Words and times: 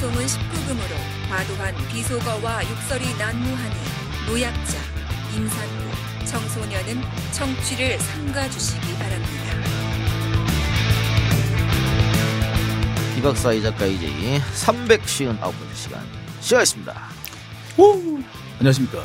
방송은 0.00 0.24
19금으로 0.24 1.28
과도한 1.28 1.76
비속어와 1.88 2.62
욕설이 2.70 3.04
난무하니 3.18 3.74
노약자, 4.26 4.78
임산부, 5.36 6.26
청소년은 6.26 7.02
청취를 7.32 7.98
삼가주시기 7.98 8.94
바랍니다. 8.94 9.44
이 13.18 13.20
박사 13.20 13.52
이 13.52 13.60
작가 13.60 13.84
이제이 13.84 14.38
359번째 14.38 15.74
시간 15.74 16.02
시작했습니다. 16.40 16.98
안녕하십니까. 18.56 19.04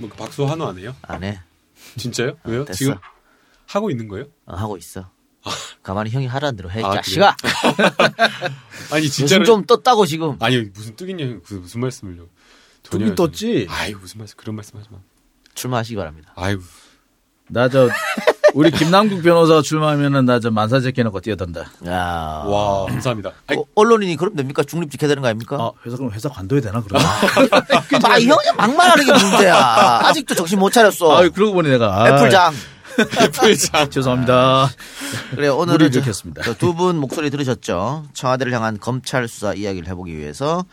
뭐 0.00 0.08
박수 0.16 0.46
한우 0.46 0.64
안 0.64 0.78
해요? 0.78 0.96
안 1.02 1.24
해. 1.24 1.40
진짜요? 1.98 2.38
왜요? 2.44 2.64
됐어. 2.64 2.78
지금 2.78 2.94
하고 3.66 3.90
있는 3.90 4.08
거예요? 4.08 4.28
어, 4.46 4.56
하고 4.56 4.78
있어. 4.78 5.10
가만히 5.84 6.10
형이 6.10 6.26
하라는 6.26 6.56
대로 6.56 6.70
해, 6.70 6.80
이 6.80 6.84
아, 6.84 6.94
자식아. 6.96 7.36
아니 8.90 9.08
진짜로 9.08 9.44
좀 9.44 9.64
떴다고 9.64 10.06
지금. 10.06 10.36
아니 10.40 10.58
무슨 10.74 10.96
뜨긴요 10.96 11.40
무슨, 11.42 11.60
무슨 11.60 11.80
말씀을요? 11.80 12.22
뚝이 12.82 13.14
떴지? 13.14 13.66
아이고 13.70 14.00
무슨 14.00 14.18
말씀 14.18 14.36
그런 14.36 14.56
말씀하지 14.56 14.88
마. 14.90 14.98
출마하시기 15.54 15.94
바랍니다. 15.96 16.32
아이고 16.34 16.62
나 17.48 17.68
저 17.68 17.88
우리 18.54 18.70
김남국 18.70 19.22
변호사 19.22 19.60
출마하면은 19.62 20.24
나 20.24 20.38
저 20.40 20.50
만사제 20.50 20.92
깨놓고 20.92 21.20
뛰어든다. 21.20 21.70
야. 21.86 22.44
와 22.46 22.86
감사합니다. 22.86 23.32
아이, 23.48 23.56
어, 23.58 23.64
언론인이 23.74 24.16
그럼 24.16 24.36
됩니까? 24.36 24.62
중립 24.62 24.90
지켜야 24.90 25.08
되는 25.08 25.20
거 25.22 25.28
아닙니까? 25.28 25.56
아 25.60 25.70
회사 25.84 25.96
그럼 25.98 26.12
회사 26.12 26.28
관둬야 26.30 26.60
되나 26.62 26.80
그러면? 26.82 27.06
아, 28.04 28.16
이 28.18 28.26
형이 28.26 28.56
막말하는 28.56 29.04
게 29.04 29.12
문제야. 29.12 29.54
아직도 30.04 30.34
정신 30.34 30.58
못 30.58 30.70
차렸어. 30.72 31.16
아 31.16 31.28
그러고 31.28 31.52
보니 31.54 31.68
내가 31.68 32.02
아, 32.04 32.08
애플장. 32.08 32.54
애플장 33.22 33.90
죄송합니다. 33.90 34.68
그래, 35.30 35.48
오늘은. 35.48 35.90
두 36.58 36.74
분 36.74 36.96
목소리 36.98 37.30
들으셨죠? 37.30 38.04
청와대를 38.12 38.52
향한 38.52 38.78
검찰 38.78 39.26
수사 39.28 39.54
이야기를 39.54 39.88
해보기 39.88 40.16
위해서 40.16 40.64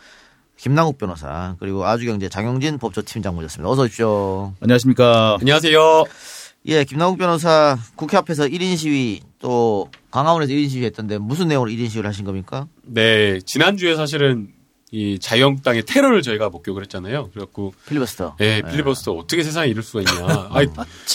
김남국 0.56 0.98
변호사 0.98 1.56
그리고 1.58 1.84
아주경제 1.84 2.28
장영진 2.28 2.78
법조팀장 2.78 3.34
모셨습니다. 3.34 3.68
어서 3.68 3.82
오십시오. 3.82 4.54
안녕하십니까. 4.60 5.38
안녕하세요. 5.40 6.04
예, 6.66 6.84
김남국 6.84 7.18
변호사 7.18 7.76
국회 7.96 8.16
앞에서 8.16 8.44
1인 8.46 8.76
시위 8.76 9.20
또 9.40 9.88
광화문에서 10.12 10.52
1인 10.52 10.70
시위 10.70 10.84
했던데 10.84 11.18
무슨 11.18 11.48
내용으로 11.48 11.70
1인 11.70 11.90
시위를 11.90 12.08
하신 12.08 12.24
겁니까? 12.24 12.68
네 12.84 13.40
지난주에 13.40 13.96
사실은 13.96 14.48
이 14.94 15.18
자유한국당의 15.18 15.84
테러를 15.84 16.20
저희가 16.20 16.50
목격을 16.50 16.82
했잖아요. 16.82 17.30
그래갖고 17.30 17.72
필리버스터. 17.88 18.36
예, 18.40 18.60
필리버스터 18.60 19.12
어떻게 19.12 19.42
세상에 19.42 19.68
이럴 19.68 19.82
수가 19.82 20.00
있냐. 20.00 20.48
아이, 20.52 20.66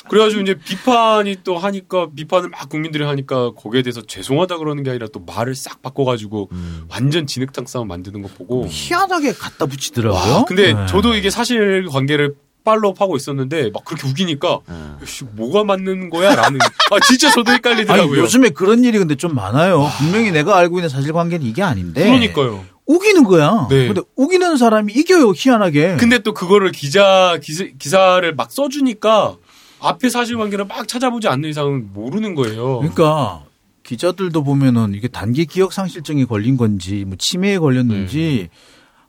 그래가지고 0.09 0.42
이제 0.42 0.56
비판이 0.56 1.38
또 1.44 1.59
하니까 1.59 2.08
비판을 2.16 2.50
막 2.50 2.70
국민들이 2.70 3.03
하니까 3.03 3.52
거기에 3.52 3.83
대해서 3.83 4.02
죄송하다 4.02 4.58
그러는 4.58 4.81
게 4.81 4.89
아니라 4.89 5.05
또 5.14 5.20
말을 5.20 5.53
싹 5.53 5.83
바꿔가지고 5.83 6.50
완전 6.89 7.28
진흙탕 7.28 7.67
싸움 7.67 7.89
만드는 7.89 8.23
거 8.23 8.30
보고 8.30 8.66
희한하게 8.67 9.33
갖다 9.33 9.67
붙이더라고요. 9.67 10.33
와, 10.33 10.45
근데 10.45 10.73
네. 10.73 10.86
저도 10.88 11.14
이게 11.14 11.30
사실 11.30 11.86
관계를 11.86 12.33
팔로우하고 12.64 13.16
있었는데 13.16 13.70
막 13.73 13.86
그렇게 13.86 14.08
우기니까 14.09 14.59
씨, 15.05 15.23
뭐가 15.23 15.64
맞는 15.64 16.09
거야라는 16.09 16.59
아 16.59 17.00
진짜 17.05 17.30
저도 17.30 17.52
아니 17.52 17.58
헷갈리더라고요. 17.58 18.22
요즘에 18.23 18.50
그런 18.50 18.83
일이 18.83 18.98
근데 18.98 19.14
좀 19.14 19.36
많아요. 19.36 19.88
분명히 20.00 20.31
내가 20.31 20.58
알고 20.58 20.80
있는 20.80 20.89
사실관계는 20.89 21.45
이게 21.45 21.61
아닌데. 21.61 22.03
그러니까요. 22.03 22.66
우기는 22.88 23.24
거야. 23.26 23.68
네. 23.70 23.88
근데 23.88 24.02
우기는 24.16 24.58
사람이 24.58 24.94
이겨요 24.94 25.34
희한하게. 25.36 25.98
근데 25.98 26.20
또 26.20 26.34
그거를 26.34 26.72
기자 26.72 27.38
기사, 27.44 27.66
기사 27.78 28.20
를 28.20 28.34
막 28.36 28.52
써주니까 28.52 29.36
앞에 29.80 30.10
사실관계를 30.10 30.66
막 30.66 30.88
찾아보지 30.88 31.28
않는 31.28 31.50
이상은 31.50 31.92
모르는 31.94 32.34
거예요. 32.36 32.80
그러니까 32.80 33.44
기자들도 33.84 34.44
보면은 34.44 34.94
이게 34.96 35.08
단기 35.08 35.46
기억 35.46 35.72
상실증이 35.74 36.26
걸린 36.26 36.58
건지 36.58 37.04
뭐 37.06 37.16
치매에 37.20 37.58
걸렸는지 37.60 38.50
네. 38.50 38.58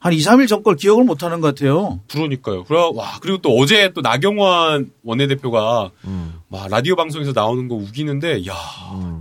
한 0.01 0.13
2, 0.13 0.17
3일 0.19 0.47
전 0.47 0.63
걸 0.63 0.75
기억을 0.77 1.03
못 1.03 1.23
하는 1.23 1.41
것 1.41 1.47
같아요. 1.55 1.99
그러니까요. 2.09 2.63
그래 2.65 2.79
와 2.93 3.17
그리고 3.21 3.39
또 3.39 3.55
어제 3.57 3.91
또 3.93 3.99
나경원 4.01 4.91
원내대표가 5.03 5.91
음. 6.05 6.35
막 6.49 6.67
라디오 6.69 6.95
방송에서 6.95 7.31
나오는 7.33 7.67
거 7.67 7.75
우기는데 7.75 8.45
야 8.47 8.53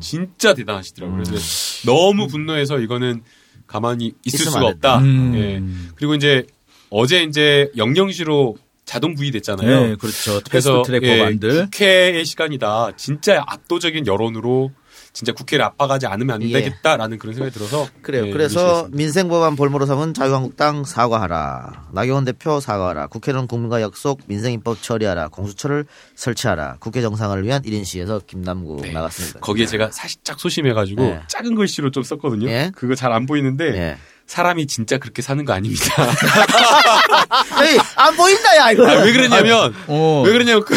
진짜 0.01 0.55
대단하시더라고요. 0.55 1.23
그래서 1.25 1.87
너무 1.87 2.27
분노해서 2.29 2.79
이거는 2.79 3.23
가만히 3.69 4.15
있을 4.25 4.47
수가 4.47 4.59
안 4.59 4.65
없다. 4.65 4.99
음. 4.99 5.35
예. 5.37 5.93
그리고 5.95 6.15
이제 6.17 6.45
어제 6.91 7.23
이제 7.23 7.71
영영시로 7.77 8.57
자동 8.85 9.15
부의됐잖아요. 9.15 9.87
네, 9.89 9.97
그렇죠. 9.97 10.41
그래서 10.49 10.83
트랙 10.83 11.03
예, 11.05 11.19
법안들. 11.19 11.65
국회의 11.65 12.25
시간이다. 12.25 12.93
진짜 12.97 13.45
압도적인 13.47 14.07
여론으로 14.07 14.73
진짜 15.19 15.33
국회를 15.33 15.65
압박하지 15.65 16.07
않으면 16.07 16.37
안 16.37 16.43
예. 16.45 16.53
되겠다라는 16.53 17.19
그런 17.19 17.35
생각이 17.35 17.53
들어서 17.53 17.89
그래요. 18.03 18.29
예, 18.29 18.31
그래서 18.31 18.61
인식했습니다. 18.61 18.97
민생 18.97 19.29
법안 19.29 19.57
볼모로 19.57 19.85
삼은 19.85 20.15
자유한국당 20.15 20.85
사과하라. 20.85 21.89
나경원 21.93 22.25
대표 22.25 22.61
사과하라. 22.61 23.09
국회는 23.09 23.49
국민과 23.49 23.83
약속, 23.83 24.21
민생 24.27 24.53
입법 24.53 24.81
처리하라. 24.81 25.27
공수처를 25.31 25.87
설치하라. 26.15 26.77
국회 26.79 27.01
정상을 27.03 27.43
위한 27.45 27.63
1인 27.63 27.85
시에서 27.85 28.21
김남국 28.25 28.83
네. 28.83 28.93
나갔습니다. 28.93 29.41
거기에 29.41 29.67
제가 29.67 29.91
살짝 29.91 30.39
소심해 30.39 30.73
가지고 30.73 31.03
네. 31.03 31.21
작은 31.27 31.57
글씨로 31.57 31.91
좀 31.91 32.05
썼거든요. 32.05 32.49
예. 32.49 32.71
그거 32.77 32.95
잘 32.95 33.09
안 33.11 33.27
보이는데 33.27 33.65
예. 33.77 33.99
사람이 34.27 34.67
진짜 34.69 34.99
그렇게 34.99 35.21
사는 35.23 35.43
거 35.45 35.53
아닙니다. 35.55 35.85
에이, 37.65 37.79
안 37.97 38.15
보인다, 38.15 38.57
야, 38.59 38.71
이거. 38.71 38.87
아, 38.87 38.93
왜 39.03 39.13
그러냐면 39.13 39.75
어. 39.89 40.23
왜 40.25 40.33
그러냐면 40.33 40.65
그 40.65 40.77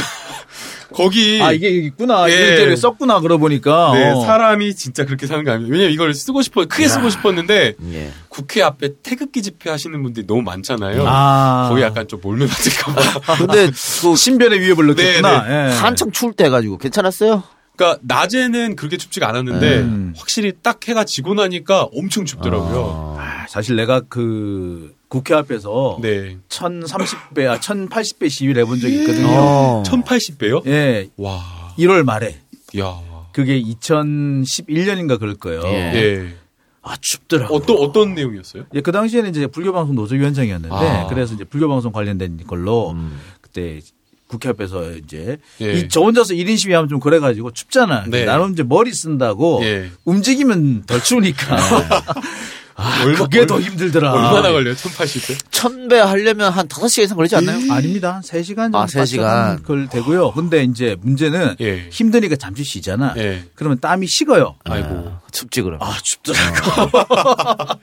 거기 0.93 1.41
아, 1.41 1.51
이게 1.51 1.69
있구나. 1.69 2.29
예. 2.29 2.63
이게 2.63 2.75
썼구나, 2.75 3.19
그러고 3.19 3.41
보니까. 3.41 3.91
네, 3.93 4.11
어. 4.11 4.21
사람이 4.21 4.75
진짜 4.75 5.05
그렇게 5.05 5.27
사는 5.27 5.43
거 5.43 5.51
아닙니다. 5.51 5.71
왜냐면 5.73 5.93
이걸 5.93 6.13
쓰고 6.13 6.41
싶어 6.41 6.65
크게 6.65 6.87
쓰고 6.87 7.09
싶었는데 7.09 7.75
예. 7.91 8.11
국회 8.29 8.61
앞에 8.61 8.89
태극기 9.01 9.41
집회 9.41 9.69
하시는 9.69 10.01
분들이 10.01 10.25
너무 10.27 10.41
많잖아요. 10.41 11.03
아. 11.07 11.67
거기 11.69 11.81
약간 11.81 12.07
좀 12.07 12.19
몰매 12.21 12.45
맞을까봐. 12.45 13.37
근데 13.39 13.67
그 14.01 14.15
신변의 14.15 14.59
위협을 14.59 14.87
느꼈구나. 14.87 15.45
예. 15.49 15.73
한참 15.73 16.11
추울 16.11 16.33
때 16.33 16.45
해가지고 16.45 16.77
괜찮았어요? 16.77 17.43
그러니까 17.75 17.99
낮에는 18.03 18.75
그렇게 18.75 18.97
춥지가 18.97 19.27
않았는데 19.29 19.77
음. 19.79 20.13
확실히 20.17 20.53
딱 20.61 20.87
해가 20.87 21.03
지고 21.03 21.33
나니까 21.33 21.83
엄청 21.95 22.25
춥더라고요. 22.25 23.15
아, 23.19 23.45
사실 23.49 23.75
내가 23.75 24.01
그 24.01 24.93
국회 25.11 25.33
앞에서 25.33 25.97
네. 26.01 26.37
1030배, 26.47 27.45
아, 27.45 27.59
1080배 27.59 28.29
시위를 28.29 28.61
해본 28.63 28.79
적이 28.79 29.01
있거든요. 29.01 29.27
어. 29.29 29.83
1080배요? 29.85 30.65
예, 30.67 31.09
와. 31.17 31.73
1월 31.77 32.03
말에. 32.03 32.39
야. 32.79 32.95
그게 33.33 33.61
2011년인가 33.61 35.19
그럴 35.19 35.35
거예요. 35.35 35.63
예. 35.65 35.91
예. 35.95 36.33
아, 36.81 36.95
춥더라고. 37.01 37.53
어떤 37.53 37.75
어떤 37.79 38.15
내용이었어요? 38.15 38.63
예, 38.73 38.79
그 38.79 38.93
당시에는 38.93 39.29
이제 39.31 39.47
불교 39.47 39.73
방송 39.73 39.95
노조위원장이었는데 39.95 40.73
아. 40.73 41.07
그래서 41.07 41.33
이제 41.33 41.43
불교 41.43 41.67
방송 41.67 41.91
관련된 41.91 42.37
걸로 42.47 42.91
음. 42.91 43.19
그때 43.41 43.81
국회 44.27 44.47
앞에서 44.47 44.91
이제 44.93 45.39
예. 45.59 45.73
이 45.73 45.87
저 45.89 45.99
혼자서 45.99 46.33
1인 46.35 46.57
시위하면 46.57 46.87
좀 46.87 47.01
그래가지고 47.01 47.51
춥잖아. 47.51 48.05
네. 48.07 48.23
나는 48.23 48.53
이제 48.53 48.63
머리 48.63 48.93
쓴다고 48.93 49.59
예. 49.63 49.91
움직이면 50.05 50.83
덜 50.83 51.03
추우니까. 51.03 51.57
아, 52.81 53.03
얼마- 53.03 53.19
그게 53.19 53.45
더 53.45 53.55
얼마- 53.55 53.67
힘들더라. 53.67 54.11
얼마나 54.11 54.51
걸려요? 54.51 54.73
1080배? 54.75 55.37
천배 55.51 55.99
하려면 55.99 56.51
한 56.51 56.67
5시간 56.67 57.03
이상 57.03 57.17
걸리지 57.17 57.35
않나요? 57.35 57.71
아닙니다. 57.73 58.15
한 58.15 58.21
3시간 58.21 58.55
정도 58.55 58.79
아, 58.79 58.87
세 58.87 59.05
시간. 59.05 59.61
걸 59.63 59.87
되고요. 59.87 60.31
근데 60.31 60.63
이제 60.63 60.95
문제는 61.01 61.55
예. 61.61 61.87
힘드니까 61.91 62.35
잠시 62.35 62.63
쉬잖아. 62.63 63.13
예. 63.17 63.43
그러면 63.55 63.79
땀이 63.79 64.07
식어요. 64.07 64.55
아이고. 64.65 65.11
춥지, 65.31 65.61
그럼. 65.61 65.79
아, 65.81 65.95
춥더라고. 66.01 66.91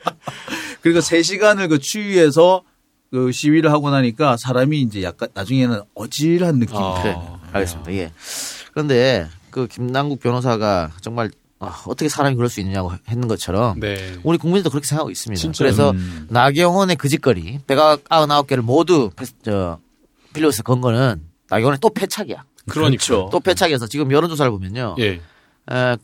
그리고 0.83 1.01
3시간을 1.01 1.69
그 1.69 1.79
추위에서 1.79 2.63
그 3.11 3.33
시위를 3.33 3.73
하고 3.73 3.91
나니까 3.91 4.37
사람이 4.37 4.81
이제 4.83 5.03
약간 5.03 5.29
나중에는 5.35 5.81
어질한 5.95 6.59
느낌. 6.59 6.77
아. 6.77 7.01
그래. 7.03 7.17
알겠습니다. 7.53 7.93
예. 7.95 8.13
그런데 8.73 9.27
그 9.51 9.67
김남국 9.67 10.21
변호사가 10.21 10.91
정말 11.01 11.31
아, 11.61 11.83
어떻게 11.87 12.09
사람이 12.09 12.37
그럴 12.37 12.49
수 12.49 12.61
있느냐고 12.61 12.93
했는 13.09 13.27
것처럼 13.27 13.81
네. 13.81 14.17
우리 14.23 14.39
국민들도 14.39 14.71
그렇게 14.71 14.87
생각하고 14.87 15.11
있습니다. 15.11 15.41
진짜요? 15.41 15.67
그래서 15.67 15.91
음. 15.91 16.27
나경원의 16.31 16.97
그 16.97 17.09
짓거리 17.09 17.61
199개를 17.67 18.61
모두 18.61 19.11
패스, 19.17 19.33
저, 19.43 19.79
필요해서 20.33 20.63
건 20.63 20.81
거는 20.81 21.21
나경원의 21.51 21.79
또 21.81 21.91
패착이야. 21.91 22.45
그러니까. 22.69 23.05
그렇죠. 23.05 23.29
또 23.33 23.41
패착이어서 23.41 23.87
지금 23.89 24.13
여론조사를 24.13 24.51
보면요. 24.53 24.97
예. 25.01 25.21
에, 25.71 25.97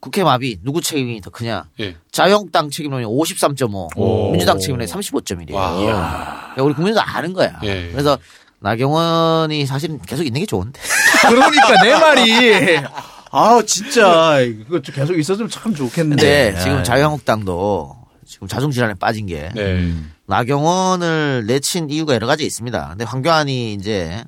국회 0.00 0.22
마비 0.22 0.58
누구 0.62 0.82
책임이 0.82 1.22
더 1.22 1.30
크냐? 1.30 1.64
예. 1.80 1.96
자유한국당 2.12 2.68
책임론이 2.68 3.06
53.5, 3.06 3.96
오. 3.96 4.30
민주당 4.30 4.58
책임론이 4.58 4.90
35.1이에요. 4.90 5.54
와. 5.54 5.72
그러니까 5.74 6.62
우리 6.62 6.74
국민도 6.74 7.00
아는 7.00 7.32
거야. 7.32 7.58
예. 7.62 7.88
그래서 7.90 8.18
나경원이 8.60 9.64
사실은 9.64 10.00
계속 10.02 10.24
있는 10.24 10.40
게 10.40 10.46
좋은데. 10.46 10.80
그러니까 11.28 11.82
내 11.82 11.92
말이. 11.98 12.82
아, 13.36 13.62
진짜. 13.66 14.40
이거 14.40 14.80
좀 14.80 14.94
계속 14.94 15.18
있었으면 15.18 15.50
참 15.50 15.74
좋겠는데. 15.74 16.22
근데 16.52 16.60
지금 16.62 16.82
자유한국당도 16.82 17.96
지금 18.26 18.48
자중 18.48 18.70
질환에 18.70 18.94
빠진 18.94 19.26
게 19.26 19.50
네. 19.54 19.74
음. 19.74 20.12
나경원을 20.26 21.44
내친 21.46 21.90
이유가 21.90 22.14
여러 22.14 22.26
가지 22.26 22.44
있습니다. 22.46 22.88
근데 22.88 23.04
황교안이 23.04 23.74
이제 23.74 24.24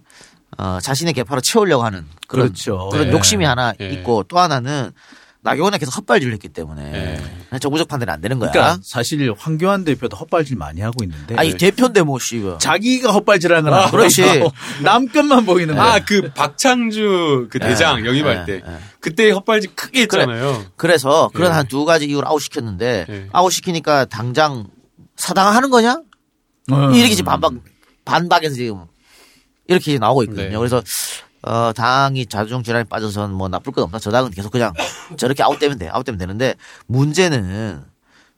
어, 0.59 0.79
자신의 0.83 1.15
개파로 1.15 1.41
채우려고 1.41 1.85
하는 1.85 2.05
그런 2.27 2.49
그렇죠. 2.49 2.89
그런 2.91 3.07
네. 3.07 3.13
욕심이 3.13 3.45
하나 3.45 3.73
예. 3.81 3.89
있고 3.91 4.25
또 4.25 4.39
하나는 4.39 4.93
나경원에 5.43 5.79
계속 5.79 5.97
헛발질을 5.97 6.33
했기 6.33 6.49
때문에 6.49 7.21
예. 7.53 7.59
정부적 7.59 7.87
판단이 7.87 8.11
안 8.11 8.21
되는 8.21 8.39
거야. 8.39 8.51
그러니까 8.51 8.81
사실 8.83 9.33
황교안 9.37 9.85
대표도 9.85 10.17
헛발질 10.17 10.57
많이 10.57 10.81
하고 10.81 11.05
있는데 11.05 11.37
아니 11.37 11.57
대표인데 11.57 12.03
뭐 12.03 12.19
씨가. 12.19 12.59
자기가 12.59 13.13
헛발질하는 13.13 13.71
건 13.71 13.81
아, 13.81 13.91
그렇지. 13.91 14.23
남 14.83 15.07
것만 15.07 15.47
보이는 15.47 15.75
거야. 15.75 15.95
아, 15.95 15.99
그 16.05 16.33
박찬주 16.35 17.49
그 17.51 17.59
대장 17.61 18.05
영입할 18.05 18.47
때. 18.47 18.53
예, 18.55 18.57
예. 18.57 18.79
그때 19.01 19.31
헛발질 19.31 19.75
크게 19.77 20.03
했잖아요. 20.03 20.67
그래 20.77 20.99
서 20.99 21.31
그런 21.33 21.53
예. 21.53 21.55
한두 21.57 21.85
가지 21.85 22.07
이유로 22.07 22.27
아웃 22.27 22.41
시켰는데 22.41 23.07
예. 23.09 23.29
아웃 23.33 23.51
시키니까 23.51 24.07
당장 24.07 24.67
사당화하는 25.17 25.71
거냐? 25.71 26.03
어. 26.71 26.91
이렇게 26.93 27.15
지금 27.15 27.27
반박 27.31 27.55
반박에서 28.05 28.57
지금 28.57 28.85
이렇게 29.69 29.99
나오고 29.99 30.25
있거든요. 30.25 30.49
네. 30.49 30.57
그래서 30.57 30.83
어 31.49 31.73
당이 31.73 32.27
자중지란에 32.27 32.85
빠져선 32.85 33.33
뭐 33.33 33.49
나쁠 33.49 33.73
건 33.73 33.85
없다. 33.85 33.99
저 34.01 34.11
당은 34.11 34.33
계속 34.33 34.53
그냥 34.53 34.75
저렇게 35.17 35.43
아웃되면 35.43 35.79
돼. 35.79 35.89
아웃되면 35.89 36.19
되는데 36.19 36.55
문제는 36.87 37.83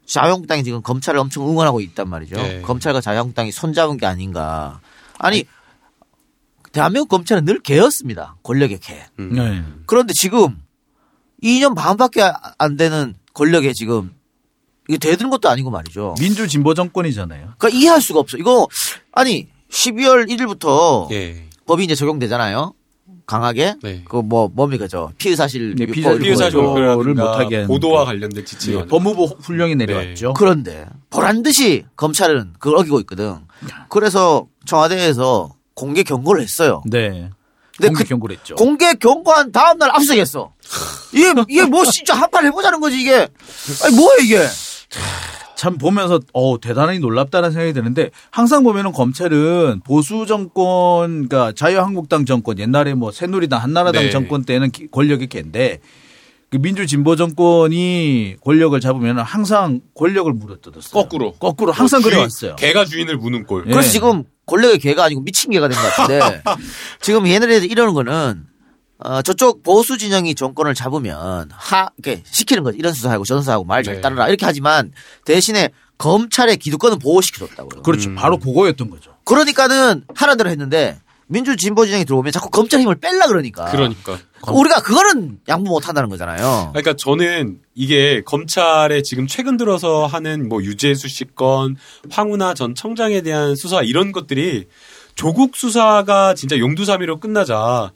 자유한국당이 0.07 0.62
지금 0.62 0.81
검찰을 0.81 1.19
엄청 1.19 1.49
응원하고 1.49 1.81
있단 1.81 2.09
말이죠. 2.09 2.37
네. 2.37 2.62
검찰과 2.62 3.01
자유한국당이 3.01 3.51
손잡은 3.51 3.97
게 3.97 4.07
아닌가. 4.07 4.81
아니 5.19 5.45
대한민국 6.71 7.09
검찰은 7.09 7.45
늘 7.45 7.59
개였습니다. 7.59 8.37
권력의 8.45 8.79
개. 8.79 9.05
네. 9.19 9.65
그런데 9.87 10.13
지금 10.13 10.63
2년 11.43 11.75
반밖에 11.75 12.31
안 12.59 12.77
되는 12.77 13.17
권력에 13.35 13.73
지금 13.73 14.15
이게 14.89 14.99
대드는 14.99 15.31
것도 15.31 15.49
아니고 15.49 15.71
말이죠. 15.71 16.15
민주 16.21 16.47
진보 16.47 16.75
정권이잖아요. 16.75 17.55
그러니까 17.59 17.77
이해할 17.77 18.01
수가 18.01 18.21
없어. 18.21 18.37
이거 18.37 18.69
아니 19.11 19.49
12월 19.69 20.29
1일부터 20.31 21.11
예. 21.11 21.49
법이 21.67 21.83
이제 21.83 21.97
적용되잖아요. 21.97 22.75
강하게 23.31 23.77
네. 23.82 24.03
그뭐 24.09 24.50
뭡니까 24.53 24.88
저 24.88 25.12
피의 25.17 25.37
사실 25.37 25.77
네, 25.77 25.85
유포 25.85 25.93
피의사- 25.93 26.06
이런 26.11 26.19
피의사 26.19 26.44
거죠. 26.47 26.61
조를 26.62 26.94
조를 26.94 27.15
못하게 27.15 27.65
보도와 27.67 28.00
거. 28.00 28.05
관련된 28.06 28.44
지침. 28.44 28.77
네, 28.81 28.87
법무부 28.87 29.37
훈령이 29.41 29.77
내려왔죠. 29.77 30.35
그런데 30.35 30.87
보란 31.11 31.44
듯이 31.44 31.85
검찰은 31.97 32.55
그걸 32.59 32.79
어기고 32.81 32.99
있거든. 33.00 33.37
그래서 33.88 34.47
청와대에서 34.67 35.55
공개 35.75 36.03
경고를 36.03 36.43
했어요. 36.43 36.82
네. 36.87 37.31
근데 37.77 37.88
공개 37.88 38.03
그 38.03 38.09
경고를 38.09 38.37
했죠. 38.37 38.55
공개 38.56 38.94
경고한 38.94 39.53
다음 39.53 39.79
날 39.79 39.91
압수수색했어. 39.91 40.53
이게 41.15 41.32
이게 41.49 41.65
뭐 41.65 41.85
진짜 41.85 42.15
한판 42.15 42.44
해보자는 42.47 42.81
거지 42.81 43.00
이게. 43.00 43.29
아니 43.85 43.94
뭐야 43.97 44.17
이게. 44.23 44.38
참 45.61 45.77
보면서 45.77 46.21
어 46.33 46.59
대단히 46.59 47.01
놀랍다는 47.01 47.51
생각이 47.53 47.75
드는데 47.75 48.09
항상 48.31 48.65
보면은 48.65 48.93
검찰은 48.93 49.83
보수 49.85 50.25
정권 50.25 51.29
그러니까 51.29 51.53
자유한국당 51.53 52.25
정권 52.25 52.59
옛날에 52.59 52.95
뭐 52.95 53.12
새누리당 53.12 53.62
한나라당 53.62 54.05
네. 54.05 54.11
정권 54.11 54.43
때는 54.45 54.71
기- 54.71 54.87
권력이 54.91 55.27
개인데 55.27 55.81
그 56.49 56.57
민주 56.57 56.87
진보 56.87 57.15
정권이 57.15 58.37
권력을 58.43 58.81
잡으면 58.81 59.19
항상 59.19 59.83
권력을 59.95 60.33
물어뜯었어요. 60.33 60.93
거꾸로. 60.95 61.33
거꾸로 61.35 61.73
항상 61.73 62.01
주인- 62.01 62.13
그래왔어요. 62.15 62.56
개가 62.56 62.87
주인을 62.87 63.19
무는 63.19 63.45
꼴. 63.45 63.65
예. 63.69 63.71
그래서 63.73 63.91
지금 63.91 64.25
권력의 64.47 64.79
개가 64.79 65.05
아니고 65.05 65.21
미친 65.21 65.51
개가 65.51 65.69
된 65.69 65.77
것 65.79 65.89
같은데 65.95 66.43
지금 67.03 67.27
얘네들이 67.27 67.67
이러는 67.67 67.93
거는 67.93 68.45
어, 69.02 69.23
저쪽 69.23 69.62
보수 69.62 69.97
진영이 69.97 70.35
정권을 70.35 70.75
잡으면 70.75 71.50
하 71.52 71.88
이렇게 71.97 72.23
시키는 72.26 72.62
거지 72.62 72.79
이런 72.79 72.93
수사하고 72.93 73.25
저런 73.25 73.43
수사하고 73.43 73.64
말잘 73.64 73.97
네. 73.97 74.00
따르라 74.00 74.29
이렇게 74.29 74.44
하지만 74.44 74.93
대신에 75.25 75.70
검찰의 75.99 76.56
기득권은 76.58 76.99
보호시켜줬다고요. 76.99 77.82
그렇죠. 77.82 78.11
음. 78.11 78.14
바로 78.14 78.38
그거였던 78.38 78.91
거죠. 78.91 79.14
그러니까는 79.25 80.05
하는 80.14 80.37
대로 80.37 80.50
했는데 80.50 80.99
민주 81.26 81.56
진보 81.56 81.87
진영이 81.87 82.05
들어오면 82.06 82.32
자꾸 82.32 82.50
검찰 82.50 82.81
힘을 82.81 82.97
뺄라 82.97 83.29
그러니까. 83.29 83.67
그러니까. 83.67 84.19
우리가 84.49 84.82
그거는 84.82 85.38
양보 85.49 85.70
못 85.70 85.87
한다는 85.87 86.08
거잖아요. 86.08 86.70
그러니까 86.73 86.94
저는 86.94 87.58
이게 87.75 88.23
검찰에 88.23 89.03
지금 89.03 89.26
최근 89.29 89.56
들어서 89.56 90.06
하는 90.06 90.49
뭐 90.49 90.62
유재수 90.62 91.08
씨 91.08 91.25
건, 91.25 91.76
황운하 92.11 92.55
전 92.55 92.75
청장에 92.75 93.20
대한 93.20 93.55
수사 93.55 93.82
이런 93.82 94.11
것들이 94.11 94.67
조국 95.14 95.55
수사가 95.55 96.35
진짜 96.35 96.58
용두사미로 96.58 97.20
끝나자 97.20 97.93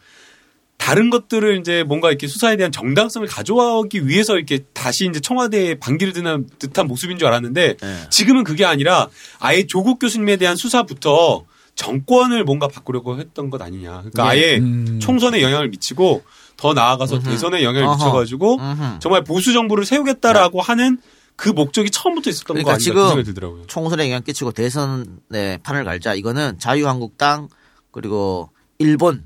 다른 0.84 1.08
것들을 1.08 1.60
이제 1.60 1.82
뭔가 1.82 2.10
이렇게 2.10 2.26
수사에 2.26 2.58
대한 2.58 2.70
정당성을 2.70 3.26
가져오기 3.26 4.06
위해서 4.06 4.36
이렇게 4.36 4.58
다시 4.75 5.06
이제 5.06 5.19
청와대에 5.19 5.76
반기를 5.76 6.12
드는 6.12 6.46
듯한 6.58 6.86
모습인 6.88 7.16
줄 7.16 7.26
알았는데 7.26 7.76
네. 7.81 7.96
지금은 8.10 8.44
그게 8.44 8.66
아니라 8.66 9.08
아예 9.38 9.66
조국 9.66 9.98
교수님에 9.98 10.36
대한 10.36 10.56
수사부터 10.56 11.46
정권을 11.75 12.44
뭔가 12.44 12.69
바꾸려고 12.69 13.19
했던 13.19 13.48
것 13.48 13.62
아니냐. 13.62 14.02
그러니까 14.02 14.25
네. 14.25 14.28
아예 14.28 14.58
음. 14.58 15.00
총선에 15.00 15.40
영향을 15.40 15.70
미치고 15.70 16.22
더 16.58 16.75
나아가서 16.75 17.20
대선에 17.20 17.64
영향을 17.64 17.88
어허. 17.88 17.96
미쳐가지고 17.96 18.56
음흠. 18.56 18.98
정말 19.00 19.25
보수 19.25 19.54
정부를 19.54 19.86
세우겠다라고 19.86 20.60
하는 20.60 20.98
그 21.34 21.48
목적이 21.48 21.92
처음부터 21.92 22.28
있었던 22.28 22.56
그러니까 22.56 22.72
거 22.72 22.75
아닌가 22.75 22.84
지금 22.84 23.00
그 23.00 23.08
생각이 23.08 23.25
들더라고요. 23.25 23.66
총선에 23.69 24.04
영향 24.04 24.22
끼치고 24.22 24.52
대선에 24.52 25.60
판을 25.62 25.84
갈자 25.84 26.12
이거는 26.12 26.58
자유한국당 26.58 27.48
그리고 27.90 28.50
일본 28.78 29.25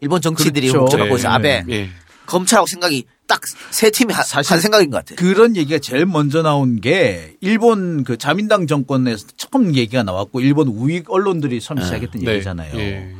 일본 0.00 0.20
정치인들이 0.20 0.68
그렇죠. 0.68 0.80
목적을 0.80 1.04
갖고 1.04 1.16
네. 1.16 1.20
있어 1.20 1.28
아베 1.30 1.64
예. 1.68 1.88
검찰하고 2.26 2.66
생각이 2.66 3.04
딱 3.26 3.40
세 3.70 3.90
팀이 3.90 4.12
한, 4.12 4.24
사실 4.24 4.52
한 4.52 4.60
생각인 4.60 4.90
것 4.90 4.98
같아. 4.98 5.14
그런 5.16 5.56
얘기가 5.56 5.78
제일 5.78 6.06
먼저 6.06 6.42
나온 6.42 6.80
게 6.80 7.36
일본 7.40 8.04
그 8.04 8.16
자민당 8.16 8.66
정권에서 8.66 9.26
처음 9.36 9.74
얘기가 9.74 10.02
나왔고 10.02 10.40
일본 10.40 10.68
우익 10.68 11.10
언론들이 11.10 11.60
처음 11.60 11.80
시작했던 11.82 12.22
네. 12.22 12.34
얘기잖아요. 12.34 12.78
예. 12.78 13.14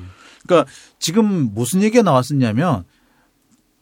그러니까 0.47 0.71
지금 0.99 1.53
무슨 1.55 1.82
얘기가 1.82 2.03
나왔었냐면 2.03 2.85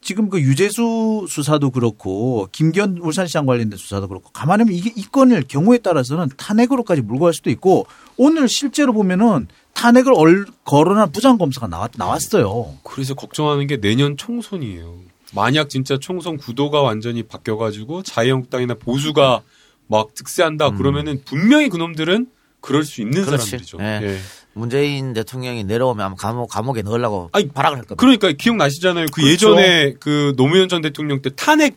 지금 0.00 0.28
그 0.28 0.40
유재수 0.40 1.26
수사도 1.28 1.70
그렇고 1.70 2.48
김기현 2.50 2.98
울산시장 3.00 3.46
관련된 3.46 3.76
수사도 3.76 4.08
그렇고 4.08 4.30
가만히 4.30 4.64
보면 4.64 4.76
이게 4.76 4.92
이 4.96 5.04
건을 5.04 5.44
경우에 5.46 5.78
따라서는 5.78 6.30
탄핵으로까지 6.36 7.02
몰고 7.02 7.24
갈 7.24 7.34
수도 7.34 7.50
있고 7.50 7.86
오늘 8.16 8.48
실제로 8.48 8.92
보면은 8.92 9.46
탄핵을 9.74 10.12
얼, 10.14 10.46
거론한 10.64 11.12
부장검사가 11.12 11.66
나왔, 11.66 11.90
나왔어요. 11.96 12.74
그래서 12.84 13.14
걱정하는 13.14 13.66
게 13.66 13.80
내년 13.80 14.16
총선이에요. 14.16 15.00
만약 15.34 15.70
진짜 15.70 15.98
총선 15.98 16.36
구도가 16.36 16.82
완전히 16.82 17.22
바뀌어가지고 17.22 18.02
자유한국당이나 18.02 18.74
보수가 18.74 19.42
막 19.86 20.14
득세한다 20.14 20.70
그러면은 20.70 21.22
분명히 21.24 21.68
그놈들은 21.68 22.26
그럴 22.60 22.84
수 22.84 23.00
있는 23.02 23.20
음. 23.20 23.24
그렇지. 23.26 23.44
사람들이죠. 23.46 23.78
예. 23.80 24.00
예. 24.02 24.18
문재인 24.54 25.14
대통령이 25.14 25.64
내려오면 25.64 26.04
아마 26.04 26.14
감옥, 26.14 26.50
감옥에 26.50 26.82
넣으려고 26.82 27.30
아니, 27.32 27.48
발악을 27.48 27.78
할 27.78 27.84
겁니다. 27.84 28.00
그러니까 28.00 28.32
기억나시잖아요. 28.32 29.06
그 29.06 29.22
그렇죠. 29.22 29.32
예전에 29.32 29.94
그 29.98 30.34
노무현 30.36 30.68
전 30.68 30.82
대통령 30.82 31.22
때 31.22 31.30
탄핵 31.34 31.74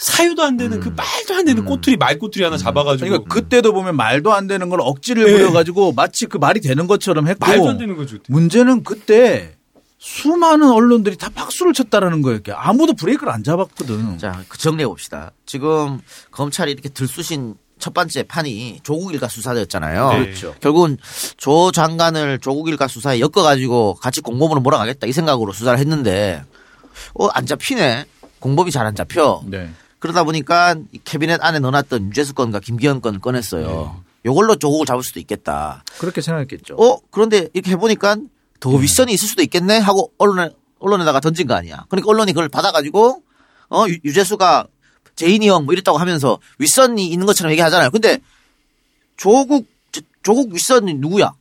사유도 0.00 0.42
안 0.42 0.56
되는 0.56 0.80
그 0.80 0.88
말도 0.88 1.34
안 1.34 1.44
되는 1.44 1.64
꼬투리 1.64 1.96
말꼬투리 1.98 2.42
하나 2.42 2.56
잡아가지고 2.56 3.06
그러니까 3.06 3.34
그때도 3.34 3.74
보면 3.74 3.96
말도 3.96 4.32
안 4.32 4.46
되는 4.46 4.70
걸 4.70 4.80
억지를 4.80 5.26
네. 5.26 5.32
부려가지고 5.32 5.92
마치 5.92 6.24
그 6.24 6.38
말이 6.38 6.60
되는 6.60 6.86
것처럼 6.86 7.28
했고 7.28 7.46
말도 7.46 7.68
안 7.68 7.78
되는 7.78 7.96
거죠. 7.96 8.16
문제는 8.28 8.82
그때 8.82 9.56
수많은 9.98 10.70
언론들이 10.70 11.16
다 11.16 11.28
박수를 11.34 11.74
쳤다라는 11.74 12.22
거예요. 12.22 12.40
아무도 12.54 12.94
브레이크를 12.94 13.30
안 13.30 13.44
잡았거든. 13.44 14.16
자, 14.16 14.42
그 14.48 14.56
정리해 14.56 14.86
봅시다. 14.86 15.32
지금 15.44 16.00
검찰이 16.30 16.72
이렇게 16.72 16.88
들쑤신 16.88 17.56
첫 17.78 17.92
번째 17.92 18.22
판이 18.22 18.80
조국 18.82 19.12
일가 19.12 19.28
수사였잖아요. 19.28 20.10
네. 20.12 20.18
그렇죠. 20.24 20.54
결국은 20.60 20.96
조 21.36 21.70
장관을 21.72 22.38
조국 22.38 22.68
일가 22.68 22.88
수사에 22.88 23.20
엮어가지고 23.20 23.96
같이 23.96 24.22
공범으로 24.22 24.60
몰아가겠다 24.62 25.06
이 25.06 25.12
생각으로 25.12 25.52
수사를 25.52 25.78
했는데 25.78 26.42
어, 27.14 27.26
안 27.28 27.44
잡히네. 27.44 28.06
공범이 28.38 28.70
잘 28.70 28.86
안 28.86 28.94
잡혀. 28.94 29.42
네. 29.46 29.70
그러다 30.00 30.24
보니까 30.24 30.74
이 30.92 30.98
캐비넷 31.04 31.42
안에 31.44 31.58
넣어놨던 31.60 32.08
유재수 32.08 32.34
건과 32.34 32.58
김기현 32.60 33.00
건을 33.00 33.20
꺼냈어요. 33.20 34.02
요걸로 34.24 34.56
조국을 34.56 34.86
잡을 34.86 35.02
수도 35.02 35.20
있겠다. 35.20 35.84
그렇게 35.98 36.20
생각했겠죠. 36.20 36.74
어 36.74 36.98
그런데 37.10 37.48
이렇게 37.54 37.70
해보니까 37.72 38.16
더 38.58 38.70
윗선이 38.70 39.12
있을 39.12 39.28
수도 39.28 39.42
있겠네 39.42 39.78
하고 39.78 40.12
언론에 40.18 40.50
언론에다가 40.78 41.20
던진 41.20 41.46
거 41.46 41.54
아니야. 41.54 41.84
그러니까 41.88 42.10
언론이 42.10 42.32
그걸 42.32 42.48
받아가지고 42.48 43.22
어 43.70 43.84
유- 43.88 43.98
유재수가 44.04 44.66
제인이 45.16 45.46
형 45.48 45.64
뭐 45.66 45.72
이랬다고 45.74 45.98
하면서 45.98 46.38
윗선이 46.58 47.06
있는 47.06 47.26
것처럼 47.26 47.52
얘기하잖아요. 47.52 47.90
근데 47.90 48.18
조국 49.16 49.66
저- 49.92 50.00
조국 50.22 50.52
윗선이 50.52 50.94
누구야? 50.94 51.32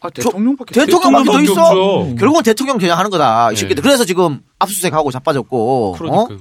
아, 0.00 0.10
대통령밖에 0.10 0.74
대통령밖에 0.74 1.30
더 1.30 1.40
있어. 1.42 1.52
없죠. 1.62 2.16
결국은 2.16 2.42
대통령 2.42 2.78
겨냥하는 2.78 3.10
거다. 3.10 3.52
이 3.52 3.54
네. 3.54 3.60
새끼들. 3.60 3.82
그래서 3.82 4.04
지금 4.04 4.40
압수수색하고 4.58 5.10
자빠졌고. 5.12 5.92
어? 5.94 5.98
그러니까. 5.98 6.22
어 6.34 6.38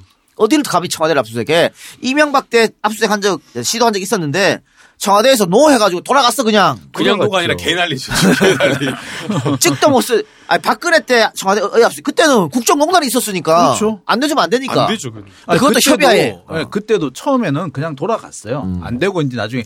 디를 0.48 0.64
감히 0.64 0.90
청와대를 0.90 1.20
압수수색해? 1.20 1.72
이명박 2.02 2.50
때 2.50 2.70
압수수색한 2.82 3.22
적 3.22 3.42
시도한 3.64 3.94
적 3.94 4.02
있었는데 4.02 4.62
청와대에서 4.98 5.46
no 5.48 5.72
해가지고 5.72 6.02
돌아갔어 6.02 6.44
그냥. 6.44 6.80
그냥. 6.94 7.20
도가 7.20 7.40
아니라 7.40 7.56
개난리죠. 7.56 8.12
개난리. 8.40 8.94
찍도 9.60 9.90
못 9.90 10.02
쓰. 10.02 10.24
아니 10.48 10.62
박근혜 10.62 11.00
때 11.00 11.28
청와대 11.36 11.62
의 11.74 11.84
압수 11.84 12.04
그때는 12.04 12.50
국정농단이 12.50 13.08
있었으니까. 13.08 13.76
그렇죠. 13.76 14.02
안 14.06 14.20
되주면 14.20 14.44
안 14.44 14.50
되니까. 14.50 14.84
안 14.84 14.88
되죠. 14.90 15.12
그건. 15.12 15.30
아니, 15.48 15.60
그것도 15.60 15.74
그때도, 15.76 15.92
협의하에. 15.92 16.38
네, 16.52 16.66
그때도 16.70 17.14
처음에는 17.14 17.72
그냥 17.72 17.96
돌아갔어요. 17.96 18.62
음. 18.62 18.82
안 18.84 19.00
되고 19.00 19.22
이제 19.22 19.36
나중에 19.36 19.64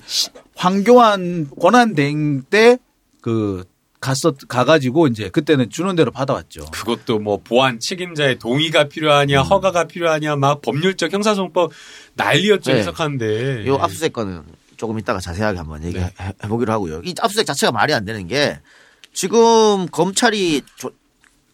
황교안 0.55 1.49
권한대행 1.59 2.43
때 2.49 2.77
그 3.25 3.63
갔었 4.05 4.35
가가지고 4.47 5.07
이제 5.07 5.29
그때는 5.29 5.69
주는 5.71 5.95
대로 5.95 6.11
받아왔죠. 6.11 6.65
그것도 6.71 7.17
뭐 7.19 7.37
보안 7.43 7.79
책임자의 7.79 8.37
동의가 8.37 8.83
필요하냐, 8.87 9.41
음. 9.41 9.45
허가가 9.45 9.85
필요하냐, 9.85 10.35
막 10.35 10.61
법률적 10.61 11.11
형사소송법 11.11 11.71
난리였죠 12.13 12.71
네. 12.71 12.79
해석하는데. 12.79 13.65
요 13.65 13.75
압수수색 13.77 14.13
건은 14.13 14.43
조금 14.77 14.99
이따가 14.99 15.19
자세하게 15.19 15.57
한번 15.57 15.83
얘기해 15.83 16.13
보기로 16.47 16.71
하고요. 16.71 17.01
이 17.03 17.15
압수수색 17.19 17.47
자체가 17.47 17.71
말이 17.71 17.93
안 17.93 18.05
되는 18.05 18.27
게 18.27 18.59
지금 19.13 19.87
검찰이 19.87 20.61
조- 20.77 20.91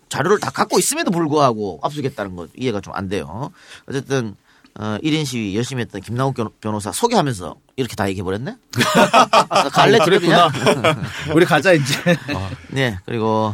자료를 0.09 0.39
다 0.39 0.51
갖고 0.51 0.77
있음에도 0.77 1.09
불구하고 1.11 1.79
압수수색했다는 1.83 2.35
거 2.35 2.47
이해가 2.57 2.81
좀 2.81 2.93
안 2.95 3.07
돼요. 3.07 3.51
어쨌든 3.87 4.35
어, 4.79 4.97
1인 5.03 5.25
시위 5.25 5.55
열심히 5.55 5.81
했던 5.81 6.01
김남욱 6.01 6.33
변- 6.35 6.49
변호사 6.61 6.91
소개하면서 6.91 7.55
이렇게 7.75 7.95
다 7.95 8.07
얘기해 8.09 8.23
버렸네. 8.23 8.55
갈래 9.73 9.99
그랬구나. 9.99 10.49
그랬구나. 10.49 10.95
우리 11.35 11.45
가자 11.45 11.73
이제. 11.73 11.93
네 12.69 12.97
그리고 13.05 13.53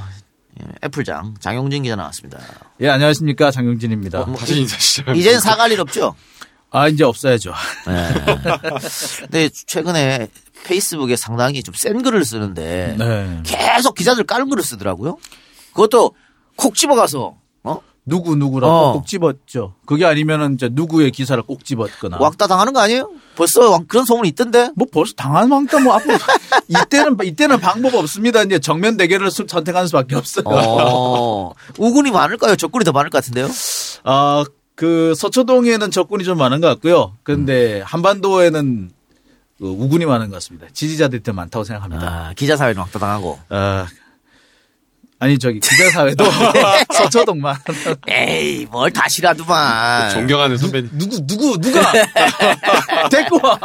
예, 0.61 0.65
애플장 0.85 1.35
장용진 1.39 1.83
기자 1.83 1.95
나왔습니다. 1.95 2.39
예 2.81 2.89
안녕하십니까 2.89 3.51
장영진입니다. 3.51 4.25
뭐, 4.25 4.37
다시 4.37 4.59
인사시죠. 4.59 5.11
이제는 5.13 5.39
사갈 5.39 5.71
일 5.71 5.79
없죠. 5.81 6.15
아 6.69 6.87
이제 6.87 7.03
없어야죠. 7.03 7.53
네. 7.87 8.13
근데 9.21 9.49
최근에 9.49 10.27
페이스북에 10.65 11.15
상당히 11.15 11.63
좀 11.63 11.73
센 11.75 12.01
글을 12.03 12.25
쓰는데 12.25 12.95
네. 12.97 13.41
계속 13.43 13.95
기자들 13.95 14.25
까는 14.25 14.49
글을 14.49 14.63
쓰더라고요. 14.63 15.17
그것도 15.71 16.13
콕 16.55 16.75
집어가서 16.75 17.21
어? 17.23 17.37
누구 18.09 18.35
누구라고 18.37 18.73
어. 18.73 18.93
꼭 18.93 19.05
집었죠. 19.05 19.73
그게 19.85 20.05
아니면은 20.05 20.53
이제 20.53 20.69
누구의 20.71 21.11
기사를 21.11 21.41
꼭 21.43 21.65
집었거나. 21.65 22.17
왕따 22.19 22.47
당하는 22.47 22.71
거 22.71 22.79
아니에요? 22.79 23.11
벌써 23.35 23.69
왕- 23.69 23.85
그런 23.85 24.05
소문이 24.05 24.29
있던데. 24.29 24.71
뭐 24.77 24.87
벌써 24.91 25.13
당한 25.13 25.51
왕따 25.51 25.79
뭐 25.81 25.93
앞으로 25.95 26.17
이때는 26.69 27.17
이때는 27.21 27.59
방법 27.59 27.95
없습니다. 27.95 28.43
이제 28.43 28.59
정면 28.59 28.95
대결을 28.95 29.29
수- 29.29 29.45
선택하는 29.47 29.87
수밖에 29.89 30.15
없어요. 30.15 30.45
어, 30.47 31.53
우군이 31.77 32.11
많을까요? 32.11 32.55
적군이 32.55 32.85
더 32.85 32.93
많을 32.93 33.09
것 33.09 33.17
같은데요? 33.17 33.49
아, 34.05 34.45
그 34.75 35.13
서초동에는 35.15 35.91
적군이 35.91 36.23
좀 36.23 36.37
많은 36.37 36.61
것 36.61 36.67
같고요. 36.67 37.13
근데 37.23 37.81
한반도에는 37.81 38.89
그 39.59 39.65
우군이 39.67 40.05
많은 40.05 40.29
것 40.29 40.35
같습니다. 40.35 40.67
지지자들이 40.71 41.23
더 41.23 41.33
많다고 41.33 41.65
생각합니다. 41.65 42.07
아, 42.29 42.33
기자 42.37 42.55
사회는 42.55 42.79
왕따 42.79 42.99
당하고. 42.99 43.37
아, 43.49 43.85
아니 45.19 45.39
저기 45.39 45.59
기자사회도 45.59 46.23
서초동만 46.93 47.55
에이, 48.07 48.67
뭘 48.69 48.91
다시라도만. 48.91 50.11
존경하는 50.11 50.57
선배님. 50.57 50.91
누구 50.93 51.25
누구 51.25 51.57
누가 51.59 51.81
데리고 53.09 53.39
와. 53.41 53.59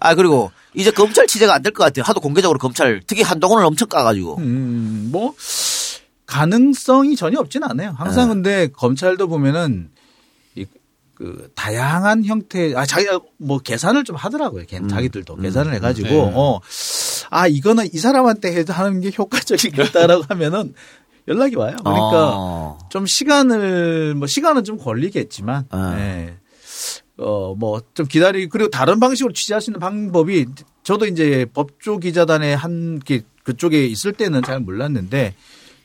아, 0.00 0.14
그리고 0.14 0.52
이제 0.74 0.90
검찰 0.90 1.26
취재가 1.26 1.54
안 1.54 1.62
될 1.62 1.72
것 1.72 1.84
같아요. 1.84 2.04
하도 2.04 2.20
공개적으로 2.20 2.58
검찰, 2.58 3.00
특히 3.06 3.22
한동훈을 3.22 3.64
엄청 3.64 3.88
까가지고. 3.88 4.36
음, 4.38 5.08
뭐 5.10 5.34
가능성이 6.26 7.16
전혀 7.16 7.40
없진 7.40 7.64
않아요. 7.64 7.94
항상 7.96 8.28
네. 8.28 8.34
근데 8.34 8.68
검찰도 8.68 9.26
보면은 9.28 9.90
이, 10.54 10.64
그 11.14 11.50
다양한 11.54 12.24
형태 12.24 12.74
아 12.76 12.84
자기가 12.86 13.20
뭐 13.38 13.58
계산을 13.58 14.04
좀 14.04 14.16
하더라고요. 14.16 14.64
걔- 14.68 14.80
자기들도 14.88 15.36
계산을 15.36 15.74
해가지고 15.74 16.08
네. 16.08 16.32
어 16.34 16.60
아 17.30 17.46
이거는 17.46 17.88
이 17.92 17.98
사람한테 17.98 18.52
해도 18.54 18.72
하는 18.72 19.00
게 19.00 19.10
효과적이겠다라고 19.16 20.24
하면은 20.30 20.74
연락이 21.28 21.54
와요. 21.56 21.76
그러니까 21.80 22.32
어. 22.36 22.78
좀 22.90 23.06
시간을 23.06 24.14
뭐 24.16 24.26
시간은 24.26 24.64
좀 24.64 24.76
걸리겠지만 24.78 25.66
아. 25.70 25.96
예. 25.98 26.34
어 27.18 27.54
뭐 27.54 27.80
좀 27.94 28.06
기다리 28.06 28.48
그리고 28.48 28.70
다른 28.70 28.98
방식으로 28.98 29.32
취재할 29.32 29.60
수 29.60 29.70
있는 29.70 29.78
방법이 29.80 30.46
저도 30.82 31.06
이제 31.06 31.46
법조 31.52 31.98
기자단에 31.98 32.54
한게 32.54 33.22
그쪽에 33.44 33.84
있을 33.86 34.12
때는 34.12 34.42
잘 34.42 34.60
몰랐는데 34.60 35.34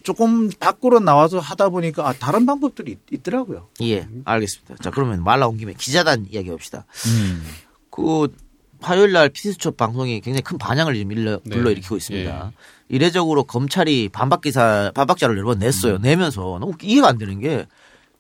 조금 0.04 0.50
밖으로 0.60 1.00
나와서 1.00 1.40
하다 1.40 1.70
보니까 1.70 2.08
아, 2.08 2.14
다른 2.14 2.46
방법들이 2.46 2.98
있, 3.12 3.24
더라고요 3.24 3.68
예, 3.82 4.08
알겠습니다. 4.24 4.76
자, 4.82 4.92
그러면 4.92 5.24
말 5.24 5.40
나온 5.40 5.58
김에 5.58 5.74
기자단 5.74 6.28
이야기 6.32 6.50
봅시다. 6.50 6.86
음. 7.08 7.44
그 7.90 8.28
화요일 8.82 9.12
날 9.12 9.30
피스첩 9.30 9.78
방송이 9.78 10.22
굉장히 10.22 10.42
큰 10.42 10.58
반향을 10.58 10.94
지금 10.96 11.12
일러, 11.12 11.40
네. 11.44 11.56
불러일으키고 11.56 11.98
있습니다. 11.98 12.52
이례적으로 12.90 13.44
검찰이 13.44 14.10
반박 14.10 14.42
기사 14.42 14.92
반박 14.94 15.18
자료를 15.18 15.40
여러 15.40 15.48
번 15.50 15.60
냈어요. 15.60 15.98
내면서 15.98 16.58
너무 16.60 16.74
이해가 16.82 17.08
안 17.08 17.18
되는 17.18 17.40
게 17.40 17.66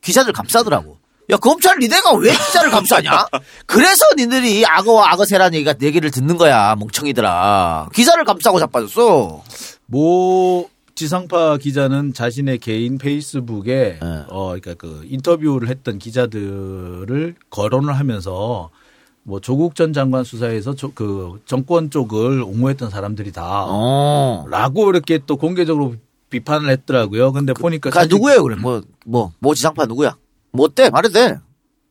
기자들 0.02 0.34
감싸더라고. 0.34 0.98
야 1.32 1.38
검찰 1.38 1.78
니네가 1.80 2.14
왜 2.14 2.32
기자를 2.32 2.70
감싸냐? 2.70 3.26
그래서 3.66 4.06
니들이 4.16 4.66
악어와 4.66 5.12
악어새라는 5.14 5.56
얘기가 5.56 5.74
얘기를 5.82 6.12
듣는 6.12 6.38
거야 6.38 6.76
멍청이들아. 6.76 7.90
기자를 7.94 8.26
감싸고 8.26 8.60
자빠졌어. 8.60 9.44
모 9.88 10.70
지상파 10.96 11.58
기자는 11.58 12.14
자신의 12.14 12.60
개인 12.60 12.98
페이스북에 12.98 14.00
네. 14.02 14.24
어 14.30 14.56
그러니까 14.60 14.76
그 14.76 15.02
인터뷰를 15.06 15.68
했던 15.68 16.00
기자들을 16.00 17.36
거론을 17.50 17.98
하면서 17.98 18.70
뭐 19.28 19.40
조국 19.40 19.74
전 19.76 19.92
장관 19.92 20.24
수사에서 20.24 20.76
저- 20.76 20.92
그 20.94 21.42
정권 21.48 21.90
쪽을 21.90 22.44
옹호했던 22.44 22.92
사람들이다. 22.92 23.42
어. 23.44 24.46
라고 24.50 24.88
이렇게 24.90 25.20
또 25.26 25.36
공개적으로 25.38 25.96
비판을 26.30 26.70
했더라고요. 26.70 27.32
근데 27.32 27.54
보니까 27.54 27.90
그 27.90 28.00
누구예요 28.08 28.44
그래? 28.44 28.56
뭐 28.56 28.82
뭐 29.06 29.32
뭐 29.40 29.56
지상파 29.56 29.86
누구야? 29.86 30.16
뭐 30.52 30.68
어때? 30.68 30.90
말해도 30.92 31.14
돼. 31.14 31.38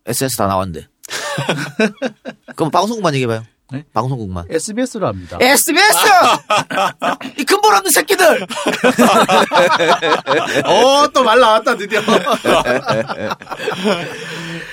SS 0.06 0.36
다 0.36 0.46
나왔는데. 0.46 0.86
그럼 2.54 2.70
방송국만 2.70 3.14
얘기해 3.14 3.26
봐요. 3.26 3.42
네? 3.72 3.82
방송국만. 3.94 4.44
SBS로 4.50 5.06
합니다. 5.08 5.38
SBS! 5.40 5.80
이 7.40 7.44
근본 7.44 7.74
없는 7.74 7.90
새끼들! 7.90 8.42
어, 10.66 11.08
또 11.12 11.24
말 11.24 11.40
나왔다, 11.40 11.74
드디어. 11.76 12.00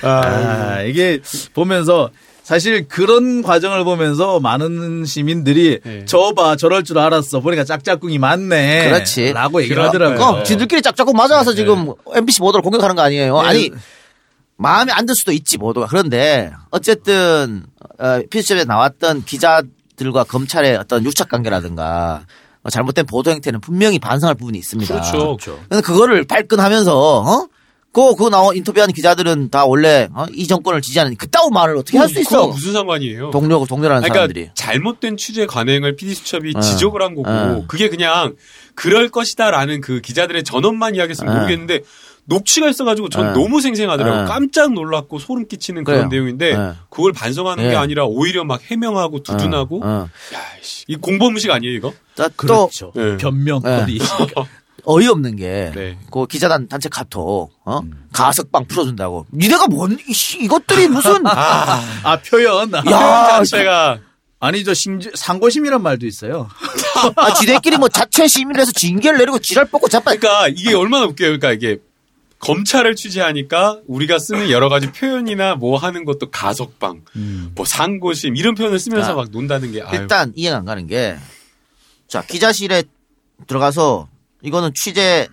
아, 0.02 0.82
이게 0.82 1.20
보면서 1.54 2.10
사실 2.42 2.88
그런 2.88 3.42
과정을 3.42 3.84
보면서 3.84 4.40
많은 4.40 5.04
시민들이 5.04 5.78
네. 5.84 6.04
저 6.06 6.32
봐, 6.34 6.56
저럴 6.56 6.82
줄 6.84 6.98
알았어. 6.98 7.40
보니까 7.40 7.64
짝짝꿍이 7.64 8.18
많네. 8.18 8.88
그렇지. 8.90 9.32
라고 9.32 9.62
얘기를. 9.62 9.82
하더라고요. 9.82 10.20
어, 10.40 10.42
지들끼리 10.42 10.82
짝짝꿍 10.82 11.16
맞아서 11.16 11.50
네. 11.50 11.56
지금 11.56 11.92
MBC 12.14 12.40
보도를 12.40 12.62
공격하는 12.62 12.96
거 12.96 13.02
아니에요. 13.02 13.40
네. 13.42 13.48
아니, 13.48 13.70
마음에 14.56 14.92
안 14.92 15.06
들 15.06 15.14
수도 15.14 15.32
있지, 15.32 15.56
보도가. 15.56 15.86
그런데, 15.86 16.52
어쨌든, 16.70 17.64
어, 17.98 18.20
피스집에 18.30 18.64
나왔던 18.64 19.24
기자들과 19.24 20.24
검찰의 20.24 20.76
어떤 20.76 21.04
유착 21.04 21.28
관계라든가, 21.28 22.24
어, 22.64 22.70
잘못된 22.70 23.06
보도 23.06 23.30
행태는 23.30 23.60
분명히 23.60 23.98
반성할 23.98 24.34
부분이 24.36 24.58
있습니다. 24.58 24.94
그렇죠. 25.12 25.58
근데 25.68 25.80
그거를 25.80 26.24
발끈하면서, 26.24 27.20
어? 27.20 27.46
그, 27.92 28.14
그 28.16 28.28
나온 28.30 28.56
인터뷰하는 28.56 28.94
기자들은 28.94 29.50
다 29.50 29.66
원래, 29.66 30.08
어? 30.14 30.24
이 30.32 30.46
정권을 30.46 30.80
지지하는 30.80 31.14
그따운 31.16 31.52
말을 31.52 31.76
어떻게 31.76 31.98
할수 31.98 32.14
그거 32.14 32.20
있어? 32.22 32.46
무슨 32.48 32.72
상관이에요? 32.72 33.30
동료, 33.30 33.64
동료라는 33.66 34.02
그러니까 34.02 34.14
사람들이. 34.14 34.50
잘못된 34.54 35.18
취재 35.18 35.44
관행을 35.44 35.96
PD수첩이 35.96 36.54
어. 36.56 36.60
지적을 36.60 37.02
한 37.02 37.14
거고 37.14 37.28
어. 37.28 37.64
그게 37.68 37.90
그냥 37.90 38.34
그럴 38.74 39.10
것이다라는 39.10 39.82
그 39.82 40.00
기자들의 40.00 40.42
전언만 40.42 40.94
이야기했으면 40.94 41.34
어. 41.34 41.36
모르겠는데 41.40 41.80
녹취가 42.24 42.68
있어가지고 42.68 43.10
전 43.10 43.28
어. 43.28 43.32
너무 43.32 43.60
생생하더라고요. 43.60 44.22
어. 44.22 44.24
깜짝 44.26 44.72
놀랐고 44.72 45.18
소름 45.18 45.46
끼치는 45.46 45.84
그래요. 45.84 46.00
그런 46.00 46.08
내용인데 46.08 46.54
어. 46.54 46.76
그걸 46.88 47.12
반성하는 47.12 47.64
예. 47.64 47.70
게 47.70 47.76
아니라 47.76 48.06
오히려 48.06 48.44
막 48.44 48.62
해명하고 48.62 49.22
두둔하고. 49.22 49.82
야, 49.84 50.08
씨, 50.62 50.84
이 50.88 50.96
공범의식 50.96 51.50
아니에요 51.50 51.74
이거? 51.74 51.92
또, 52.14 52.24
또 52.24 52.30
그렇죠. 52.36 52.92
네. 52.94 53.16
변명. 53.18 53.60
네. 53.62 53.82
어디 53.82 53.92
있으니까. 53.96 54.46
어이없는 54.84 55.36
게, 55.36 55.72
네. 55.74 55.98
그 56.10 56.26
기자단 56.26 56.68
단체 56.68 56.88
카톡, 56.88 57.50
어? 57.64 57.80
가석방 58.12 58.66
풀어준다고. 58.66 59.26
니네가 59.32 59.68
뭔, 59.68 59.96
이씨, 60.08 60.42
이것들이 60.42 60.88
무슨, 60.88 61.22
아, 61.26 62.18
표현. 62.26 62.72
야, 62.72 63.28
자체가 63.38 64.00
아니, 64.40 64.64
저 64.64 64.74
심지, 64.74 65.08
상고심이란 65.14 65.82
말도 65.82 66.04
있어요. 66.04 66.48
아, 67.14 67.32
지네끼리 67.34 67.76
뭐 67.76 67.88
자체 67.88 68.26
시민에서 68.26 68.72
징계를 68.72 69.18
내리고 69.18 69.38
지랄 69.38 69.66
뻗고 69.66 69.88
자빠. 69.88 70.16
그러니까 70.16 70.48
이게 70.48 70.74
얼마나 70.74 71.04
웃겨요. 71.04 71.38
그러니까 71.38 71.52
이게 71.52 71.78
검찰을 72.40 72.96
취재하니까 72.96 73.78
우리가 73.86 74.18
쓰는 74.18 74.50
여러 74.50 74.68
가지 74.68 74.90
표현이나 74.90 75.54
뭐 75.54 75.78
하는 75.78 76.04
것도 76.04 76.30
가석방, 76.32 77.02
뭐 77.54 77.64
상고심 77.64 78.34
이런 78.34 78.56
표현을 78.56 78.80
쓰면서 78.80 79.12
아, 79.12 79.14
막 79.14 79.28
논다는 79.30 79.70
게 79.70 79.80
아유. 79.80 80.00
일단 80.00 80.32
이해가 80.34 80.56
안 80.56 80.64
가는 80.64 80.88
게, 80.88 81.16
자, 82.08 82.22
기자실에 82.22 82.82
들어가서 83.46 84.08
이거는 84.42 84.74
취재를 84.74 85.28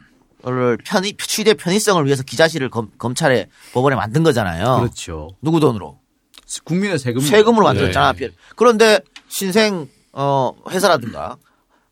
편의, 0.85 1.15
취재 1.17 1.53
편의성을 1.53 2.03
위해서 2.05 2.23
기자실을 2.23 2.69
검, 2.69 2.91
검찰에 2.97 3.47
법원에 3.73 3.95
만든 3.95 4.23
거잖아요. 4.23 4.77
그렇죠. 4.79 5.29
누구 5.41 5.59
돈으로? 5.59 5.99
국민의 6.63 6.97
세금. 6.99 7.21
세금으로 7.21 7.65
만들었잖아. 7.65 8.13
네. 8.13 8.29
그런데 8.55 8.99
신생 9.27 9.87
어 10.13 10.53
회사라든가 10.69 11.37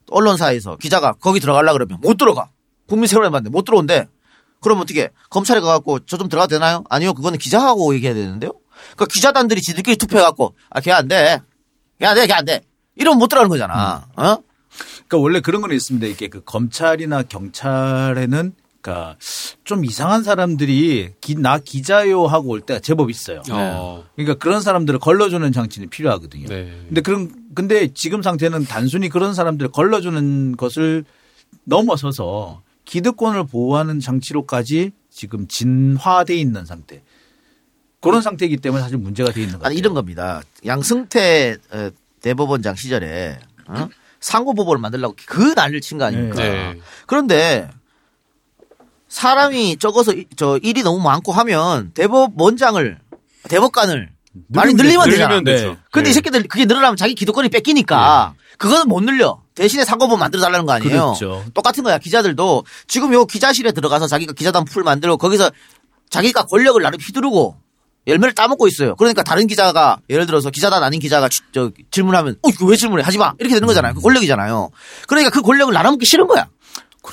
언론사에서 0.09 0.77
기자가 0.77 1.13
거기 1.13 1.39
들어가려 1.39 1.73
그러면 1.73 1.99
못 2.01 2.17
들어가. 2.17 2.49
국민 2.87 3.07
세금을 3.07 3.29
받는데 3.29 3.51
못 3.51 3.63
들어온대. 3.65 4.07
그럼 4.61 4.79
어떻게 4.79 5.09
검찰에 5.29 5.59
가갖고 5.59 5.99
저 6.05 6.17
좀 6.17 6.29
들어가도 6.29 6.55
되나요? 6.55 6.83
아니요, 6.89 7.13
그거는 7.13 7.37
기자하고 7.37 7.93
얘기해야 7.93 8.15
되는데요. 8.15 8.53
그러니까 8.95 9.05
기자단들이 9.13 9.61
지들끼리 9.61 9.97
투표해갖고 9.97 10.55
아걔 10.71 10.91
안 10.91 11.07
돼, 11.07 11.39
걔 11.99 12.05
안 12.07 12.15
돼, 12.15 12.25
걔 12.25 12.33
안 12.33 12.43
돼. 12.45 12.61
이러면 12.95 13.19
못 13.19 13.27
들어가는 13.27 13.49
거잖아. 13.49 14.07
어? 14.15 14.37
그러니까 15.07 15.17
원래 15.23 15.39
그런 15.39 15.61
건 15.61 15.71
있습니다. 15.71 16.05
이게 16.07 16.27
그 16.27 16.41
검찰이나 16.43 17.23
경찰에는 17.23 18.53
그러니까 18.81 19.17
좀 19.63 19.83
이상한 19.83 20.23
사람들이 20.23 21.13
기, 21.19 21.35
나 21.35 21.59
기자요 21.59 22.25
하고 22.25 22.49
올 22.49 22.61
때가 22.61 22.79
제법 22.79 23.09
있어요. 23.09 23.41
어. 23.51 24.05
그러니까 24.15 24.35
그런 24.35 24.61
사람들을 24.61 24.99
걸러주는 24.99 25.51
장치는 25.51 25.89
필요하거든요. 25.89 26.47
네. 26.47 26.71
근데 26.87 27.01
그런 27.01 27.31
근데 27.53 27.91
지금 27.93 28.21
상태는 28.21 28.65
단순히 28.65 29.09
그런 29.09 29.33
사람들을 29.33 29.71
걸러주는 29.71 30.55
것을 30.55 31.05
넘어서서 31.63 32.61
기득권을 32.85 33.47
보호하는 33.47 33.99
장치로까지 33.99 34.91
지금 35.09 35.47
진화돼 35.47 36.35
있는 36.35 36.65
상태. 36.65 37.01
그런 37.99 38.21
상태이기 38.21 38.57
때문에 38.57 38.81
사실 38.81 38.97
문제가 38.97 39.31
돼 39.31 39.41
있는. 39.41 39.59
아니 39.63 39.75
이런 39.75 39.93
겁니다. 39.93 40.41
양승태 40.65 41.57
어, 41.71 41.89
대법원장 42.21 42.75
시절에 42.75 43.39
어? 43.67 43.89
상고법원을 44.19 44.79
만들려고 44.81 45.15
그 45.25 45.53
난리를 45.55 45.81
친 45.81 45.97
거 45.97 46.05
아닙니까? 46.05 46.35
네. 46.41 46.79
그런데 47.05 47.69
사람이 49.07 49.77
적어서 49.77 50.13
이- 50.13 50.25
저 50.35 50.57
일이 50.61 50.83
너무 50.83 50.99
많고 51.01 51.31
하면 51.31 51.91
대법 51.93 52.39
원장을 52.39 52.99
대법관을 53.49 54.09
많이 54.49 54.73
늘리면 54.73 55.09
되잖아. 55.09 55.27
늘리면 55.29 55.43
되죠. 55.45 55.69
네. 55.69 55.77
근데 55.91 56.09
이 56.09 56.13
새끼들 56.13 56.43
그게 56.47 56.65
늘어나면 56.65 56.97
자기 56.97 57.15
기득권이 57.15 57.49
뺏기니까 57.49 58.33
그거는 58.57 58.87
못 58.87 59.01
늘려. 59.03 59.41
대신에 59.55 59.85
상고법 59.85 60.19
만들어 60.19 60.41
달라는 60.41 60.65
거 60.67 60.73
아니에요. 60.73 61.15
그렇죠. 61.17 61.43
똑같은 61.53 61.83
거야. 61.83 61.97
기자들도 61.97 62.63
지금 62.87 63.13
요 63.13 63.25
기자실에 63.25 63.71
들어가서 63.71 64.05
자기가 64.07 64.33
기자단 64.33 64.65
풀 64.65 64.83
만들고 64.83 65.17
거기서 65.17 65.49
자기가 66.09 66.45
권력을 66.45 66.79
나름 66.81 66.99
휘두르고 66.99 67.55
열매를 68.07 68.33
따먹고 68.33 68.67
있어요. 68.67 68.95
그러니까 68.95 69.21
다른 69.23 69.47
기자가 69.47 69.97
예를 70.09 70.25
들어서 70.25 70.49
기자단 70.49 70.81
아닌 70.83 70.99
기자가 70.99 71.27
지- 71.29 71.41
저 71.53 71.71
질문하면 71.91 72.37
어 72.41 72.49
이거 72.49 72.65
왜 72.65 72.75
질문해 72.75 73.03
하지 73.03 73.17
마 73.17 73.33
이렇게 73.39 73.53
되는 73.55 73.67
거잖아요. 73.67 73.93
그 73.93 74.01
권력이잖아요. 74.01 74.69
그러니까 75.07 75.29
그 75.29 75.41
권력을 75.41 75.73
나눠먹기 75.73 76.05
싫은 76.05 76.27
거야. 76.27 76.47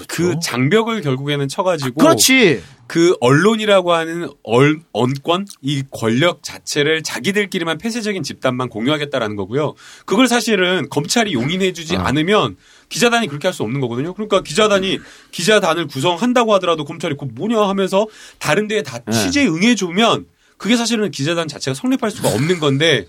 그 0.09 0.35
장벽을 0.43 1.03
결국에는 1.03 1.47
쳐가지고 1.47 2.01
그렇지. 2.01 2.63
그 2.89 3.17
언론이라고 3.21 3.93
하는 3.93 4.29
얼, 4.43 4.81
언권 4.93 5.47
이 5.63 5.85
권력 5.91 6.43
자체를 6.43 7.03
자기들끼리만 7.05 7.79
폐쇄적인 7.79 8.23
집단만 8.25 8.69
공유하겠다라는 8.71 9.37
거고요. 9.37 9.75
그걸 10.05 10.27
사실은 10.27 10.89
검찰이 10.91 11.33
용인해주지 11.33 11.97
않으면 11.97 12.57
기자단이 12.89 13.29
그렇게 13.29 13.47
할 13.49 13.53
수 13.55 13.63
없는 13.63 13.81
거거든요. 13.81 14.13
그러니까 14.15 14.43
기자단이 14.43 14.99
기자단을 15.31 15.87
구성한다고 15.87 16.53
하더라도 16.55 16.85
검찰이 16.85 17.17
그 17.19 17.27
뭐냐 17.33 17.61
하면서 17.69 18.07
다른 18.39 18.67
데에 18.69 18.83
다 18.83 18.99
취재에 19.11 19.47
응해주면 19.47 20.27
그게 20.65 20.77
사실은 20.79 21.11
기자단 21.11 21.47
자체가 21.47 21.75
성립할 21.75 22.11
수가 22.11 22.31
없는 22.31 22.59
건데 22.59 23.07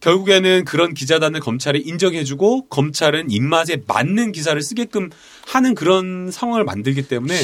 결국에는 0.00 0.64
그런 0.66 0.92
기자단을 0.94 1.40
검찰이 1.40 1.80
인정해주고 1.80 2.66
검찰은 2.68 3.30
입맛에 3.30 3.82
맞는 3.86 4.30
기사를 4.32 4.60
쓰게끔 4.62 5.08
하는 5.46 5.74
그런 5.74 6.30
상황을 6.30 6.64
만들기 6.64 7.08
때문에 7.08 7.34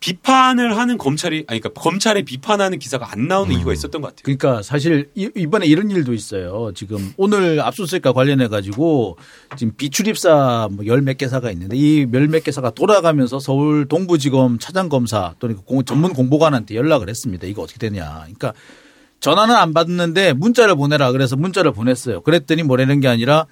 비판을 0.00 0.76
하는 0.78 0.96
검찰이 0.96 1.44
아니 1.48 1.60
그러니까 1.60 1.70
검찰에 1.82 2.22
비판하는 2.22 2.78
기사가 2.78 3.12
안 3.12 3.26
나오는 3.28 3.54
이유가 3.54 3.72
있었던 3.72 4.00
것 4.00 4.08
같아요. 4.08 4.22
그러니까 4.22 4.62
사실 4.62 5.10
이- 5.16 5.28
이번에 5.36 5.66
이런 5.66 5.90
일도 5.90 6.14
있어요. 6.14 6.70
지금 6.74 7.12
오늘 7.16 7.60
압수수색과 7.60 8.12
관련해 8.12 8.48
가지고 8.48 9.18
지금 9.58 9.74
비출입사 9.76 10.68
뭐열몇 10.72 11.18
개사가 11.18 11.50
있는데 11.50 11.76
이 11.76 12.06
열 12.12 12.28
몇 12.28 12.44
개사가 12.44 12.70
돌아가면서 12.70 13.38
서울 13.40 13.86
동부지검 13.86 14.60
차장검사 14.60 15.34
또는 15.40 15.56
그 15.56 15.62
공- 15.62 15.84
전문 15.84 16.12
공보관한테 16.14 16.74
연락을 16.76 17.08
했습니다. 17.10 17.46
이거 17.48 17.62
어떻게 17.62 17.78
되냐. 17.78 18.20
그러니까 18.22 18.54
전화는 19.20 19.54
안 19.54 19.74
받는데 19.74 20.32
문자를 20.34 20.76
보내라 20.76 21.12
그래서 21.12 21.36
문자를 21.36 21.72
보냈어요. 21.72 22.20
그랬더니 22.22 22.62
뭐라는 22.62 23.00
게 23.00 23.08
아니라 23.08 23.46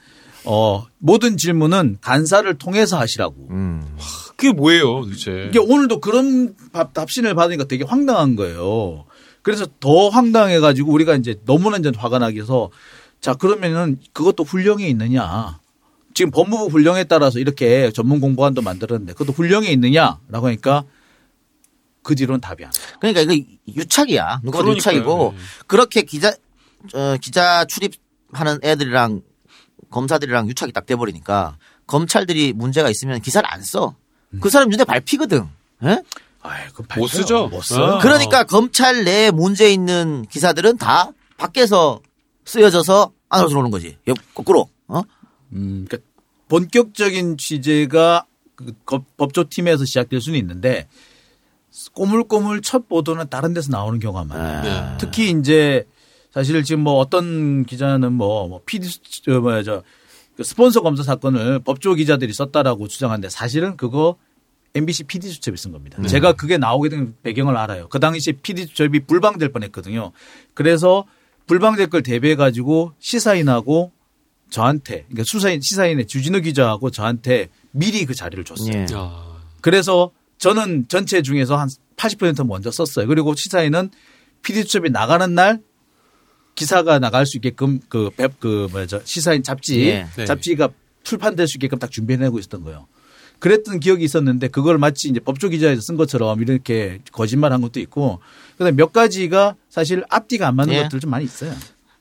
어 0.44 0.86
모든 0.98 1.36
질문은 1.36 1.98
간사를 2.00 2.52
통해서 2.58 2.98
하시라고. 2.98 3.34
그게 4.36 4.52
뭐예요, 4.52 5.02
도대체? 5.02 5.46
이게 5.48 5.58
오늘도 5.58 6.00
그런 6.00 6.54
답- 6.72 6.92
답신을 6.94 7.34
받으니까 7.34 7.64
되게 7.64 7.84
황당한 7.84 8.36
거예요. 8.36 9.04
그래서 9.42 9.66
더 9.80 10.08
황당해 10.08 10.60
가지고 10.60 10.92
우리가 10.92 11.14
이제 11.16 11.36
너무나 11.46 11.78
이제 11.78 11.90
화가 11.96 12.18
나기 12.18 12.40
해서 12.40 12.70
자 13.20 13.34
그러면은 13.34 13.98
그것도 14.12 14.44
훈령에 14.44 14.86
있느냐. 14.88 15.58
지금 16.14 16.30
법무부 16.30 16.66
훈령에 16.66 17.04
따라서 17.04 17.38
이렇게 17.38 17.90
전문 17.92 18.20
공보관도 18.20 18.62
만들었는데 18.62 19.12
그것도 19.14 19.32
훈령에 19.32 19.68
있느냐라고 19.68 20.46
하니까 20.46 20.84
그 22.06 22.14
뒤로는 22.14 22.40
답이 22.40 22.64
안 22.64 22.70
나요. 22.70 22.96
그러니까 23.00 23.20
이거 23.20 23.44
유착이야. 23.76 24.40
누가 24.44 24.58
봐도. 24.60 24.70
유착이고 24.76 25.34
네. 25.36 25.42
그렇게 25.66 26.02
기자 26.02 26.32
어, 26.94 27.16
기자 27.20 27.64
출입하는 27.64 28.60
애들이랑 28.62 29.22
검사들이랑 29.90 30.48
유착이 30.48 30.70
딱 30.72 30.86
돼버리니까 30.86 31.58
검찰들이 31.88 32.52
문제가 32.52 32.90
있으면 32.90 33.20
기사를 33.20 33.48
안 33.52 33.62
써. 33.62 33.96
그 34.40 34.50
사람 34.50 34.68
눈에 34.68 34.84
밟히거든. 34.84 35.44
예? 35.84 36.02
아이, 36.42 36.68
그못 36.72 37.10
쓰죠. 37.10 37.48
못 37.48 37.62
써. 37.64 37.96
아. 37.96 37.98
그러니까 37.98 38.44
검찰 38.44 39.02
내에 39.04 39.32
문제 39.32 39.68
있는 39.72 40.24
기사들은 40.30 40.78
다 40.78 41.10
밖에서 41.38 42.00
쓰여져서 42.44 43.12
안으로 43.30 43.48
들어오는 43.48 43.70
거지. 43.72 43.98
옆 44.06 44.16
거꾸로. 44.32 44.68
어? 44.86 45.00
음, 45.52 45.86
그러니까 45.88 46.08
본격적인 46.48 47.36
취재가 47.38 48.26
그 48.54 48.72
거- 48.84 49.04
법조팀에서 49.16 49.84
시작될 49.84 50.20
수는 50.20 50.38
있는데 50.38 50.86
꼬물꼬물 51.92 52.62
첫 52.62 52.88
보도는 52.88 53.28
다른 53.28 53.54
데서 53.54 53.70
나오는 53.70 53.98
경우가 53.98 54.24
많아요. 54.24 54.62
네. 54.62 54.96
특히 54.98 55.30
이제 55.30 55.86
사실 56.32 56.62
지금 56.64 56.82
뭐 56.82 56.94
어떤 56.94 57.64
기자는 57.64 58.12
뭐, 58.12 58.48
뭐 58.48 58.60
PD 58.66 58.88
저 59.24 59.40
뭐야 59.40 59.62
저그 59.62 60.42
스폰서 60.42 60.82
검사 60.82 61.02
사건을 61.02 61.60
법조 61.60 61.94
기자들이 61.94 62.32
썼다라고 62.32 62.88
주장하는데 62.88 63.28
사실은 63.28 63.76
그거 63.76 64.16
MBC 64.74 65.04
PD 65.04 65.28
수첩이 65.28 65.56
쓴 65.56 65.72
겁니다. 65.72 66.02
제가 66.02 66.34
그게 66.34 66.58
나오게 66.58 66.90
된 66.90 67.14
배경을 67.22 67.56
알아요. 67.56 67.88
그 67.88 67.98
당시에 67.98 68.34
PD 68.42 68.66
수첩이 68.66 69.00
불방될 69.06 69.50
뻔했거든요. 69.50 70.12
그래서 70.52 71.04
불방될 71.46 71.88
걸 71.88 72.02
대비해 72.02 72.34
가지고 72.36 72.92
시사인하고 72.98 73.92
저한테 74.50 75.04
그러니까 75.08 75.24
수사인 75.26 75.60
시사인의 75.60 76.06
주진우 76.06 76.42
기자하고 76.42 76.90
저한테 76.90 77.48
미리 77.70 78.04
그 78.04 78.14
자리를 78.14 78.44
줬어요. 78.44 78.72
예. 78.74 78.86
아, 78.92 79.38
그래서 79.60 80.10
저는 80.38 80.86
전체 80.88 81.22
중에서 81.22 81.56
한 81.56 81.68
80% 81.96 82.46
먼저 82.46 82.70
썼어요. 82.70 83.06
그리고 83.06 83.34
시사인은 83.34 83.90
PD 84.42 84.62
수첩이 84.62 84.90
나가는 84.90 85.34
날 85.34 85.60
기사가 86.54 86.98
나갈 86.98 87.26
수 87.26 87.36
있게끔 87.38 87.80
그, 87.88 88.10
배- 88.16 88.28
그 88.38 88.68
뭐죠 88.70 89.00
시사인 89.04 89.42
잡지 89.42 89.80
예. 89.86 90.06
네. 90.16 90.24
잡지가 90.24 90.70
출판될 91.02 91.46
수 91.46 91.56
있게끔 91.56 91.78
딱 91.78 91.90
준비해내고 91.90 92.38
있었던 92.38 92.62
거예요. 92.64 92.86
그랬던 93.38 93.80
기억이 93.80 94.02
있었는데 94.04 94.48
그걸 94.48 94.78
마치 94.78 95.08
이제 95.08 95.20
법조 95.20 95.50
기자에서 95.50 95.82
쓴 95.82 95.96
것처럼 95.96 96.40
이렇게 96.40 97.00
거짓말한 97.12 97.60
것도 97.60 97.80
있고 97.80 98.20
그다음에 98.52 98.72
몇 98.72 98.92
가지가 98.92 99.56
사실 99.68 100.02
앞뒤가 100.08 100.48
안 100.48 100.56
맞는 100.56 100.74
예. 100.74 100.82
것들 100.84 101.00
좀 101.00 101.10
많이 101.10 101.24
있어요. 101.26 101.52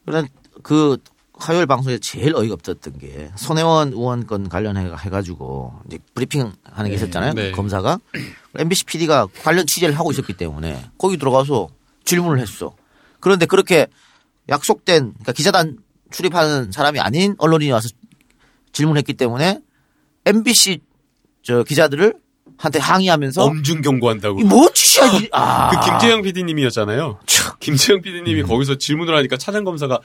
그런 0.05 0.27
그 0.63 0.97
화요일 1.37 1.65
방송에 1.65 1.97
제일 1.99 2.35
어이가 2.35 2.53
없었던 2.53 2.97
게 2.99 3.29
손혜원 3.35 3.89
의원 3.93 4.25
건 4.25 4.47
관련해 4.49 4.91
해가지고 4.99 5.73
이제 5.87 5.99
브리핑 6.13 6.53
하는 6.63 6.89
게 6.89 6.95
있었잖아요. 6.95 7.33
네. 7.33 7.51
검사가 7.51 7.99
MBC 8.57 8.85
PD가 8.85 9.27
관련 9.43 9.67
취재를 9.67 9.97
하고 9.99 10.11
있었기 10.11 10.33
때문에 10.33 10.89
거기 10.97 11.17
들어가서 11.17 11.67
질문을 12.05 12.39
했어. 12.39 12.75
그런데 13.19 13.45
그렇게 13.45 13.87
약속된 14.49 15.11
그러니까 15.13 15.31
기자단 15.33 15.77
출입하는 16.11 16.71
사람이 16.71 16.99
아닌 16.99 17.35
언론인이 17.37 17.71
와서 17.71 17.89
질문했기 18.71 19.13
때문에 19.15 19.59
MBC 20.25 20.79
저 21.43 21.63
기자들을 21.63 22.15
한테 22.57 22.79
항의하면서 22.79 23.43
엄중 23.43 23.81
경고한다고. 23.81 24.39
이뭔 24.39 24.73
짓이야? 24.73 25.05
이- 25.19 25.29
아. 25.33 25.69
그 25.71 25.85
김재영 25.89 26.21
PD님이었잖아요. 26.21 27.19
김재영 27.59 28.01
PD님이 28.01 28.41
음. 28.43 28.47
거기서 28.47 28.77
질문을 28.77 29.13
하니까 29.17 29.35
차장 29.37 29.63
검사가 29.65 29.99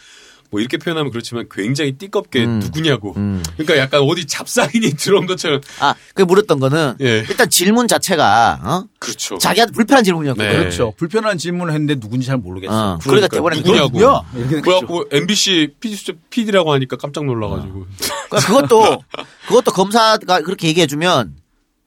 뭐 0.51 0.61
이렇게 0.61 0.77
표현하면 0.77 1.13
그렇지만 1.13 1.47
굉장히 1.51 1.93
띠껍게 1.93 2.45
음. 2.45 2.59
누구냐고. 2.59 3.15
음. 3.17 3.43
그러니까 3.57 3.79
약간 3.79 4.01
어디 4.03 4.27
잡사인이 4.27 4.95
들어온 4.99 5.27
것처럼. 5.27 5.61
아, 5.79 5.95
그 6.15 6.23
물었던 6.23 6.59
거는 6.59 6.95
예. 7.01 7.25
일단 7.29 7.49
질문 7.49 7.87
자체가 7.87 8.61
어? 8.63 8.85
그렇죠. 8.99 9.39
자기한테 9.39 9.73
불편한 9.73 10.03
질문이었거든. 10.05 10.51
네. 10.51 10.59
그렇죠. 10.59 10.93
불편한 10.97 11.39
질문을 11.39 11.73
했는데 11.73 11.95
누군지 12.01 12.27
잘 12.27 12.37
모르겠어요. 12.37 12.77
어, 12.77 12.99
그러니까 13.03 13.29
그러니까 13.29 13.37
대본에 13.37 13.57
누구냐고. 13.57 14.27
그래갖고 14.63 15.05
MBC 15.13 15.75
PD 15.81 15.95
수첩 15.95 16.17
PD라고 16.31 16.73
하니까 16.73 16.97
깜짝 16.97 17.25
놀라가지고. 17.25 17.87
그러니까 18.29 18.47
그것도 18.47 19.05
그것도 19.47 19.71
검사가 19.71 20.41
그렇게 20.41 20.69
얘기해주면 20.69 21.37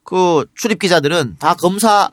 그 0.04 0.46
출입 0.56 0.80
기자들은 0.80 1.36
다 1.40 1.54
검사가 1.56 2.12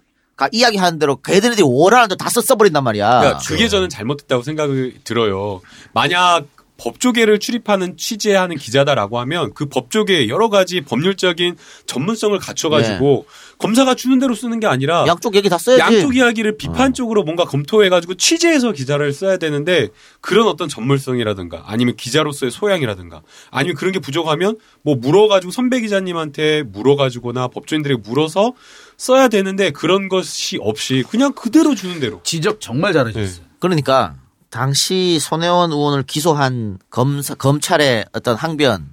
이야기하는 0.52 0.98
대로 0.98 1.16
걔들이 1.16 1.62
원하는 1.62 2.08
대로 2.08 2.16
다 2.16 2.28
써- 2.30 2.40
써버린단 2.40 2.82
말이야. 2.84 3.08
그러니까 3.20 3.38
그게 3.46 3.68
저는 3.68 3.88
잘못됐다고 3.88 4.42
생각이 4.42 4.94
들어요. 5.04 5.60
만약 5.92 6.44
법조계를 6.82 7.40
출입하는 7.40 7.98
취재하는 7.98 8.56
기자다라고 8.56 9.18
하면 9.20 9.52
그 9.52 9.66
법조계 9.66 10.28
여러 10.30 10.48
가지 10.48 10.80
법률적인 10.80 11.56
전문성을 11.84 12.38
갖춰가지고 12.38 13.26
검사가 13.58 13.94
주는 13.94 14.18
대로 14.18 14.34
쓰는 14.34 14.60
게 14.60 14.66
아니라 14.66 15.04
양쪽 15.06 15.34
얘기 15.34 15.50
다 15.50 15.58
써야지. 15.58 15.78
양쪽 15.82 16.16
이야기를 16.16 16.56
비판적으로 16.56 17.22
뭔가 17.22 17.44
검토해가지고 17.44 18.14
취재해서 18.14 18.72
기자를 18.72 19.12
써야 19.12 19.36
되는데 19.36 19.88
그런 20.22 20.46
어떤 20.48 20.70
전문성이라든가 20.70 21.64
아니면 21.66 21.96
기자로서의 21.96 22.50
소양이라든가 22.50 23.20
아니면 23.50 23.76
그런 23.76 23.92
게 23.92 23.98
부족하면 23.98 24.56
뭐 24.80 24.94
물어가지고 24.94 25.52
선배 25.52 25.80
기자님한테 25.82 26.62
물어가지고나 26.62 27.48
법조인들에게 27.48 28.00
물어서 28.08 28.54
써야 29.00 29.28
되는데 29.28 29.70
그런 29.70 30.08
것이 30.10 30.58
없이 30.60 31.02
그냥 31.08 31.32
그대로 31.32 31.74
주는 31.74 32.00
대로. 32.00 32.20
지적 32.22 32.60
정말 32.60 32.92
잘하셨어요. 32.92 33.46
그러니까 33.58 34.16
당시 34.50 35.18
손혜원 35.18 35.72
의원을 35.72 36.02
기소한 36.02 36.76
검사, 36.90 37.34
검찰의 37.34 38.04
어떤 38.12 38.36
항변 38.36 38.90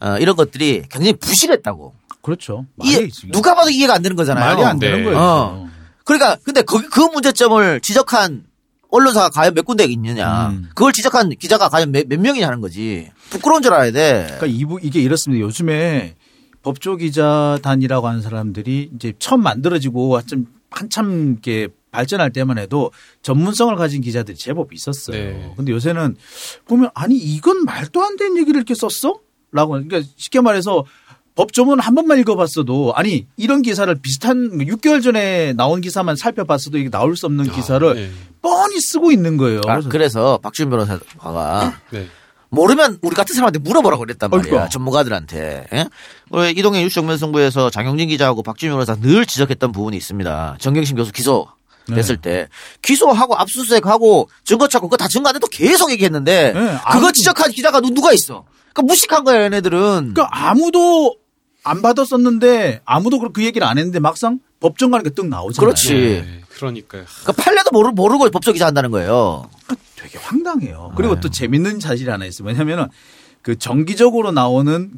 어, 0.00 0.16
이런 0.18 0.34
것들이 0.34 0.82
굉장히 0.90 1.12
부실했다고. 1.12 1.94
그렇죠. 2.20 2.66
이해- 2.82 3.08
누가 3.32 3.54
봐도 3.54 3.70
이해가 3.70 3.94
안 3.94 4.02
되는 4.02 4.16
거잖아요. 4.16 4.44
말이 4.56 4.64
안 4.64 4.80
되는 4.80 4.98
네. 4.98 5.04
거예요. 5.04 5.18
어. 5.18 5.70
그러니까 6.02 6.36
근데 6.42 6.62
그, 6.62 6.88
그 6.88 6.98
문제점을 7.00 7.80
지적한 7.80 8.42
언론사가 8.90 9.28
과연 9.28 9.54
몇 9.54 9.64
군데 9.64 9.84
있느냐. 9.84 10.48
음. 10.48 10.64
그걸 10.74 10.92
지적한 10.92 11.28
기자가 11.38 11.68
과연 11.68 11.92
몇, 11.92 12.06
몇 12.08 12.18
명이냐 12.18 12.44
하는 12.44 12.60
거지. 12.60 13.08
부끄러운 13.30 13.62
줄 13.62 13.72
알아야 13.72 13.92
돼. 13.92 14.24
그러니까 14.36 14.46
이부 14.46 14.80
이게 14.82 14.98
이렇습니다. 15.00 15.40
요즘에 15.44 16.16
법조 16.62 16.96
기자단이라고 16.96 18.08
하는 18.08 18.20
사람들이 18.20 18.90
이제 18.94 19.12
처음 19.18 19.42
만들어지고 19.42 20.20
좀 20.22 20.46
한참 20.70 21.32
이렇게 21.32 21.68
발전할 21.90 22.32
때만 22.32 22.58
해도 22.58 22.90
전문성을 23.22 23.74
가진 23.76 24.02
기자들이 24.02 24.36
제법 24.36 24.72
있었어요. 24.72 25.16
네. 25.16 25.52
근데 25.56 25.72
요새는 25.72 26.16
보면 26.66 26.90
아니 26.94 27.16
이건 27.16 27.64
말도 27.64 28.02
안 28.02 28.16
되는 28.16 28.36
얘기를 28.36 28.58
이렇게 28.58 28.74
썼어? 28.74 29.20
라고 29.50 29.72
그러니까 29.72 30.02
쉽게 30.16 30.40
말해서 30.40 30.84
법조문 31.34 31.80
한 31.80 31.94
번만 31.94 32.18
읽어봤어도 32.18 32.92
아니 32.94 33.26
이런 33.36 33.62
기사를 33.62 33.94
비슷한 33.94 34.58
6개월 34.58 35.02
전에 35.02 35.52
나온 35.54 35.80
기사만 35.80 36.16
살펴봤어도 36.16 36.78
이게 36.78 36.90
나올 36.90 37.16
수 37.16 37.26
없는 37.26 37.50
기사를 37.52 37.94
네. 37.94 38.10
뻔히 38.42 38.80
쓰고 38.80 39.12
있는 39.12 39.36
거예요. 39.36 39.60
아, 39.66 39.74
그래서 39.74 39.88
그래서 39.88 40.38
박지훈 40.38 40.70
변호사가 40.70 41.80
네. 41.92 42.08
모르면 42.50 42.98
우리 43.02 43.14
같은 43.14 43.34
사람한테 43.34 43.58
물어보라고 43.58 44.00
그랬단 44.04 44.30
말이야. 44.30 44.42
그러니까. 44.50 44.68
전문가들한테. 44.70 45.66
예? 45.72 45.86
우리 46.30 46.50
이동현 46.52 46.80
뉴스 46.82 46.94
정면승부에서 46.94 47.70
장영진 47.70 48.08
기자하고 48.08 48.42
박지훈 48.42 48.72
변호사 48.74 48.94
늘 48.96 49.26
지적했던 49.26 49.72
부분이 49.72 49.96
있습니다. 49.96 50.56
정경심 50.60 50.96
교수 50.96 51.12
기소 51.12 51.46
됐을 51.94 52.16
네. 52.16 52.22
때 52.44 52.48
기소하고 52.82 53.34
압수수색하고 53.36 54.28
증거 54.44 54.68
찾고 54.68 54.88
그거 54.88 54.96
다 54.98 55.08
증거 55.08 55.28
안 55.30 55.34
돼도 55.34 55.46
계속 55.46 55.90
얘기했는데 55.90 56.52
네, 56.52 56.78
그거 56.92 57.10
지적한 57.12 57.50
기자가 57.52 57.80
누- 57.80 57.90
누가 57.94 58.12
있어? 58.12 58.44
그러니까 58.72 58.82
무식한 58.82 59.24
거야 59.24 59.42
얘네들은. 59.44 60.12
그러니까 60.14 60.28
아무도 60.30 61.16
안 61.64 61.80
받았었는데 61.82 62.82
아무도 62.84 63.18
그- 63.18 63.32
그 63.32 63.44
얘기를 63.44 63.66
안 63.66 63.78
했는데 63.78 64.00
막상 64.00 64.38
법정 64.60 64.90
가니까 64.90 65.10
뚝 65.10 65.28
나오잖아요. 65.28 65.66
그렇지. 65.66 65.92
네. 65.94 66.40
그러니까요. 66.56 67.04
그러니까 67.22 67.42
판례도 67.42 67.70
모르, 67.72 67.88
모르고 67.90 68.28
법조 68.30 68.52
기자 68.52 68.66
한다는 68.66 68.90
거예요. 68.90 69.48
그러니까 69.66 69.84
되게 70.08 70.18
황당해요. 70.24 70.92
그리고 70.96 71.14
또 71.20 71.28
재밌는 71.30 71.80
사실이 71.80 72.10
하나 72.10 72.24
있어요. 72.24 72.48
왜냐면은 72.48 72.86
그 73.42 73.56
정기적으로 73.58 74.32
나오는 74.32 74.90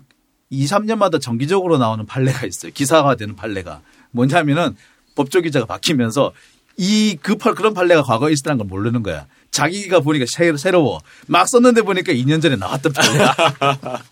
2, 0.51 0.65
3년마다 0.67 1.21
정기적으로 1.21 1.79
나오는 1.79 2.07
판례가 2.07 2.47
있어요. 2.47 2.73
기사가 2.73 3.15
되는 3.17 3.37
판례가. 3.37 3.83
뭐냐면은 4.13 4.77
법조 5.15 5.41
기자가 5.41 5.67
바뀌면서 5.67 6.33
이 6.77 7.17
그 7.23 7.37
그런 7.37 7.75
판례가 7.75 8.03
과거에 8.03 8.33
있었다는 8.33 8.59
걸 8.59 8.67
모르는 8.67 9.03
거야. 9.03 9.27
자기가 9.51 10.01
보니까 10.01 10.25
새- 10.29 10.57
새로워. 10.57 11.01
막 11.27 11.47
썼는데 11.49 11.83
보니까 11.83 12.13
2년 12.13 12.41
전에 12.41 12.57
나왔던 12.57 12.93
판례야. 12.93 13.35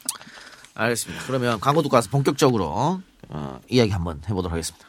알겠습니다. 0.75 1.25
그러면 1.27 1.61
광고 1.61 1.83
듣고 1.83 1.97
와서 1.97 2.09
본격적으로 2.11 3.01
어, 3.31 3.61
이야기 3.69 3.91
한번 3.91 4.21
해보도록 4.29 4.53
하겠습니다. 4.53 4.87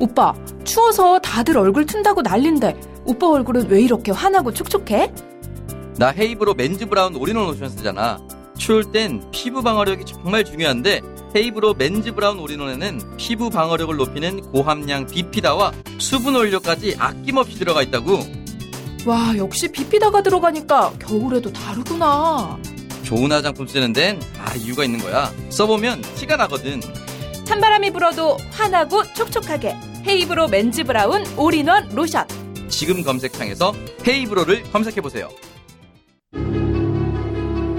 오빠, 0.00 0.34
추워서 0.64 1.18
다들 1.20 1.56
얼굴 1.56 1.86
튼다고 1.86 2.22
난린데 2.22 2.80
오빠 3.04 3.28
얼굴은 3.28 3.68
왜 3.68 3.82
이렇게 3.82 4.10
환하고 4.12 4.52
촉촉해? 4.52 5.12
나 5.96 6.08
헤이브로 6.08 6.54
맨즈 6.54 6.86
브라운 6.86 7.14
올인원 7.14 7.46
로션 7.46 7.68
쓰잖아. 7.70 8.18
추울 8.58 8.84
땐 8.90 9.22
피부 9.30 9.62
방어력이 9.62 10.04
정말 10.04 10.44
중요한데 10.44 11.00
헤이브로 11.36 11.74
맨즈 11.74 12.14
브라운 12.14 12.38
올인원에는 12.38 13.16
피부 13.16 13.50
방어력을 13.50 13.96
높이는 13.96 14.40
고함량 14.52 15.06
bifida와 15.06 15.72
수분 15.98 16.34
원료까지 16.34 16.96
아낌없이 16.98 17.58
들어가 17.58 17.82
있다고. 17.82 18.20
와, 19.06 19.36
역시 19.36 19.68
bifida가 19.68 20.22
들어가니까 20.22 20.92
겨울에도 20.98 21.52
다르구나. 21.52 22.58
좋은 23.02 23.30
화장품 23.30 23.66
쓰는 23.66 23.92
데는 23.92 24.20
아 24.38 24.54
이유가 24.54 24.84
있는 24.84 24.98
거야. 25.00 25.30
써보면 25.50 26.00
티가 26.16 26.36
나거든. 26.36 26.80
찬바람이 27.44 27.90
불어도 27.90 28.38
환하고 28.52 29.04
촉촉하게 29.12 29.76
헤이브로 30.06 30.48
맨즈 30.48 30.84
브라운 30.84 31.24
올인원 31.36 31.90
로션. 31.94 32.26
지금 32.68 33.02
검색창에서 33.02 33.72
헤이브로를 34.06 34.62
검색해보세요. 34.72 35.28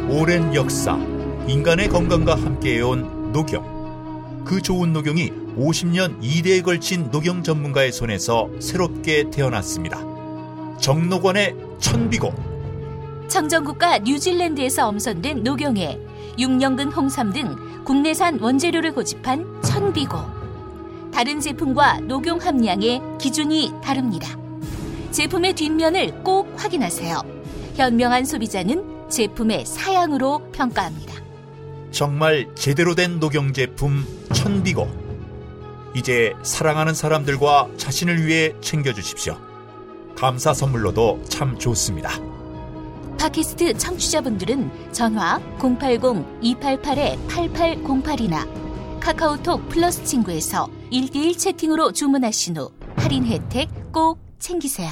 오랜 0.10 0.54
역사, 0.56 0.96
인간의 1.48 1.90
건강과 1.90 2.36
함께해온 2.36 3.32
녹용. 3.32 4.44
그 4.46 4.62
좋은 4.62 4.94
녹용이 4.94 5.32
50년 5.58 6.22
2대에 6.22 6.64
걸친 6.64 7.10
녹용 7.12 7.44
전문가의 7.44 7.92
손에서 7.92 8.50
새롭게 8.60 9.30
태어났습니다. 9.32 10.00
정록원의 10.80 11.56
천비고. 11.80 12.34
청정국과 13.28 14.00
뉴질랜드에서 14.00 14.88
엄선된 14.88 15.44
녹용에 15.44 16.00
6년근 16.38 16.96
홍삼 16.96 17.32
등 17.32 17.84
국내산 17.84 18.40
원재료를 18.40 18.94
고집한 18.94 19.62
천비고. 19.62 20.18
다른 21.14 21.40
제품과 21.40 22.02
녹용 22.02 22.40
함량의 22.40 23.02
기준이 23.20 23.72
다릅니다. 23.84 24.38
제품의 25.12 25.54
뒷면을 25.54 26.24
꼭 26.24 26.52
확인하세요. 26.58 27.22
현명한 27.76 28.26
소비자는 28.26 29.10
제품의 29.10 29.66
사양으로 29.66 30.52
평가합니다. 30.52 31.14
정말 31.92 32.50
제대로 32.56 32.96
된 32.96 33.20
녹용 33.20 33.54
제품 33.54 34.06
천비고. 34.34 35.06
이제 35.96 36.34
사랑하는 36.44 36.94
사람들과 36.94 37.70
자신을 37.78 38.26
위해 38.26 38.54
챙겨주십시오. 38.60 39.38
감사 40.18 40.54
선물로도 40.54 41.24
참 41.30 41.58
좋습니다. 41.58 42.12
팟캐스트 43.18 43.78
청취자분들은 43.78 44.92
전화 44.94 45.40
080-288-8808이나 45.60 48.48
카카오톡 49.00 49.70
플러스 49.70 50.04
친구에서 50.04 50.68
1대1 50.92 51.38
채팅으로 51.38 51.92
주문하신 51.92 52.58
후 52.58 52.72
할인 52.98 53.26
혜택 53.26 53.70
꼭 53.92 54.20
챙기세요. 54.40 54.92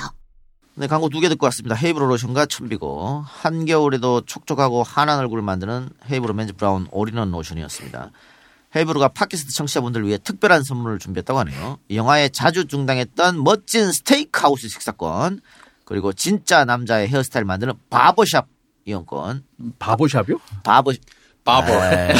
네, 0.76 0.88
광고 0.88 1.10
두 1.10 1.20
개 1.20 1.30
듣고 1.30 1.46
왔습니다. 1.48 1.76
헤이브로 1.76 2.08
로션과 2.08 2.46
천비고 2.48 3.24
한겨울에도 3.26 4.22
촉촉하고 4.22 4.82
환한 4.84 5.20
얼굴을 5.20 5.44
만드는 5.44 5.90
헤이브로 6.10 6.34
맨즈 6.34 6.54
브라운 6.54 6.88
올인원 6.92 7.30
로션이었습니다. 7.32 8.12
헤이브로가 8.76 9.10
팟캐스트 9.10 9.54
청취자분들 9.54 10.08
위해 10.08 10.18
특별한 10.18 10.64
선물을 10.64 10.98
준비했다고 10.98 11.40
하네요. 11.42 11.78
이 11.90 11.98
영화에 11.98 12.30
자주 12.30 12.66
등장했던 12.66 13.44
멋진 13.44 13.92
steakhouse 13.92 14.68
식사권 14.68 15.42
그리고 15.94 16.12
진짜 16.12 16.66
남자의 16.66 17.08
헤어스타일 17.08 17.46
만드는 17.46 17.76
barber 17.92 18.25
shop 18.25 18.48
이용권 18.86 19.44
바보샵이요? 19.78 20.40
바버 20.64 20.92
바보. 21.44 21.72
에이. 21.72 22.16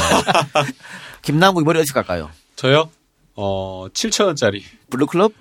김남국이 1.24 1.66
머리 1.66 1.80
어디서 1.80 1.96
깎아요? 1.96 2.30
저요? 2.56 2.92
어, 3.36 3.88
7,000원짜리. 3.92 4.62
블루클럽? 4.92 5.34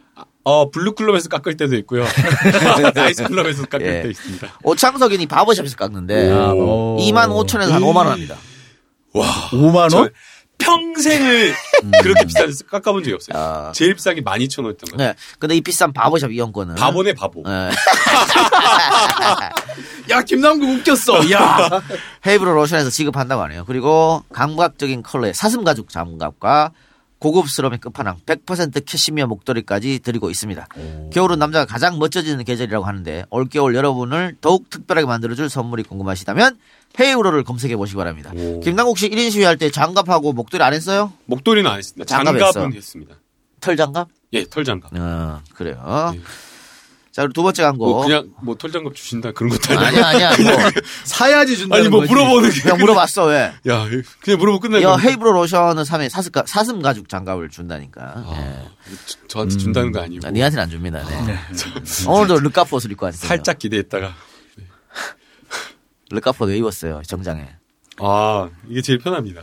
어, 0.45 0.71
블루클럽에서 0.71 1.29
깎을 1.29 1.59
때도 1.59 1.77
있고요. 1.77 2.07
나이스클럽에서 2.95 3.67
깎을 3.67 3.87
예. 3.87 4.03
때 4.05 4.09
있습니다. 4.09 4.49
오창석이니 4.65 5.27
바버샵에서 5.27 5.77
깎는데 5.77 6.33
오. 6.33 6.97
2만 7.01 7.29
5천에서 7.29 7.69
한 7.73 7.83
5만 7.83 7.97
원 7.97 8.07
합니다. 8.13 8.39
와. 9.13 9.27
5만 9.51 9.91
저 9.91 9.99
원? 9.99 10.11
평생을 10.63 11.55
그렇게 12.03 12.25
비싸게 12.25 12.53
깎아본 12.71 13.03
적이 13.05 13.15
없어요. 13.15 13.37
아. 13.39 13.73
제일 13.73 13.95
비싼 13.95 14.15
게 14.15 14.23
12,000원이었던 14.23 14.97
거예요. 14.97 15.13
네. 15.13 15.15
근데 15.39 15.57
이 15.57 15.61
비싼 15.61 15.93
바버샵 15.93 16.33
이용권은 16.33 16.77
바보네, 16.77 17.15
바보. 17.15 17.43
예. 17.47 17.51
야 20.11 20.23
김남국 20.23 20.69
웃겼어. 20.69 21.31
야. 21.31 21.83
헤이브로 22.27 22.53
로션에서 22.55 22.91
지급한다고 22.91 23.43
하네요. 23.43 23.65
그리고 23.67 24.23
감각적인 24.33 25.03
컬러의 25.03 25.35
사슴 25.35 25.65
가죽 25.65 25.89
장갑과 25.89 26.73
고급스러움의 27.19 27.79
끝판왕 27.79 28.19
100% 28.27 28.85
캐시미어 28.85 29.29
목도리까지 29.29 30.01
드리고 30.01 30.29
있습니다. 30.29 30.67
겨울은 31.13 31.39
남자가 31.39 31.67
가장 31.67 32.01
멋져지는 32.01 32.43
계절이라고 32.45 32.85
하는데 32.85 33.25
올겨울 33.31 33.77
여러분을 33.77 34.37
더욱 34.41 34.69
특별하게 34.71 35.07
만들어줄 35.07 35.49
선물이 35.49 35.85
궁금하시다면 35.85 36.59
헤이브로를 37.01 37.45
검색해 37.45 37.77
보시기 37.77 37.97
바랍니다. 37.97 38.33
오. 38.35 38.61
김남국 38.61 38.99
씨 38.99 39.09
1인 39.11 39.31
시위할 39.31 39.57
때 39.59 39.71
장갑하고 39.71 40.33
목도리 40.33 40.63
안 40.63 40.75
했어요? 40.75 41.13
목도리는 41.27 41.69
안 41.71 41.79
했습니다. 41.79 42.05
장갑 42.07 42.39
장갑은 42.39 42.69
했어. 42.69 42.77
했습니다. 42.77 43.15
털 43.61 43.77
장갑? 43.77 44.09
예, 44.35 44.45
털 44.45 44.65
장갑. 44.65 44.91
어, 44.97 45.41
그래요. 45.55 46.13
예. 46.15 46.21
자, 47.13 47.21
그리고 47.23 47.33
두 47.35 47.43
번째 47.43 47.63
광고. 47.65 47.87
뭐 47.87 48.05
그냥 48.07 48.31
뭐 48.41 48.55
털장갑 48.57 48.95
주신다 48.95 49.33
그런 49.33 49.51
것도 49.53 49.79
아니야. 49.79 50.07
아니야, 50.07 50.31
아니야. 50.33 50.51
뭐, 50.57 50.71
사야지 51.05 51.59
준다는 51.59 51.83
아니 51.85 51.91
뭐 51.91 52.01
거지. 52.01 52.11
물어보는 52.13 52.51
게 52.51 52.61
그냥 52.63 52.79
물어봤어, 52.79 53.27
왜? 53.27 53.53
야 53.69 53.87
그냥 54.21 54.39
물어보고 54.39 54.61
끝날 54.61 54.83
야, 54.83 54.93
거. 54.93 54.99
헤이브로 54.99 55.33
로션은 55.33 55.83
3회 55.83 56.09
사슴, 56.09 56.33
가- 56.33 56.45
사슴 56.47 56.81
가죽 56.81 57.11
장갑을 57.11 57.51
준다니까. 57.51 58.25
예. 58.33 58.63
저한테 59.29 59.59
준다는 59.59 59.93
거 59.93 60.01
아니고 60.01 60.27
아, 60.27 60.31
니한테는 60.31 60.63
안 60.65 60.71
줍니다. 60.71 61.05
네. 61.27 61.39
오늘도 62.09 62.41
르카포 62.41 62.79
입고 62.79 63.05
왔어요. 63.07 63.29
살짝 63.29 63.59
기대했다가 63.59 64.15
르카포 66.13 66.45
왜 66.47 66.59
입었어요, 66.59 67.03
정장에. 67.07 67.49
아 67.99 68.49
이게 68.69 68.83
제일 68.83 68.99
편합니다. 68.99 69.43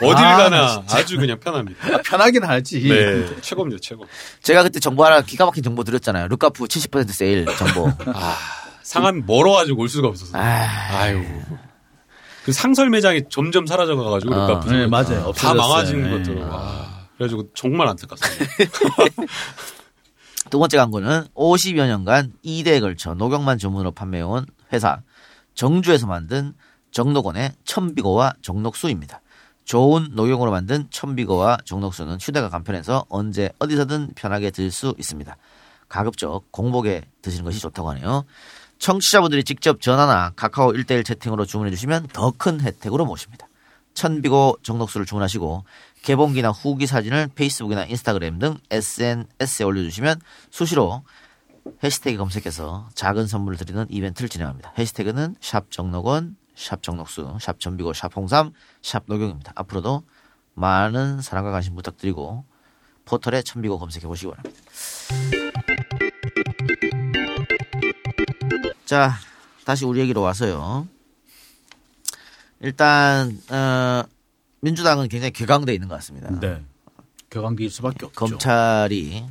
어딜 0.00 0.24
아, 0.24 0.36
가나 0.36 0.84
아주 0.90 1.18
그냥 1.18 1.38
편합니다. 1.40 1.94
아, 1.94 2.00
편하긴 2.04 2.44
하지. 2.44 2.80
네 2.88 3.26
최고입니다 3.42 3.78
최고. 3.82 4.06
제가 4.42 4.62
그때 4.62 4.78
정보 4.80 5.04
하나 5.04 5.20
기가 5.22 5.44
막힌 5.46 5.62
정보 5.62 5.84
드렸잖아요. 5.84 6.28
르카프 6.28 6.64
70% 6.64 7.08
세일 7.10 7.46
정보. 7.56 7.92
아 8.14 8.36
상한 8.82 9.24
멀어가지고 9.26 9.82
올 9.82 9.88
수가 9.88 10.08
없어서. 10.08 10.38
아, 10.38 10.66
아유. 10.92 11.24
그 12.44 12.52
상설 12.52 12.88
매장이 12.90 13.24
점점 13.28 13.66
사라져가가지고 13.66 14.34
어, 14.34 14.46
그러니까 14.46 14.72
네, 14.72 14.86
맞아요. 14.86 15.20
다 15.22 15.28
없어졌어요. 15.28 15.54
망가지는 15.54 16.02
네. 16.04 16.10
것들로. 16.10 16.40
와. 16.48 17.06
그래가지고 17.18 17.48
정말 17.54 17.88
안타깝습니다. 17.88 18.54
두 20.48 20.58
번째 20.58 20.76
광고는 20.78 21.24
50여 21.34 21.86
년간 21.86 22.32
2대에 22.44 22.80
걸쳐 22.80 23.12
녹용만 23.14 23.58
전문으로 23.58 23.90
판매해온 23.90 24.46
회사 24.72 25.00
정주에서 25.58 26.06
만든 26.06 26.54
정록원의 26.92 27.52
천비고와 27.64 28.34
정록수입니다. 28.42 29.20
좋은 29.64 30.10
녹용으로 30.12 30.52
만든 30.52 30.86
천비고와 30.90 31.58
정록수는 31.64 32.18
휴대가 32.20 32.48
간편해서 32.48 33.06
언제 33.08 33.50
어디서든 33.58 34.12
편하게 34.14 34.52
드실 34.52 34.70
수 34.70 34.94
있습니다. 34.96 35.36
가급적 35.88 36.44
공복에 36.52 37.02
드시는 37.22 37.44
것이 37.44 37.58
좋다고 37.58 37.90
하네요. 37.90 38.24
청취자분들이 38.78 39.42
직접 39.42 39.80
전화나 39.80 40.30
카카오 40.36 40.72
1대1 40.72 41.04
채팅으로 41.04 41.44
주문해 41.44 41.72
주시면 41.72 42.06
더 42.12 42.30
큰 42.30 42.60
혜택으로 42.60 43.04
모십니다. 43.04 43.48
천비고 43.94 44.58
정록수를 44.62 45.06
주문하시고 45.06 45.64
개봉기나 46.02 46.50
후기 46.50 46.86
사진을 46.86 47.30
페이스북이나 47.34 47.84
인스타그램 47.84 48.38
등 48.38 48.58
SNS에 48.70 49.64
올려주시면 49.64 50.20
수시로 50.52 51.02
해시태그 51.82 52.16
검색해서 52.18 52.88
작은 52.94 53.26
선물을 53.26 53.58
드리는 53.58 53.86
이벤트를 53.88 54.28
진행합니다. 54.28 54.72
해시태그는 54.78 55.36
샵 55.40 55.70
정록원, 55.70 56.36
샵 56.54 56.82
정록수, 56.82 57.38
샵 57.40 57.60
전비고, 57.60 57.92
샵 57.92 58.16
홍삼, 58.16 58.52
샵 58.82 59.04
녹용입니다. 59.06 59.52
앞으로도 59.54 60.02
많은 60.54 61.22
사랑과 61.22 61.50
관심 61.52 61.74
부탁드리고 61.74 62.44
포털에 63.04 63.42
천비고 63.42 63.78
검색해 63.78 64.06
보시기 64.06 64.30
바랍니다. 64.30 64.60
자, 68.84 69.12
다시 69.64 69.84
우리 69.84 70.00
얘기로 70.00 70.20
와서요. 70.20 70.88
일단 72.60 73.38
어, 73.50 74.02
민주당은 74.60 75.08
굉장히 75.08 75.32
격앙돼 75.32 75.72
있는 75.72 75.88
것 75.88 75.94
같습니다. 75.96 76.30
네. 76.40 76.62
격앙될 77.30 77.70
수밖에 77.70 78.06
없죠. 78.06 78.18
검찰이 78.18 79.24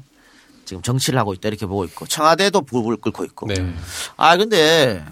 지금 0.68 0.84
정치를 0.84 1.18
하고 1.18 1.34
있다 1.34 1.48
이렇게 1.48 1.66
보고 1.66 1.86
있고 1.86 2.06
청와대도 2.06 2.62
불을 2.62 2.98
끓고 2.98 3.24
있고. 3.26 3.48
네. 3.48 3.74
아 4.18 4.38
근데 4.38 5.04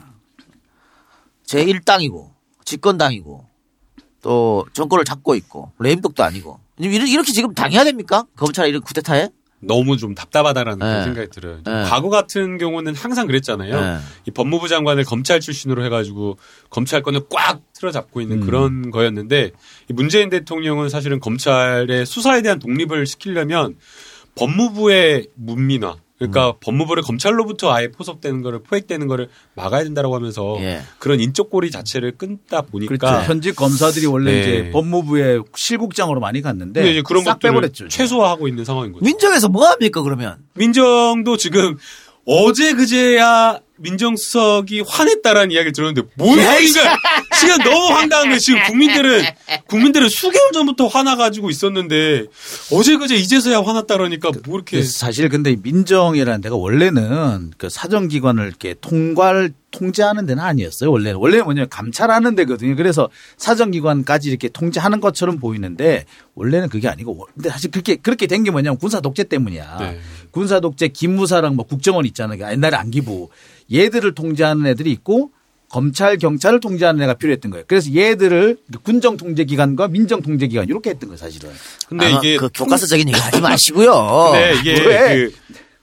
제 1.44 1.66
1당이고 1.66 2.30
집권당이고 2.66 3.46
또 4.22 4.66
정권을 4.74 5.06
잡고 5.06 5.36
있고 5.36 5.72
레임독도 5.80 6.24
아니고 6.24 6.60
이렇게 6.78 7.32
지금 7.32 7.54
당해야 7.54 7.84
됩니까? 7.86 8.26
검찰이 8.36 8.70
이런 8.70 8.82
쿠데타에? 8.82 9.30
너무 9.62 9.98
좀 9.98 10.14
답답하다라는 10.14 10.80
네. 10.80 10.86
그런 10.86 11.04
생각이 11.06 11.30
들어요. 11.30 11.60
네. 11.64 11.84
과거 11.84 12.10
같은 12.10 12.58
경우는 12.58 12.94
항상 12.94 13.26
그랬잖아요. 13.26 13.82
네. 13.82 13.98
이 14.28 14.32
법무부 14.32 14.68
장관을 14.68 15.06
검찰 15.06 15.40
출신으로 15.40 15.84
해가지고 15.86 16.38
검찰권을 16.70 17.22
꽉 17.30 17.62
틀어잡고 17.74 18.22
있는 18.22 18.42
음. 18.42 18.46
그런 18.46 18.92
거였는데 18.92 19.52
이 19.90 19.94
문재인 19.94 20.30
대통령은 20.30 20.90
사실은 20.90 21.20
검찰의 21.20 22.06
수사에 22.06 22.42
대한 22.42 22.60
독립을 22.60 23.06
시키려면 23.06 23.78
법무부의 24.36 25.28
문민화 25.36 25.98
그러니까 26.18 26.50
음. 26.50 26.54
법무부를 26.62 27.04
검찰로부터 27.04 27.74
아예 27.74 27.90
포섭되는 27.90 28.42
거를 28.42 28.60
포획되는 28.64 29.08
거를 29.08 29.28
막아야 29.54 29.84
된다라고 29.84 30.16
하면서 30.16 30.56
예. 30.62 30.82
그런 30.98 31.20
인적 31.20 31.50
고리 31.50 31.72
자체를 31.72 32.14
끊다 32.18 32.62
보니까 32.62 32.96
그렇죠. 32.96 33.30
현직 33.30 33.56
검사들이 33.56 34.06
원래 34.06 34.32
네. 34.32 34.40
이제 34.40 34.72
법무부의 34.72 35.44
실국장으로 35.56 36.22
많이 36.22 36.42
갔는데 36.42 36.90
이제 36.90 37.02
그런 37.02 37.24
싹 37.26 37.40
빼버렸죠. 37.40 37.90
최소화하고 37.90 38.48
있는 38.48 38.64
상황인 38.64 38.94
거죠. 38.94 39.04
민정에서 39.04 39.50
뭐 39.50 39.68
합니까 39.68 40.02
그러면? 40.02 40.38
민정도 40.54 41.36
지금 41.36 41.78
어제 42.26 42.74
그제야 42.74 43.60
민정수석이 43.78 44.82
화냈다라는 44.88 45.52
이야기를 45.52 45.72
들었는데 45.74 46.08
뭔 46.16 46.42
소리가 46.42 46.98
지금 47.40 47.58
너무 47.60 47.88
황당한 47.94 48.28
거예요. 48.28 48.40
지금 48.40 48.64
국민들은 48.64 49.24
국민들은 49.68 50.10
수개월 50.10 50.52
전부터 50.54 50.88
화나가지고 50.88 51.50
있었는데 51.50 52.26
어제 52.72 52.98
그제 52.98 53.16
이제서야 53.16 53.62
화났다 53.62 53.98
그러니까 53.98 54.32
뭐 54.46 54.56
이렇게 54.56 54.82
사실 54.84 55.30
근데 55.30 55.56
민정이라는 55.62 56.42
데가 56.42 56.56
원래는 56.56 57.52
그 57.58 57.70
사정기관을 57.70 58.48
이렇게 58.48 58.76
통과를 58.80 59.54
통제하는 59.72 60.26
데는 60.26 60.42
아니었어요. 60.42 60.90
원래는 60.90 61.20
원래는 61.20 61.44
뭐냐면 61.44 61.68
감찰하는 61.70 62.36
데거든요. 62.36 62.78
그래서 62.78 63.10
사정기관까지 63.38 64.30
이렇게 64.30 64.48
통제하는 64.48 65.02
것처럼 65.02 65.38
보이는데 65.38 66.06
원래는 66.36 66.70
그게 66.70 66.88
아니고 66.88 67.28
근데 67.36 67.50
사실 67.50 67.72
그렇게 67.72 67.96
그렇게 67.98 68.26
된 68.28 68.46
게 68.46 68.52
뭐냐면 68.52 68.78
군사 68.78 69.02
독재 69.02 69.24
때문이야. 69.26 69.78
네. 69.80 70.00
군사 70.32 70.60
독재 70.60 70.90
기무사랑 70.90 71.56
뭐 71.56 71.66
국정원 71.66 72.06
있잖아요. 72.06 72.52
옛날에 72.52 72.78
안기부 72.78 73.30
얘들을 73.72 74.14
통제하는 74.16 74.66
애들이 74.68 74.92
있고 74.92 75.32
검찰 75.70 76.18
경찰을 76.18 76.60
통제하는 76.60 77.02
애가 77.04 77.16
필요했던 77.16 77.52
거예요. 77.52 77.66
그래서 77.68 77.94
얘들을 77.94 78.58
군정 78.84 79.18
통제 79.18 79.44
기관과 79.44 79.88
민정 79.88 80.22
통제 80.22 80.48
기관 80.48 80.68
이렇게 80.68 80.92
했던 80.92 81.10
거예요, 81.10 81.18
사실은. 81.18 81.50
근데 81.90 82.06
아, 82.06 82.10
이게 82.10 82.38
그 82.38 82.50
통- 82.54 82.68
교과서적인 82.68 83.08
얘기 83.10 83.20
하지 83.20 83.42
마시고요. 83.42 83.92
근데 84.32 84.56
이게 84.60 84.86
왜? 84.86 85.16
그 85.26 85.34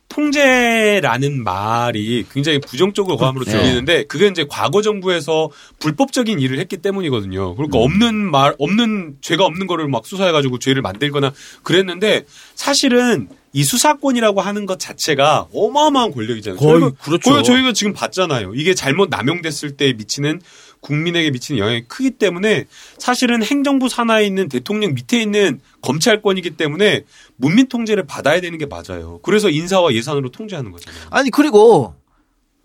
통제라는 0.08 1.42
말이 1.42 2.24
굉장히 2.32 2.60
부정적으로 2.60 3.16
과함으로 3.16 3.44
네. 3.46 3.52
들리는데 3.52 4.04
그게 4.04 4.26
이제 4.28 4.44
과거 4.48 4.82
정부에서 4.82 5.50
불법적인 5.78 6.38
일을 6.38 6.58
했기 6.58 6.76
때문이거든요. 6.76 7.54
그러니까 7.56 7.78
음. 7.78 7.82
없는 7.82 8.14
말 8.30 8.54
없는 8.58 9.16
죄가 9.22 9.44
없는 9.44 9.66
거를 9.66 9.88
막 9.88 10.06
수사해 10.06 10.30
가지고 10.32 10.58
죄를 10.58 10.82
만들거나 10.82 11.32
그랬는데 11.62 12.24
사실은 12.54 13.28
이 13.54 13.64
수사권이라고 13.64 14.40
하는 14.40 14.64
것 14.66 14.78
자체가 14.78 15.48
어마어마한 15.54 16.12
권력이잖아요. 16.12 16.58
거의 16.58 16.80
저희가, 16.80 16.96
그렇죠. 17.02 17.30
거의 17.30 17.44
저희가 17.44 17.72
지금 17.72 17.92
봤잖아요. 17.92 18.54
이게 18.54 18.74
잘못 18.74 19.10
남용됐을 19.10 19.76
때 19.76 19.92
미치는 19.92 20.40
국민에게 20.80 21.30
미치는 21.30 21.60
영향이 21.60 21.82
크기 21.86 22.10
때문에 22.12 22.64
사실은 22.98 23.42
행정부 23.42 23.88
산하에 23.88 24.24
있는 24.26 24.48
대통령 24.48 24.94
밑에 24.94 25.20
있는 25.20 25.60
검찰권이기 25.82 26.56
때문에 26.56 27.04
문민 27.36 27.68
통제를 27.68 28.06
받아야 28.06 28.40
되는 28.40 28.58
게 28.58 28.66
맞아요. 28.66 29.20
그래서 29.22 29.48
인사와 29.50 29.92
예산으로 29.92 30.30
통제하는 30.30 30.72
거잖아요. 30.72 31.02
아니 31.10 31.30
그리고 31.30 31.94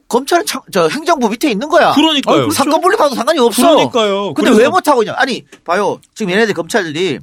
검찰은 0.07 0.45
참- 0.45 0.61
저 0.71 0.87
행정부 0.87 1.29
밑에 1.29 1.51
있는 1.51 1.67
거야. 1.67 1.91
그러니까요. 1.93 2.45
아, 2.45 2.49
사건 2.49 2.79
분립하도 2.79 3.13
상관이 3.13 3.39
없어. 3.39 3.61
그러니까요. 3.75 4.33
근데 4.33 4.51
그래서- 4.51 4.61
왜 4.63 4.69
못하고 4.69 5.03
있냐? 5.03 5.13
아니 5.17 5.43
봐요. 5.65 5.99
지금 6.15 6.31
얘네들 6.31 6.53
검찰들이 6.53 7.19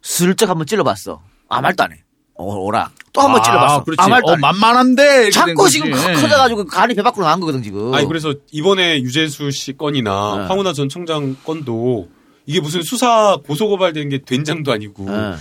슬쩍 0.00 0.48
한번 0.48 0.66
찔러봤어. 0.66 1.22
아무 1.50 1.62
말도 1.62 1.82
안 1.84 1.92
해. 1.92 2.03
어, 2.36 2.44
오라. 2.56 2.90
또 3.12 3.20
한번 3.20 3.42
찔러봤어. 3.42 3.84
그렇지. 3.84 4.00
아무 4.00 4.10
말도 4.10 4.28
어. 4.32 4.36
만만한데. 4.36 5.30
자꾸. 5.30 5.68
지금 5.68 5.88
예. 5.88 5.92
커- 5.92 6.20
커져가지고 6.20 6.64
간이 6.66 6.94
배 6.94 7.02
밖으로 7.02 7.24
나간 7.24 7.38
거거든 7.40 7.62
지금. 7.62 7.94
아니 7.94 8.06
그래서 8.06 8.34
이번에 8.50 9.00
유재수 9.02 9.50
씨 9.52 9.76
건이나 9.76 10.36
네. 10.38 10.46
황운하 10.46 10.72
전 10.72 10.88
청장 10.88 11.36
건도 11.44 12.08
이게 12.46 12.60
무슨 12.60 12.82
수사 12.82 13.36
고소 13.46 13.68
고발된 13.68 14.08
게 14.08 14.18
된장도 14.18 14.72
아니고 14.72 15.04
네. 15.08 15.34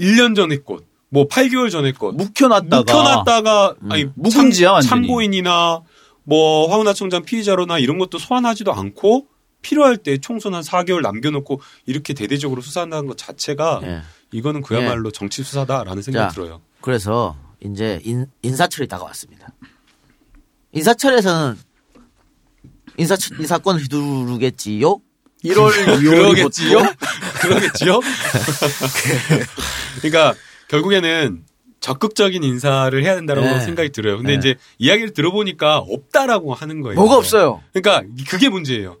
1년 0.00 0.34
전에 0.34 0.56
건, 0.64 0.80
뭐 1.10 1.28
8개월 1.28 1.70
전에 1.70 1.92
건 1.92 2.16
묵혀놨다가. 2.16 2.76
묵혀놨다가 2.78 3.74
음. 3.82 3.92
아니 3.92 4.06
묵은지야, 4.14 4.68
참, 4.68 4.74
완전히. 4.74 4.88
참고인이나 5.06 5.80
뭐 6.24 6.70
황운하 6.70 6.94
청장 6.94 7.22
피의자로나 7.24 7.78
이런 7.78 7.98
것도 7.98 8.18
소환하지도 8.18 8.72
않고 8.72 9.26
필요할 9.60 9.98
때 9.98 10.18
총선 10.18 10.54
한 10.54 10.62
4개월 10.62 11.02
남겨놓고 11.02 11.60
이렇게 11.86 12.14
대대적으로 12.14 12.62
수사한다는 12.62 13.06
것 13.06 13.18
자체가 13.18 13.80
예. 13.82 14.00
이거는 14.32 14.62
그야말로 14.62 15.10
정치 15.10 15.42
수사다라는 15.42 16.02
생각이 16.02 16.30
자. 16.30 16.34
들어요. 16.34 16.60
그래서 16.80 17.36
이제 17.64 18.00
인, 18.04 18.26
인사철이 18.42 18.88
다가왔습니다. 18.88 19.48
인사철에서는 20.72 21.56
인사 22.98 23.16
인사권을 23.38 23.80
휘두르겠지요. 23.82 25.00
1월, 25.44 25.70
2월. 25.70 26.02
그러겠지요? 26.02 26.78
그러겠지요? 27.40 28.00
그러니까 30.02 30.34
결국에는 30.66 31.44
적극적인 31.80 32.42
인사를 32.42 33.04
해야 33.04 33.14
된다고 33.14 33.40
네. 33.40 33.60
생각이 33.60 33.90
들어요. 33.90 34.16
근데 34.16 34.32
네. 34.32 34.38
이제 34.38 34.54
이야기를 34.78 35.14
들어보니까 35.14 35.78
없다라고 35.78 36.54
하는 36.54 36.82
거예요. 36.82 36.98
뭐가 36.98 37.16
없어요. 37.16 37.62
그러니까 37.72 38.02
그게 38.28 38.48
문제예요. 38.48 38.98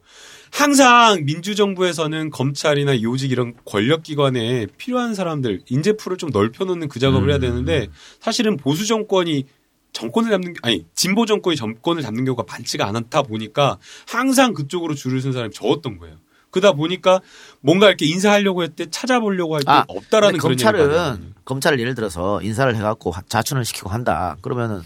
항상 0.50 1.24
민주정부에서는 1.24 2.30
검찰이나 2.30 3.02
요직 3.02 3.30
이런 3.30 3.54
권력기관에 3.64 4.66
필요한 4.76 5.14
사람들 5.14 5.62
인재풀을 5.68 6.16
좀 6.16 6.30
넓혀놓는 6.30 6.88
그 6.88 6.98
작업을 6.98 7.30
해야 7.30 7.38
되는데 7.38 7.88
사실은 8.20 8.56
보수 8.56 8.86
정권이 8.86 9.44
정권을 9.92 10.30
잡는 10.30 10.52
게- 10.54 10.60
아니 10.62 10.84
진보 10.94 11.26
정권이 11.26 11.56
정권을 11.56 12.02
잡는 12.02 12.24
경우가 12.24 12.44
많지가 12.48 12.86
않다 12.86 13.22
보니까 13.22 13.78
항상 14.06 14.52
그쪽으로 14.54 14.94
줄을 14.94 15.20
쓴 15.20 15.32
사람이 15.32 15.52
적었던 15.52 15.98
거예요. 15.98 16.16
그러다 16.50 16.72
보니까 16.72 17.20
뭔가 17.60 17.88
이렇게 17.88 18.06
인사하려고 18.06 18.62
할 18.62 18.68
때 18.70 18.86
찾아보려고 18.90 19.56
할때 19.56 19.70
아, 19.70 19.84
없다라는. 19.88 20.38
검찰은 20.38 21.34
검찰을 21.44 21.78
예를 21.80 21.94
들어서 21.94 22.40
인사를 22.42 22.74
해갖고 22.74 23.10
하- 23.10 23.22
자춘을 23.28 23.64
시키고 23.64 23.90
한다. 23.90 24.36
그러면은 24.40 24.80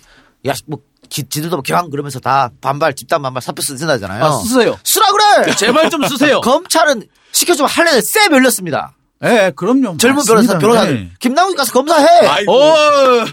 야뭐 0.44 0.80
지들도 1.12 1.56
뭐 1.56 1.62
경황 1.62 1.90
그러면서 1.90 2.20
다 2.20 2.50
반발 2.60 2.94
집단 2.94 3.22
반발 3.22 3.42
사표 3.42 3.62
쓴다잖아요. 3.62 4.24
아, 4.24 4.32
쓰세요. 4.32 4.76
쓰라 4.84 5.06
그래. 5.12 5.54
제발 5.54 5.90
좀 5.90 6.06
쓰세요. 6.06 6.40
검찰은 6.42 7.04
시켜주면 7.32 7.70
할래는 7.70 8.00
쎄 8.02 8.28
밀렸습니다. 8.28 8.92
예, 9.24 9.52
그럼요. 9.54 9.96
젊은 9.98 10.16
맞습니다. 10.16 10.34
변호사 10.34 10.58
변호사들 10.58 10.96
예. 10.96 11.10
김남국 11.20 11.56
가서 11.56 11.72
검사해. 11.72 12.26
아이고, 12.26 12.52
어, 12.52 13.24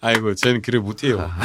아이고, 0.00 0.34
쟤는 0.34 0.62
그래 0.62 0.78
못해요. 0.78 1.30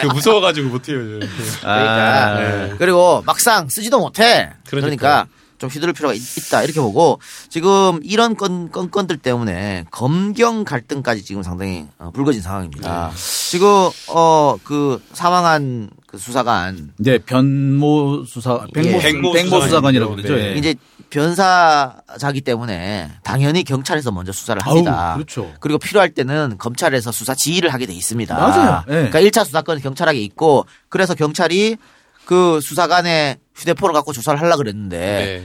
그 0.00 0.06
무서워가지고 0.06 0.68
못해요. 0.68 0.98
쟤는. 0.98 1.20
그러니까 1.60 2.34
네. 2.40 2.74
그리고 2.78 3.22
막상 3.24 3.68
쓰지도 3.68 4.00
못해. 4.00 4.50
그러니까 4.66 4.86
그러니까요. 4.86 5.24
좀 5.58 5.70
휘두를 5.70 5.94
필요가 5.94 6.14
있, 6.14 6.20
다 6.50 6.62
이렇게 6.62 6.80
보고 6.80 7.20
지금 7.48 8.00
이런 8.02 8.36
건, 8.36 8.70
건건들 8.70 9.18
때문에 9.18 9.84
검경 9.90 10.64
갈등까지 10.64 11.24
지금 11.24 11.42
상당히 11.42 11.86
어, 11.98 12.10
불거진 12.12 12.42
상황입니다. 12.42 13.12
지금 13.50 13.68
어 14.08 14.54
그 14.64 15.02
사망한 15.12 15.90
그 16.06 16.18
수사관 16.18 16.92
네, 16.96 17.18
변모 17.18 18.24
수사, 18.24 18.66
백모, 18.72 18.88
예. 18.90 18.98
백모, 19.00 19.32
백모 19.32 19.60
수사관이라고. 19.62 20.16
그러죠. 20.16 20.34
네. 20.36 20.52
예. 20.52 20.54
이제 20.54 20.74
변사자기 21.10 22.40
때문에 22.40 23.10
당연히 23.22 23.64
경찰에서 23.64 24.10
먼저 24.12 24.32
수사를 24.32 24.60
합니다. 24.64 25.10
아우, 25.10 25.14
그렇죠. 25.16 25.52
그리고 25.60 25.78
필요할 25.78 26.10
때는 26.10 26.56
검찰에서 26.58 27.12
수사 27.12 27.34
지휘를 27.34 27.72
하게 27.72 27.86
돼 27.86 27.92
있습니다. 27.92 28.34
맞아요. 28.34 28.82
예. 28.88 28.92
그러니까 29.10 29.20
1차 29.20 29.44
수사권은 29.44 29.82
경찰에게 29.82 30.20
있고 30.20 30.66
그래서 30.88 31.14
경찰이 31.14 31.76
그 32.24 32.60
수사관의 32.60 33.38
휴대폰을 33.54 33.92
갖고 33.92 34.12
조사를 34.12 34.40
하려고 34.40 34.58
그랬는데 34.58 34.98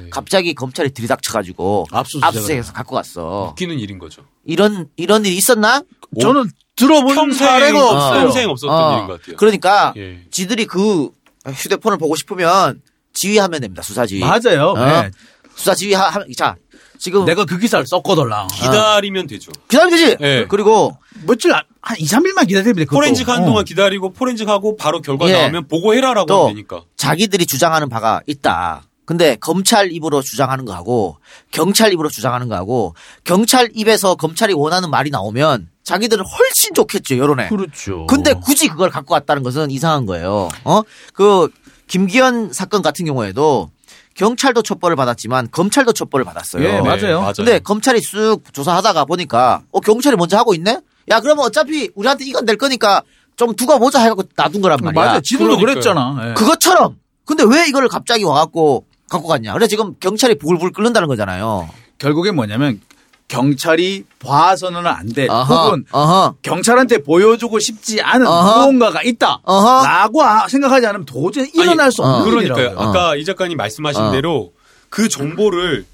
네. 0.03 0.09
갑자기 0.09 0.53
검찰이 0.55 0.91
들이닥쳐가지고 0.91 1.87
압수수색을 1.91 2.27
압수수색해서 2.27 2.73
갖고 2.73 2.95
갔어. 2.95 3.49
웃기는 3.51 3.77
일인 3.79 3.99
거죠. 3.99 4.23
이런 4.45 4.87
이런 4.95 5.25
일이 5.25 5.35
있었나? 5.37 5.83
저는 6.19 6.49
들어본 6.75 7.13
평생, 7.13 7.47
사례가 7.47 7.83
없어요. 7.91 8.21
평생 8.21 8.49
없었던 8.49 8.75
어. 8.75 8.95
일인 8.97 9.07
것 9.07 9.19
같아요. 9.21 9.35
그러니까 9.35 9.93
예. 9.97 10.21
지들이 10.31 10.65
그 10.65 11.09
휴대폰을 11.45 11.97
보고 11.97 12.15
싶으면 12.15 12.81
지휘하면 13.13 13.61
됩니다. 13.61 13.83
수사 13.83 14.05
지휘. 14.05 14.21
맞아요. 14.21 14.73
어? 14.75 15.03
예. 15.03 15.11
수사 15.55 15.75
지휘 15.75 15.93
하, 15.93 16.07
하- 16.09 16.23
자 16.35 16.55
지금 16.97 17.25
내가 17.25 17.45
그 17.45 17.59
기사를 17.59 17.85
썼거들랑. 17.85 18.47
기다리면 18.47 19.27
되죠. 19.27 19.51
기다리면 19.67 19.99
되지. 19.99 20.17
예. 20.21 20.45
그리고 20.49 20.97
며칠 21.25 21.53
안- 21.53 21.63
한 21.81 21.97
2, 21.99 22.05
3일만 22.05 22.47
기다리면 22.47 22.75
돼. 22.75 22.85
포렌식 22.85 23.27
하는 23.27 23.43
어. 23.43 23.45
동안 23.45 23.65
기다리고 23.65 24.11
포렌식 24.13 24.47
하고 24.47 24.75
바로 24.75 25.01
결과 25.01 25.27
예. 25.29 25.33
나오면 25.33 25.67
보고해라라고 25.67 26.25
또 26.27 26.41
하면 26.43 26.55
되니까. 26.55 26.81
자기들이 26.97 27.45
주장하는 27.45 27.89
바가 27.89 28.21
있다. 28.27 28.83
근데 29.05 29.35
검찰 29.37 29.91
입으로 29.91 30.21
주장하는 30.21 30.65
거하고 30.65 31.17
경찰 31.51 31.91
입으로 31.93 32.09
주장하는 32.09 32.47
거하고 32.47 32.93
경찰 33.23 33.69
입에서 33.73 34.13
검찰이 34.13 34.53
원하는 34.53 34.91
말이 34.91 35.09
나오면 35.09 35.67
자기들은 35.83 36.23
훨씬 36.23 36.75
좋겠죠 36.75 37.17
여론에. 37.17 37.47
그렇죠. 37.49 38.05
근데 38.05 38.33
굳이 38.33 38.67
그걸 38.67 38.91
갖고 38.91 39.15
왔다는 39.15 39.41
것은 39.41 39.71
이상한 39.71 40.05
거예요. 40.05 40.49
어? 40.63 40.81
그 41.13 41.49
김기현 41.87 42.53
사건 42.53 42.83
같은 42.83 43.03
경우에도 43.05 43.71
경찰도 44.13 44.61
첩보를 44.61 44.95
받았지만 44.95 45.47
검찰도 45.49 45.93
첩보를 45.93 46.23
받았어요. 46.25 46.63
예, 46.63 46.81
맞아요. 46.81 47.21
맞아요. 47.21 47.33
근데 47.37 47.57
검찰이 47.57 48.01
쑥 48.01 48.43
조사하다가 48.53 49.05
보니까 49.05 49.63
어 49.71 49.79
경찰이 49.79 50.17
먼저 50.17 50.37
하고 50.37 50.53
있네. 50.53 50.81
야 51.09 51.19
그러면 51.21 51.45
어차피 51.45 51.89
우리한테 51.95 52.25
이건 52.25 52.45
낼 52.45 52.57
거니까 52.57 53.01
좀 53.35 53.55
두고 53.55 53.79
보자 53.79 54.01
해갖고 54.01 54.23
놔둔 54.35 54.61
거란 54.61 54.79
말이야. 54.81 55.03
맞아. 55.05 55.21
지들도 55.21 55.57
그러니까요. 55.57 55.73
그랬잖아. 55.73 56.29
예. 56.29 56.33
그것처럼. 56.33 56.97
근데 57.25 57.43
왜 57.47 57.67
이걸 57.67 57.87
갑자기 57.87 58.23
와갖고 58.23 58.85
갖고 59.09 59.27
갔냐. 59.27 59.53
그래 59.53 59.67
지금 59.67 59.95
경찰이 59.99 60.35
불불 60.37 60.71
끓는다는 60.71 61.07
거잖아요. 61.07 61.69
결국엔 61.99 62.35
뭐냐면 62.35 62.79
경찰이 63.27 64.05
봐서는 64.19 64.85
안 64.87 65.07
돼. 65.07 65.27
어허, 65.27 65.65
혹은 65.65 65.85
어허, 65.91 66.35
경찰한테 66.41 67.03
보여주고 67.03 67.59
싶지 67.59 68.01
않은 68.01 68.25
어허. 68.25 68.57
무언가가 68.61 69.01
있다. 69.03 69.41
라고 69.45 70.23
아- 70.23 70.47
생각하지 70.47 70.85
않으면 70.87 71.05
도저히 71.05 71.49
일어날 71.53 71.81
아니, 71.81 71.91
수 71.91 72.01
없는 72.01 72.25
그러니까요. 72.29 72.57
일이라고요. 72.65 72.89
아까 72.89 73.15
이 73.15 73.23
작가님 73.23 73.57
말씀하신 73.57 74.01
어. 74.01 74.11
대로 74.11 74.53
그 74.89 75.07
정보를 75.07 75.85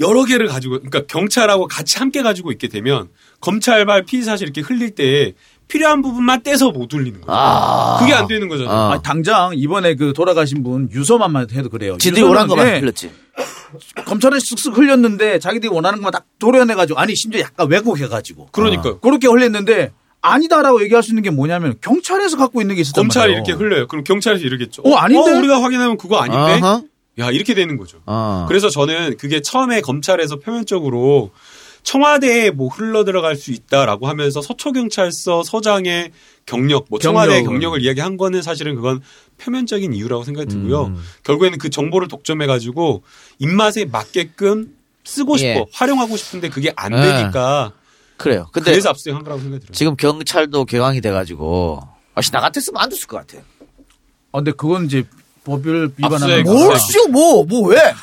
여러 0.00 0.24
개를 0.24 0.48
가지고 0.48 0.74
그러니까 0.80 1.02
경찰하고 1.06 1.68
같이 1.68 1.98
함께 1.98 2.22
가지고 2.22 2.50
있게 2.52 2.68
되면 2.68 3.08
검찰 3.40 3.84
발 3.86 4.04
피의 4.04 4.22
사실 4.22 4.46
이렇게 4.46 4.60
흘릴 4.60 4.94
때 4.94 5.34
필요한 5.68 6.00
부분만 6.02 6.42
떼서 6.42 6.70
못 6.70 6.92
흘리는 6.92 7.20
거예요. 7.20 7.38
아. 7.38 7.96
그게 7.98 8.12
안 8.14 8.28
되는 8.28 8.48
거잖아요. 8.48 8.74
아. 8.74 8.92
아니, 8.92 9.02
당장 9.02 9.52
이번에 9.54 9.94
그 9.96 10.12
돌아가신 10.12 10.62
분 10.62 10.88
유서만만 10.92 11.48
해도 11.52 11.68
그래요. 11.68 11.96
지들이 11.98 12.22
원하는 12.22 12.48
것만 12.48 12.68
예, 12.68 12.78
흘렸지. 12.78 13.10
검찰은 14.04 14.38
쓱쓱 14.38 14.76
흘렸는데 14.76 15.38
자기들이 15.38 15.72
원하는 15.72 15.98
것만 15.98 16.12
딱 16.12 16.24
도려내가지고 16.38 16.98
아니 16.98 17.16
심지어 17.16 17.40
약간 17.40 17.68
왜곡해가지고 17.68 18.48
그러니까요. 18.52 19.00
그렇게 19.00 19.26
흘렸는데 19.26 19.92
아니다라고 20.22 20.82
얘기할 20.82 21.02
수 21.02 21.10
있는 21.10 21.22
게 21.22 21.30
뭐냐면 21.30 21.74
경찰에서 21.80 22.36
갖고 22.36 22.60
있는 22.60 22.74
게 22.76 22.80
있었단 22.82 23.02
검찰이 23.02 23.32
말이에요. 23.32 23.38
이렇게 23.44 23.52
흘려요. 23.52 23.86
그럼 23.86 24.04
경찰에서 24.04 24.44
이러겠죠. 24.44 24.82
어, 24.82 24.94
아닌데? 24.96 25.32
우리가 25.32 25.62
확인하면 25.62 25.98
그거 25.98 26.16
아닌데? 26.18 26.64
어허. 26.64 26.82
야, 27.18 27.30
이렇게 27.30 27.54
되는 27.54 27.76
거죠. 27.76 27.98
어. 28.06 28.44
그래서 28.48 28.68
저는 28.68 29.16
그게 29.18 29.40
처음에 29.40 29.80
검찰에서 29.80 30.36
표면적으로 30.36 31.30
청와대에 31.86 32.50
뭐 32.50 32.66
흘러 32.68 33.04
들어갈 33.04 33.36
수 33.36 33.52
있다라고 33.52 34.08
하면서 34.08 34.42
서초경찰서 34.42 35.44
서장의 35.44 36.10
경력, 36.44 36.86
뭐 36.90 36.98
청와대 36.98 37.34
경력을. 37.34 37.52
경력을 37.52 37.82
이야기한 37.82 38.16
거는 38.16 38.42
사실은 38.42 38.74
그건 38.74 39.00
표면적인 39.38 39.92
이유라고 39.94 40.24
생각이 40.24 40.48
들고요. 40.48 40.86
음. 40.86 41.02
결국에는 41.22 41.58
그 41.58 41.70
정보를 41.70 42.08
독점해 42.08 42.46
가지고 42.46 43.04
입맛에 43.38 43.84
맞게끔 43.84 44.74
쓰고 45.04 45.36
싶어, 45.36 45.48
예. 45.48 45.64
활용하고 45.72 46.16
싶은데 46.16 46.48
그게 46.48 46.72
안 46.74 46.92
예. 46.92 47.00
되니까 47.00 47.72
그래요. 48.16 48.48
근데 48.52 48.72
그래서 48.72 48.90
압수수색한 48.90 49.22
거라고 49.22 49.40
생각이 49.42 49.60
들어요. 49.60 49.72
지금 49.72 49.96
경찰도 49.96 50.64
개강이 50.64 51.00
돼 51.00 51.12
가지고 51.12 51.80
아씨 52.16 52.32
나 52.32 52.40
같았으면 52.40 52.82
안 52.82 52.90
됐을 52.90 53.06
것 53.06 53.18
같아. 53.18 53.38
아, 54.32 54.38
근데 54.38 54.50
그건 54.50 54.86
이제 54.86 55.04
법을 55.46 55.90
위반하는 55.96 56.40
압수수색. 56.40 56.44
거. 56.44 56.52
뭘뭘 56.52 56.78
씨, 56.78 57.08
뭐, 57.08 57.44
뭐, 57.44 57.68
왜? 57.68 57.78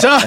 자, 0.00 0.18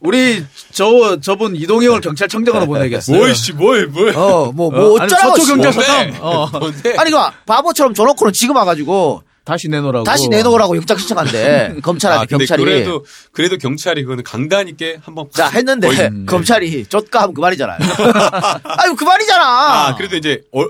우리 0.00 0.44
저 0.72 1.18
저분 1.20 1.54
이동형을 1.56 2.00
경찰청장으로 2.00 2.66
보내겠어요. 2.66 3.16
뭘씨 3.16 3.52
뭘 3.52 3.86
뭘. 3.86 4.14
어, 4.16 4.50
뭐, 4.52 4.70
뭐, 4.70 4.90
어, 4.90 4.92
어쩌라고. 4.94 5.36
서초 5.36 5.42
씨. 5.42 5.48
경찰서장. 5.52 6.14
뭔데? 6.52 6.90
어. 6.90 6.94
아니, 6.98 7.10
그 7.10 7.16
바보처럼 7.46 7.94
줘놓고는 7.94 8.32
지금 8.32 8.56
와가지고 8.56 9.22
다시 9.44 9.68
내놓으라고. 9.68 10.04
다시 10.04 10.28
내놓으라고 10.28 10.76
영장 10.76 10.96
신청한대. 10.98 11.76
검찰한테 11.82 12.22
아, 12.22 12.26
경찰이. 12.38 12.64
그래도 12.64 13.04
그래도 13.32 13.56
경찰이 13.58 14.02
그거는 14.02 14.24
강단 14.24 14.68
있게 14.68 14.98
한번 15.04 15.26
자, 15.32 15.48
했는데 15.48 15.88
거의- 15.88 16.10
검찰이 16.26 16.86
좆가 16.86 17.22
하면 17.22 17.34
그만이잖아요. 17.34 17.78
아유, 18.64 18.96
그만이잖아. 18.96 19.44
아, 19.88 19.94
그래도 19.96 20.16
이제 20.16 20.40
어, 20.52 20.64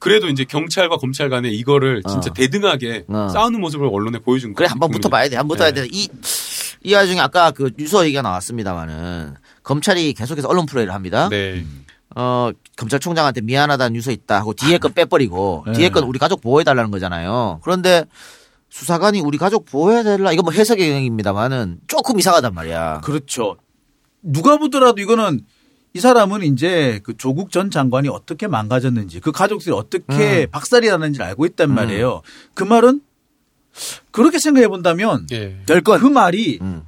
그래도 0.00 0.28
이제 0.28 0.44
경찰과 0.44 0.96
검찰 0.96 1.28
간에 1.28 1.48
이거를 1.50 2.02
진짜 2.08 2.30
어. 2.30 2.32
대등하게 2.32 3.04
어. 3.08 3.28
싸우는 3.32 3.60
모습을 3.60 3.88
언론에 3.92 4.18
보여준 4.18 4.50
거예요. 4.50 4.56
그래 4.56 4.68
한번 4.68 4.90
붙어봐야 4.90 5.28
돼. 5.28 5.36
한번 5.36 5.56
붙어야 5.56 5.72
돼. 5.72 5.86
이, 5.90 6.08
이 6.82 6.94
와중에 6.94 7.20
아까 7.20 7.50
그 7.50 7.70
유서 7.78 8.04
얘기가 8.04 8.22
나왔습니다만은 8.22 9.34
검찰이 9.62 10.12
계속해서 10.14 10.48
언론 10.48 10.66
프로를 10.66 10.94
합니다. 10.94 11.28
네. 11.28 11.64
어 12.14 12.50
검찰총장한테 12.76 13.42
미안하다는 13.42 13.94
유서 13.96 14.10
있다 14.10 14.38
하고 14.38 14.54
뒤에 14.54 14.78
건 14.78 14.94
빼버리고 14.94 15.64
네. 15.66 15.72
뒤에 15.72 15.88
건 15.90 16.04
우리 16.04 16.18
가족 16.18 16.40
보호해 16.40 16.64
달라는 16.64 16.90
거잖아요. 16.90 17.60
그런데 17.62 18.04
수사관이 18.70 19.20
우리 19.20 19.38
가족 19.38 19.64
보호해달라 19.66 20.32
이거 20.32 20.42
뭐 20.42 20.52
해석의 20.52 20.88
영역입니다만은 20.88 21.80
조금 21.86 22.18
이상하단 22.18 22.54
말이야. 22.54 23.00
그렇죠. 23.02 23.56
누가 24.22 24.56
보더라도 24.56 25.00
이거는 25.00 25.40
이 25.96 26.00
사람은 26.00 26.42
이제 26.42 27.00
그 27.04 27.16
조국 27.16 27.50
전 27.50 27.70
장관이 27.70 28.08
어떻게 28.10 28.46
망가졌는지 28.48 29.20
그 29.20 29.32
가족들이 29.32 29.74
어떻게 29.74 30.42
음. 30.44 30.50
박살이 30.50 30.88
났는지를 30.90 31.24
알고 31.24 31.46
있단 31.46 31.72
말이에요. 31.74 32.20
그 32.52 32.64
말은 32.64 33.00
그렇게 34.10 34.38
생각해 34.38 34.68
본다면 34.68 35.26
예. 35.32 35.56
그 35.66 36.06
말이 36.06 36.58
음. 36.60 36.82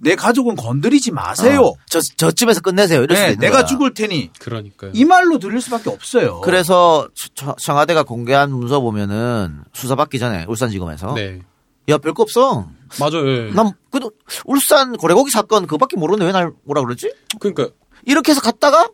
내 0.00 0.16
가족은 0.16 0.56
건드리지 0.56 1.12
마세요. 1.12 1.60
어, 1.62 1.72
저 1.88 2.00
저쯤에서 2.00 2.60
끝내세요. 2.60 3.02
이럴 3.04 3.16
네, 3.16 3.36
내가 3.36 3.58
거야. 3.58 3.64
죽을 3.66 3.94
테니 3.94 4.30
그러니까요. 4.40 4.90
이 4.94 5.04
말로 5.04 5.38
들릴 5.38 5.60
수밖에 5.60 5.90
없어요. 5.90 6.40
그래서 6.40 7.08
청- 7.34 7.54
청와대가 7.56 8.02
공개한 8.02 8.50
문서 8.50 8.80
보면은 8.80 9.62
수사받기 9.74 10.18
전에 10.18 10.44
울산지검에서 10.48 11.14
네. 11.14 11.40
야 11.88 11.98
별거 11.98 12.24
없어. 12.24 12.68
맞아요. 12.98 13.28
예. 13.28 13.50
난 13.52 13.72
그래도 13.92 14.10
울산 14.44 14.96
고래고기 14.96 15.30
사건 15.30 15.62
그거밖에 15.66 15.96
모르는데 15.96 16.26
왜 16.26 16.32
날 16.32 16.52
뭐라 16.64 16.82
그러지? 16.82 17.12
그러니까 17.40 17.68
이렇게 18.08 18.32
해서 18.32 18.40
갔다가 18.40 18.88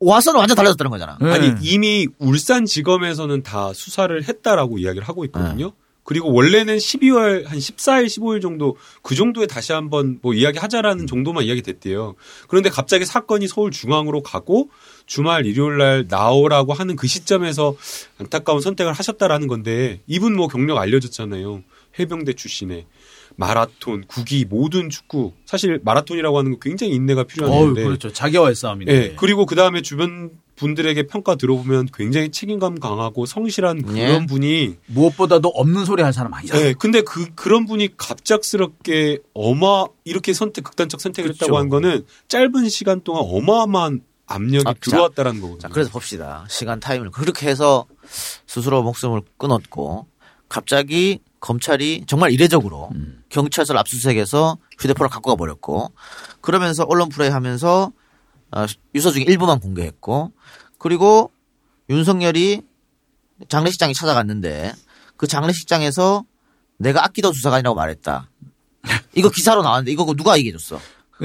와서는 0.00 0.40
완전 0.40 0.56
달라졌다는 0.56 0.90
거잖아. 0.90 1.18
네. 1.20 1.30
아니 1.30 1.52
이미 1.62 2.08
울산 2.18 2.66
지검에서는 2.66 3.42
다 3.42 3.72
수사를 3.72 4.22
했다라고 4.24 4.78
이야기를 4.78 5.06
하고 5.06 5.24
있거든요. 5.26 5.66
네. 5.66 5.72
그리고 6.02 6.32
원래는 6.32 6.76
12월 6.76 7.46
한 7.46 7.58
14일, 7.58 8.06
15일 8.06 8.42
정도 8.42 8.76
그 9.02 9.14
정도에 9.14 9.46
다시 9.46 9.72
한번 9.72 10.18
뭐 10.20 10.34
이야기하자라는 10.34 11.06
정도만 11.06 11.44
이야기 11.44 11.62
됐대요. 11.62 12.14
그런데 12.46 12.68
갑자기 12.68 13.06
사건이 13.06 13.48
서울 13.48 13.70
중앙으로 13.70 14.22
가고 14.22 14.68
주말 15.06 15.46
일요일 15.46 15.78
날 15.78 16.04
나오라고 16.08 16.74
하는 16.74 16.96
그 16.96 17.06
시점에서 17.06 17.76
안타까운 18.18 18.60
선택을 18.60 18.92
하셨다라는 18.92 19.48
건데 19.48 20.00
이분 20.06 20.36
뭐 20.36 20.48
경력 20.48 20.76
알려졌잖아요. 20.76 21.62
해병대 21.98 22.34
출신에 22.34 22.86
마라톤, 23.36 24.04
구기 24.06 24.44
모든 24.44 24.90
축구 24.90 25.32
사실 25.44 25.80
마라톤이라고 25.82 26.38
하는 26.38 26.52
거 26.52 26.58
굉장히 26.60 26.94
인내가 26.94 27.24
필요한 27.24 27.52
어우, 27.52 27.66
건데 27.66 27.84
그렇죠. 27.84 28.12
자기와의 28.12 28.54
싸움인데. 28.54 28.92
예. 28.94 29.14
그리고 29.16 29.46
그 29.46 29.54
다음에 29.54 29.82
주변 29.82 30.30
분들에게 30.56 31.06
평가 31.08 31.34
들어보면 31.34 31.88
굉장히 31.92 32.30
책임감 32.30 32.78
강하고 32.78 33.26
성실한 33.26 33.82
그런 33.82 33.98
예. 33.98 34.26
분이 34.26 34.76
무엇보다도 34.86 35.48
없는 35.48 35.84
소리 35.84 36.02
할 36.02 36.12
사람 36.12 36.32
아니잖아. 36.32 36.62
예. 36.62 36.74
근데 36.78 37.02
그 37.02 37.26
그런 37.34 37.66
분이 37.66 37.96
갑작스럽게 37.96 39.18
어마 39.34 39.86
이렇게 40.04 40.32
선택 40.32 40.62
극단적 40.64 41.00
선택을 41.00 41.30
그렇죠. 41.30 41.44
했다고 41.44 41.58
한 41.58 41.68
거는 41.68 42.04
짧은 42.28 42.68
시간 42.68 43.00
동안 43.00 43.24
어마어마한 43.26 44.02
압력이 44.26 44.64
아, 44.66 44.72
자, 44.72 44.78
들어왔다라는 44.80 45.40
거거든요. 45.40 45.60
자, 45.60 45.68
그래서 45.68 45.90
봅시다. 45.90 46.46
시간 46.48 46.80
타임을 46.80 47.10
그렇게 47.10 47.48
해서 47.48 47.86
스스로 48.46 48.82
목숨을 48.82 49.22
끊었고 49.36 50.06
갑자기 50.48 51.18
검찰이 51.44 52.04
정말 52.06 52.30
이례적으로 52.30 52.88
경찰서를 53.28 53.78
압수수색해서 53.78 54.56
휴대폰을 54.78 55.10
갖고 55.10 55.28
가버렸고 55.32 55.92
그러면서 56.40 56.86
언론 56.88 57.10
플레이 57.10 57.28
하면서 57.28 57.92
어, 58.50 58.64
유서 58.94 59.10
중에 59.10 59.24
일부만 59.28 59.60
공개했고 59.60 60.32
그리고 60.78 61.30
윤석열이 61.90 62.62
장례식장에 63.50 63.92
찾아갔는데 63.92 64.72
그 65.18 65.26
장례식장에서 65.26 66.24
내가 66.78 67.04
아끼던 67.04 67.34
수사관이라고 67.34 67.76
말했다. 67.76 68.30
이거 69.14 69.28
기사로 69.28 69.62
나왔는데 69.62 69.92
이거 69.92 70.06
누가 70.14 70.38
얘기해줬어? 70.38 70.80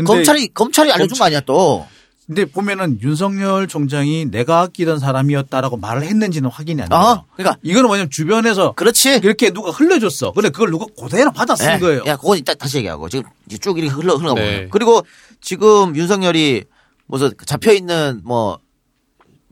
검찰이 0.05 0.49
검찰이 0.49 0.91
알려준 0.91 1.17
거 1.17 1.23
아니야 1.23 1.39
또? 1.39 1.87
근데 2.29 2.45
보면은 2.45 3.01
윤석열 3.01 3.67
총장이 3.67 4.25
내가 4.25 4.59
아끼던 4.61 4.99
사람이었다라고 4.99 5.77
말을 5.77 6.03
했는지는 6.03 6.47
확인이 6.51 6.79
안 6.83 6.87
돼요. 6.89 6.99
어, 6.99 7.25
그러니까 7.35 7.57
이거는 7.63 7.87
뭐냐면 7.87 8.11
주변에서 8.11 8.73
그렇지. 8.73 9.19
그렇게 9.19 9.49
누가 9.49 9.71
흘려줬어. 9.71 10.33
근데 10.33 10.49
그걸 10.49 10.69
누가 10.69 10.85
그대로 11.01 11.31
받아 11.31 11.55
쓴 11.55 11.73
예, 11.73 11.79
거예요. 11.79 12.03
야, 12.05 12.17
그건 12.17 12.37
이따 12.37 12.53
다시 12.53 12.77
얘기하고 12.77 13.09
지금 13.09 13.27
쭉 13.59 13.79
이렇게 13.79 13.91
흘러 13.91 14.13
흘러가 14.15 14.35
보면 14.35 14.45
네. 14.47 14.67
그리고 14.69 15.01
지금 15.41 15.95
윤석열이 15.95 16.65
무슨 17.07 17.31
잡혀 17.47 17.71
있는 17.73 18.21
뭐 18.23 18.59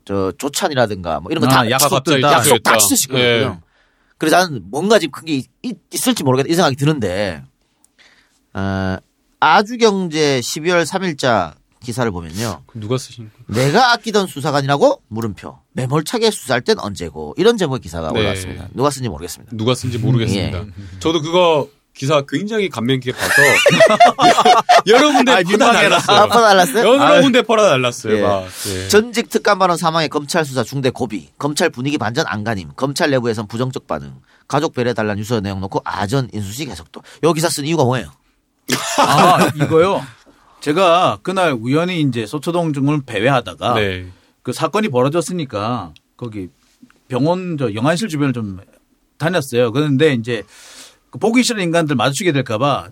저 0.06 0.32
조찬이라든가 0.38 1.20
뭐 1.20 1.30
이런 1.34 1.42
거다 1.44 1.62
아, 1.64 1.70
약속들. 1.70 2.22
약속 2.22 2.64
다 2.64 2.72
했다. 2.74 2.78
찢으시거든요. 2.78 3.22
예. 3.22 3.60
그래서 4.18 4.38
나는 4.38 4.62
뭔가 4.72 5.00
지금 5.00 5.12
그게 5.12 5.42
있- 5.64 5.80
있을지 5.94 6.24
모르겠다 6.24 6.48
이 6.50 6.56
생각이 6.56 6.78
드는데 6.78 7.44
어, 8.54 8.96
아주경제 9.42 10.40
12월 10.40 10.86
3일자 10.86 11.56
기사를 11.84 12.10
보면요. 12.12 12.64
그 12.68 12.80
누가 12.80 12.98
쓰신 12.98 13.30
거? 13.30 13.54
내가 13.54 13.94
아끼던 13.94 14.28
수사관이라고 14.28 15.02
물음표. 15.08 15.58
매몰차게 15.74 16.32
수사할 16.32 16.62
땐 16.62 16.80
언제고 16.80 17.34
이런 17.38 17.58
제목의 17.58 17.80
기사가 17.82 18.12
네. 18.12 18.20
올라왔습니다. 18.20 18.68
누가 18.74 18.90
쓴지 18.90 19.10
모르겠습니다. 19.10 19.56
누가 19.56 19.76
쓴지 19.76 19.98
모르겠습니다. 19.98 20.58
예. 20.60 20.66
저도 21.00 21.22
그거 21.22 21.68
기사 21.94 22.22
굉장히 22.28 22.70
감명 22.70 23.00
깊게 23.00 23.18
봐서 23.20 23.42
여러 24.86 25.12
군데 25.12 25.32
아, 25.32 25.36
퍼다 25.38 25.50
민망해라. 25.50 25.82
날랐어요. 25.90 26.18
아빠 26.18 26.42
달랐어요? 26.42 26.86
여러 26.86 27.22
군데 27.22 27.42
퍼다 27.42 27.70
날랐어요. 27.72 28.18
예. 28.18 28.22
막. 28.22 28.46
예. 28.68 28.88
전직 28.88 29.30
특감반원 29.30 29.78
사망의 29.78 30.10
검찰 30.10 30.46
수사 30.46 30.64
중대 30.64 30.90
고비, 30.90 31.30
검찰 31.38 31.70
분위기 31.70 31.98
반전 31.98 32.26
안간힘, 32.28 32.72
검찰 32.76 33.10
내부에선 33.12 33.48
부정적 33.48 33.88
반응, 33.88 34.14
가족 34.48 34.74
배려 34.76 34.94
달란 34.94 35.18
유서 35.18 35.40
내용 35.42 35.60
놓고 35.62 35.82
아전 35.86 36.30
인수식 36.34 36.70
해석도. 36.70 37.02
요 37.24 37.34
기사 37.34 37.50
쓴 37.50 37.66
이유가 37.66 37.84
뭐예요? 37.84 38.12
아, 39.00 39.50
이거요. 39.56 40.04
제가 40.68 41.20
그날 41.22 41.54
우연히 41.54 42.02
이제 42.02 42.26
소초동 42.26 42.74
중을 42.74 43.02
배회하다가 43.06 43.76
네. 43.76 44.08
그 44.44 44.52
사건이 44.52 44.90
벌어졌으니까 44.90 45.94
거기 46.18 46.50
병원 47.08 47.58
저 47.58 47.74
영안실 47.74 48.10
주변을 48.10 48.34
좀 48.34 48.60
다녔어요. 49.18 49.72
그런데 49.72 50.14
이제 50.14 50.44
그 51.10 51.20
보기 51.20 51.44
싫은 51.44 51.64
인간들 51.64 51.96
마주치게 51.96 52.34
될까봐 52.34 52.90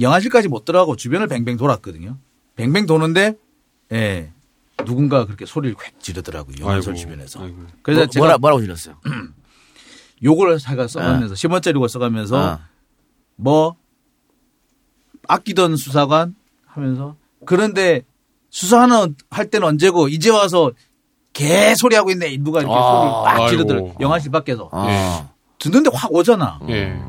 영안실까지 0.00 0.48
못 0.48 0.64
들어가고 0.64 0.96
주변을 0.96 1.26
뱅뱅 1.26 1.58
돌았거든요. 1.58 2.16
뱅뱅 2.56 2.86
도는데 2.86 3.34
예 3.92 4.32
누군가 4.86 5.26
그렇게 5.26 5.44
소리를 5.44 5.76
콱 5.76 6.00
지르더라고요. 6.00 6.56
영안실 6.60 6.94
주변에서. 6.94 7.44
아이고. 7.44 7.58
그래서 7.82 8.00
뭐, 8.00 8.06
제가 8.06 8.24
뭐라, 8.24 8.38
뭐라고 8.38 8.62
질렀어요? 8.62 8.96
욕을 10.24 10.58
사가 10.58 10.88
써가면서 10.88 11.34
10원짜리 11.34 11.74
욕을 11.74 11.90
써가면서 11.90 12.38
아. 12.38 12.68
뭐 13.36 13.76
아끼던 15.28 15.76
수사관 15.76 16.39
하면서 16.72 17.16
그런데 17.46 18.02
수사하는 18.50 19.16
할 19.30 19.50
때는 19.50 19.66
언제고 19.66 20.08
이제 20.08 20.30
와서 20.30 20.72
개소리 21.32 21.94
하고 21.94 22.10
있네 22.10 22.36
누가 22.38 22.60
이렇게 22.60 22.74
아, 22.74 22.82
소리를 22.82 23.38
막. 23.38 23.48
지르더라 23.48 23.80
영화실 24.00 24.30
밖에서 24.30 24.68
아. 24.72 25.28
듣는데 25.58 25.90
확 25.92 26.12
오잖아 26.12 26.60
예. 26.68 27.00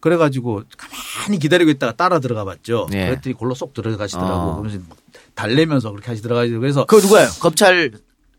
그래가지고 0.00 0.62
가만히 0.76 1.38
기다리고 1.38 1.70
있다가 1.70 1.92
따라 1.92 2.18
들어가 2.18 2.44
봤죠 2.44 2.88
예. 2.92 3.06
그랬더니 3.06 3.34
골로 3.34 3.54
쏙 3.54 3.72
들어가시더라고 3.72 4.50
아. 4.50 4.54
그러면서 4.56 4.78
막 4.88 4.98
달래면서 5.34 5.90
그렇게 5.90 6.10
하시더라고요 6.10 6.60
그래서 6.60 6.84
그 6.84 6.96
누구예요? 6.96 7.28
검찰 7.40 7.92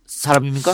사람입니까? 0.06 0.74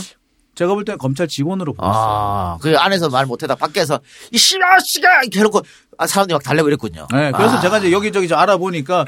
제가 0.55 0.73
볼 0.73 0.83
때는 0.83 0.97
검찰 0.97 1.27
직원으로 1.27 1.73
보였어요 1.73 1.95
아, 1.95 2.57
그 2.59 2.77
안에서 2.77 3.09
말 3.09 3.25
못해다 3.25 3.55
밖에서 3.55 4.01
이 4.33 4.37
씨발 4.37 4.79
씨가 4.83 5.21
이렇게 5.21 5.39
해놓고 5.39 5.59
아, 5.59 5.88
사람들이 6.07 6.33
막 6.35 6.43
달래고 6.43 6.67
이랬군요. 6.69 7.07
네, 7.11 7.31
그래서 7.31 7.57
아. 7.57 7.59
제가 7.61 7.79
이제 7.79 7.91
여기저기 7.91 8.27
좀 8.27 8.37
알아보니까 8.37 9.05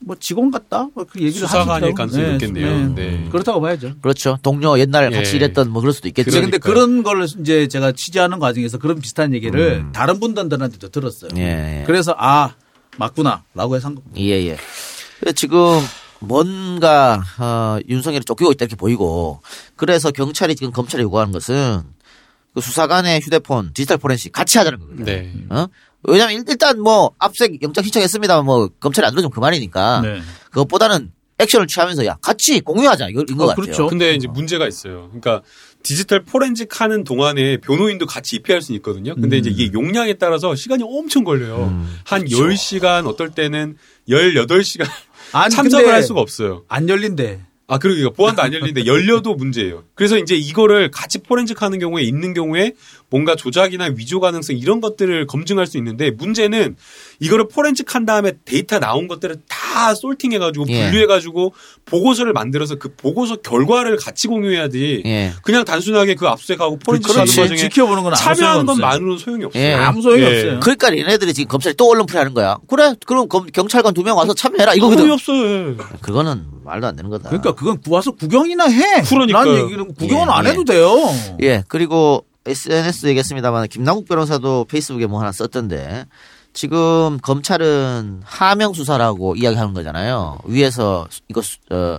뭐 0.00 0.14
직원 0.20 0.50
같다? 0.50 0.88
뭐 0.94 1.04
그 1.06 1.20
얘기를 1.20 1.46
수사관일. 1.46 1.94
가능성이 1.94 2.32
높겠네요. 2.32 2.94
네. 2.94 3.26
그렇다고 3.32 3.60
봐야죠. 3.62 3.92
그렇죠. 4.02 4.38
동료 4.42 4.78
옛날에 4.78 5.08
같이 5.08 5.32
예. 5.32 5.36
일했던 5.36 5.70
뭐 5.70 5.80
그럴 5.80 5.94
수도 5.94 6.08
있겠죠. 6.08 6.30
그러니까요. 6.30 6.58
그런 6.60 7.02
걸 7.02 7.24
이제 7.40 7.68
제가 7.68 7.92
취재하는 7.92 8.38
과정에서 8.38 8.76
그런 8.78 8.98
비슷한 9.00 9.32
얘기를 9.32 9.86
다른 9.94 10.20
분들한테도 10.20 10.88
들었어요. 10.88 11.30
음. 11.32 11.38
예, 11.38 11.80
예. 11.80 11.84
그래서 11.86 12.14
아 12.18 12.54
맞구나라고 12.98 13.76
해서 13.76 13.88
한 13.88 13.94
겁니다. 13.94 14.20
예, 14.20 14.46
예. 14.46 14.56
지금 15.34 15.80
뭔가 16.20 17.22
어, 17.38 17.78
윤석열이 17.88 18.24
쫓기고 18.26 18.52
있다 18.52 18.64
이렇게 18.66 18.76
보이고 18.76 19.40
그래서 19.76 20.10
경찰이 20.10 20.54
지금 20.56 20.70
검찰에 20.72 21.02
요구하는 21.02 21.32
것은 21.32 21.82
그 22.54 22.60
수사관의 22.60 23.20
휴대폰 23.20 23.72
디지털 23.74 23.98
포렌식 23.98 24.32
같이 24.32 24.58
하자는 24.58 24.78
거거든요. 24.78 25.04
네. 25.04 25.32
어? 25.50 25.66
왜냐면 26.04 26.36
일- 26.36 26.44
일단 26.48 26.80
뭐 26.80 27.12
압색 27.18 27.60
영장 27.62 27.82
신청했습니다만 27.82 28.44
뭐 28.44 28.68
검찰이 28.80 29.04
안 29.06 29.12
들어주면 29.12 29.32
그만이니까 29.32 30.00
네. 30.02 30.20
그것보다는 30.50 31.10
액션을 31.38 31.66
취하면서 31.66 32.06
야 32.06 32.16
같이 32.22 32.60
공유하자 32.60 33.08
이거 33.08 33.24
인것 33.28 33.40
어, 33.44 33.46
같아요. 33.48 33.64
그렇죠. 33.64 33.86
근데 33.88 34.14
이제 34.14 34.28
문제가 34.28 34.68
있어요. 34.68 35.08
그러니까 35.08 35.42
디지털 35.82 36.22
포렌식 36.22 36.80
하는 36.80 37.02
동안에 37.02 37.56
변호인도 37.58 38.06
같이 38.06 38.36
입회할 38.36 38.62
수는 38.62 38.76
있거든요. 38.78 39.14
근데 39.16 39.36
이제 39.38 39.50
이게 39.50 39.72
용량에 39.72 40.14
따라서 40.14 40.54
시간이 40.54 40.84
엄청 40.86 41.24
걸려요. 41.24 41.84
한 42.04 42.24
10시간 42.24 43.06
어떨 43.08 43.30
때는 43.32 43.76
18시간 44.08 44.86
아니, 45.32 45.50
참석을 45.54 45.92
할 45.92 46.02
수가 46.04 46.20
없어요. 46.20 46.62
안 46.68 46.88
열린대. 46.88 47.40
아, 47.66 47.78
그러니까 47.78 48.10
보안도 48.10 48.42
안 48.42 48.52
열리는데 48.52 48.84
열려도 48.84 49.34
문제예요. 49.34 49.84
그래서 49.94 50.18
이제 50.18 50.34
이거를 50.34 50.90
같이 50.90 51.18
포렌식 51.18 51.62
하는 51.62 51.78
경우에 51.78 52.02
있는 52.02 52.34
경우에 52.34 52.72
뭔가 53.08 53.36
조작이나 53.36 53.86
위조 53.96 54.20
가능성 54.20 54.56
이런 54.56 54.82
것들을 54.82 55.26
검증할 55.26 55.66
수 55.66 55.78
있는데 55.78 56.10
문제는 56.10 56.76
이거를 57.20 57.48
포렌식 57.48 57.94
한 57.94 58.04
다음에 58.04 58.32
데이터 58.44 58.78
나온 58.78 59.08
것들을 59.08 59.36
다 59.48 59.63
솔팅해 59.94 60.38
가지고 60.38 60.66
예. 60.68 60.84
분류해 60.84 61.06
가지고 61.06 61.52
보고서를 61.84 62.32
만들어서 62.32 62.76
그 62.76 62.94
보고서 62.94 63.36
결과를 63.36 63.96
같이 63.96 64.28
공유해야지. 64.28 65.02
예. 65.04 65.32
그냥 65.42 65.64
단순하게 65.64 66.14
그 66.14 66.26
압수수색하고 66.28 66.78
포렌식 66.78 67.10
하는. 67.10 67.26
과정에 67.26 67.56
지켜보는 67.56 68.02
건 68.02 68.12
아무 68.14 68.16
참여하는 68.16 68.38
소용 68.40 68.58
없어요. 68.70 68.76
것만으로는 68.76 69.18
소용이 69.18 69.44
없어요. 69.44 69.62
예. 69.62 69.72
아무 69.74 70.00
소용이 70.02 70.22
예. 70.22 70.26
없어요. 70.26 70.60
그러니까 70.60 70.96
얘네들이 70.96 71.34
지금 71.34 71.48
검찰이 71.48 71.74
또 71.76 71.88
언론 71.90 72.06
풀이하는 72.06 72.32
거야. 72.34 72.56
그래, 72.68 72.94
그럼 73.06 73.28
검- 73.28 73.46
경찰관 73.46 73.92
두 73.94 74.02
명 74.04 74.16
와서 74.16 74.32
참여해라 74.34 74.74
이거거든. 74.74 75.16
소용이 75.18 75.76
없어요. 75.76 75.76
그거는 76.00 76.44
말도 76.64 76.86
안 76.86 76.96
되는 76.96 77.10
거다. 77.10 77.28
그러니까 77.30 77.52
그건 77.54 77.78
와서 77.88 78.10
구경이나 78.12 78.66
해. 78.68 79.02
얘기는 79.64 79.94
구경은 79.94 80.26
예, 80.28 80.30
안 80.30 80.44
예. 80.46 80.50
해도 80.50 80.64
돼요. 80.64 80.96
예, 81.42 81.62
그리고 81.68 82.24
SNS 82.46 83.06
얘기했습니다만 83.06 83.68
김남국 83.68 84.06
변호사도 84.06 84.66
페이스북에 84.66 85.06
뭐 85.06 85.20
하나 85.20 85.32
썼던데 85.32 86.04
지금 86.54 87.18
검찰은 87.20 88.22
하명 88.24 88.72
수사라고 88.72 89.34
이야기하는 89.36 89.74
거잖아요. 89.74 90.38
위에서 90.44 91.06
이거 91.28 91.42
수, 91.42 91.58
어, 91.70 91.98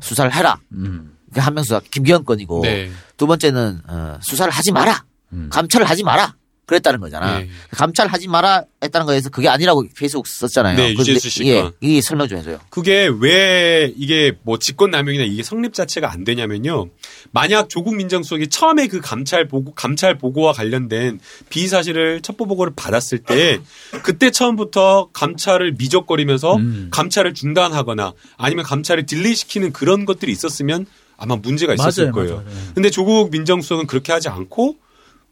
수사를 0.00 0.32
해라. 0.32 0.58
음. 0.72 1.16
그 1.34 1.40
하명 1.40 1.62
수사 1.64 1.80
김기현 1.90 2.24
건이고 2.24 2.62
네. 2.62 2.90
두 3.16 3.26
번째는 3.26 3.82
어, 3.86 4.18
수사를 4.22 4.50
하지 4.50 4.72
마라. 4.72 5.04
음. 5.32 5.48
감찰을 5.52 5.88
하지 5.88 6.02
마라. 6.04 6.34
그랬다는 6.70 7.00
거잖아. 7.00 7.40
네. 7.40 7.48
감찰하지 7.72 8.28
마라 8.28 8.64
했다는 8.80 9.04
거에서 9.04 9.28
그게 9.28 9.48
아니라고 9.48 9.84
페이스북 9.96 10.28
썼잖아요. 10.28 10.76
네, 10.76 10.94
그- 10.94 11.00
유재수 11.00 11.28
씨가. 11.28 11.48
예, 11.50 11.70
이 11.80 12.00
설명 12.00 12.28
좀 12.28 12.38
해줘요. 12.38 12.60
그게 12.70 13.10
왜 13.20 13.92
이게 13.96 14.32
뭐 14.44 14.56
직권남용이나 14.56 15.24
이게 15.24 15.42
성립 15.42 15.74
자체가 15.74 16.12
안 16.12 16.22
되냐면요. 16.22 16.88
만약 17.32 17.68
조국 17.68 17.96
민정수석이 17.96 18.48
처음에 18.48 18.86
그 18.86 19.00
감찰 19.00 19.48
보고 19.48 19.74
감찰 19.74 20.16
보고와 20.16 20.52
관련된 20.52 21.18
비의 21.48 21.66
사실을 21.66 22.20
첩보 22.22 22.46
보고를 22.46 22.72
받았을 22.76 23.18
때 23.18 23.58
그때 24.04 24.30
처음부터 24.30 25.10
감찰을 25.12 25.72
미적거리면서 25.76 26.54
음. 26.56 26.88
감찰을 26.92 27.34
중단하거나 27.34 28.12
아니면 28.36 28.64
감찰을 28.64 29.06
delay 29.06 29.34
시키는 29.34 29.72
그런 29.72 30.04
것들이 30.04 30.30
있었으면 30.30 30.86
아마 31.16 31.34
문제가 31.36 31.74
있었을 31.74 32.12
맞아요, 32.12 32.14
거예요. 32.14 32.34
맞아요. 32.36 32.48
네. 32.48 32.72
근데 32.74 32.90
조국 32.90 33.30
민정수석은 33.32 33.86
그렇게 33.88 34.12
하지 34.12 34.28
않고 34.28 34.76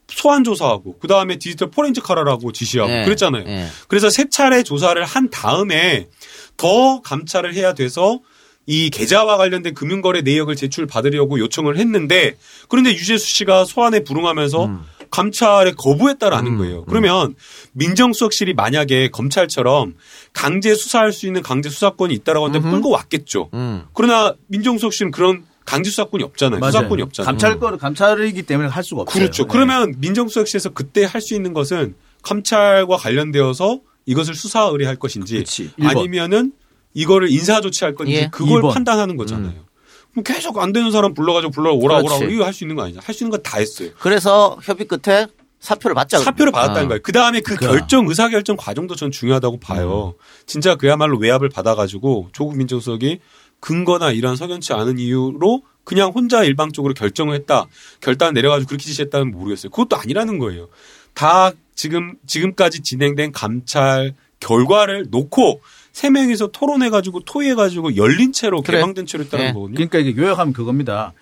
소환 0.09 0.43
조사하고 0.43 0.99
그 0.99 1.07
다음에 1.07 1.37
디지털 1.37 1.71
포렌식 1.71 2.09
하라라고 2.09 2.53
지시하고 2.53 2.93
예, 2.93 3.05
그랬잖아요. 3.05 3.45
예. 3.47 3.67
그래서 3.89 4.11
세 4.11 4.29
차례 4.29 4.63
조사를 4.63 5.03
한 5.05 5.31
다음에 5.31 6.09
더 6.57 7.01
감찰을 7.03 7.55
해야 7.55 7.75
돼서 7.75 8.21
이 8.67 8.91
계좌와 8.91 9.39
관련된 9.39 9.75
금융거래 9.75 10.21
내역을 10.21 10.55
제출 10.57 10.87
받으려고 10.87 11.39
요청을 11.39 11.79
했는데 11.79 12.37
그런데 12.69 12.93
유재수 12.93 13.27
씨가 13.27 13.65
소환에 13.65 14.05
불응하면서 14.05 14.65
음. 14.67 14.81
감찰에 15.11 15.73
거부했다라는 15.73 16.59
거예요. 16.59 16.85
그러면 16.85 17.35
민정수석실이 17.73 18.53
만약에 18.53 19.09
검찰처럼 19.09 19.95
강제 20.35 20.75
수사할 20.75 21.13
수 21.13 21.27
있는 21.27 21.43
강제 21.43 21.71
수사권이 21.71 22.13
있다라고 22.13 22.47
하는데 22.47 22.67
음흠. 22.67 22.75
끌고 22.75 22.91
왔겠죠. 22.91 23.49
음. 23.55 23.85
그러나 23.95 24.35
민정수석실은 24.49 25.13
그런 25.13 25.47
강제 25.69 25.91
수사권이 25.91 26.25
없잖아요. 26.25 26.61
맞아요. 26.61 26.73
수사권이 26.73 27.03
없잖아요. 27.03 27.27
감찰 27.27 27.59
거를 27.59 27.79
감찰이기 27.79 28.43
때문에 28.43 28.69
할 28.69 28.83
수가 28.83 29.03
없어요. 29.03 29.21
그렇죠. 29.23 29.43
네. 29.45 29.49
그러면 29.51 29.95
민정수석실에서 29.99 30.71
그때 30.71 31.05
할 31.05 31.21
수 31.21 31.35
있는 31.35 31.53
것은 31.53 31.95
감찰과 32.23 32.97
관련되어서 32.97 33.81
이것을 34.07 34.35
수사 34.35 34.62
의뢰할 34.64 34.97
것인지 34.97 35.45
번. 35.79 35.87
아니면은 35.87 36.53
이거를 36.95 37.31
인사 37.31 37.61
조치할 37.61 37.95
건지 37.95 38.14
예. 38.14 38.29
그걸 38.33 38.59
이 38.59 38.62
번. 38.62 38.73
판단하는 38.75 39.16
거잖아요. 39.16 39.66
그럼 40.12 40.25
계속 40.25 40.59
안 40.59 40.73
되는 40.73 40.91
사람 40.91 41.12
불러가지고 41.14 41.53
불러 41.53 41.73
오라 41.75 41.99
오라. 41.99 42.16
이거 42.29 42.45
할 42.45 42.53
수 42.53 42.64
있는 42.64 42.77
거 42.77 42.83
아니죠? 42.85 43.01
할수 43.05 43.25
있는 43.25 43.37
거다 43.37 43.59
했어요. 43.59 43.91
그래서 44.01 44.59
협의 44.64 44.87
끝에 44.89 45.27
사표를 45.61 45.95
받자. 45.95 46.19
사표를 46.21 46.53
받았다는 46.53 46.85
아. 46.85 46.89
거예요. 46.89 47.01
그 47.03 47.12
다음에 47.12 47.41
그 47.41 47.57
그러니까. 47.57 47.79
결정 47.81 48.09
의사 48.09 48.29
결정 48.29 48.57
과정도 48.57 48.95
전 48.95 49.11
중요하다고 49.11 49.59
봐요. 49.61 50.14
진짜 50.47 50.77
그야말로 50.77 51.19
외압을 51.19 51.49
받아가지고 51.51 52.29
조국 52.33 52.57
민정수석이 52.57 53.19
근거나 53.61 54.13
이러한 54.13 54.37
석연치 54.37 54.73
않은 54.73 54.99
이유로 54.99 55.63
그냥 55.85 56.11
혼자 56.15 56.45
일방적으로 56.45 56.95
결정을 56.95 57.35
했다. 57.35 57.67
결단 58.01 58.35
내려가지고 58.35 58.69
그렇게 58.69 58.85
지시했다는 58.85 59.31
모르겠어요. 59.31 59.71
그것도 59.71 59.97
아니라는 59.97 60.39
거예요. 60.39 60.69
다 61.15 61.51
지금 61.75 62.15
지금까지 62.27 62.81
진행된 62.81 63.33
감찰 63.33 64.15
결과를 64.41 65.07
놓고 65.11 65.61
세 65.93 66.11
명이서 66.11 66.49
토론해가지고 66.49 67.21
토의해가지고 67.21 67.97
열린 67.97 68.33
채로 68.33 68.63
그래. 68.63 68.79
개방된 68.79 69.07
채로 69.07 69.25
했다는 69.25 69.47
예. 69.47 69.53
거거든요. 69.53 69.75
그러니까 69.77 69.99
이게 69.99 70.21
요약하면 70.21 70.53
그겁니다. 70.53 71.13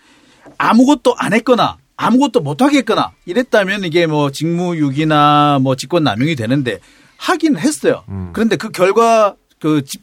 아무것도 0.59 1.15
안 1.17 1.33
했거나 1.33 1.79
아무것도 1.97 2.41
못 2.41 2.61
하겠거나 2.61 3.13
이랬다면 3.25 3.85
이게 3.85 4.07
뭐 4.07 4.31
직무유기나 4.31 5.61
뭐 5.63 5.77
직권남용이 5.77 6.35
되는데 6.37 6.81
하긴 7.17 7.57
했어요. 7.59 8.05
음. 8.09 8.31
그런데 8.35 8.57
그 8.57 8.71
결과 8.71 9.35
그, 9.59 9.83
집- 9.85 10.03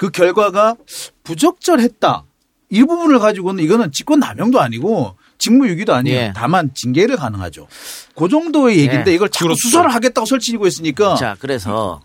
그 0.00 0.08
결과가 0.08 0.76
부적절했다. 1.24 2.24
이 2.70 2.84
부분을 2.84 3.18
가지고는 3.18 3.62
이거는 3.62 3.92
직권 3.92 4.18
남용도 4.18 4.58
아니고 4.58 5.14
직무유기도 5.36 5.92
아니에요. 5.92 6.18
예. 6.18 6.32
다만 6.34 6.72
징계를 6.72 7.18
가능하죠. 7.18 7.68
그 8.14 8.26
정도의 8.30 8.78
얘기인데 8.78 9.10
예. 9.10 9.14
이걸 9.14 9.28
자꾸 9.28 9.48
그렇죠. 9.48 9.60
수사를 9.60 9.92
하겠다고 9.92 10.24
설치고 10.24 10.66
있으니까 10.66 11.16
자, 11.16 11.36
그래서 11.38 12.00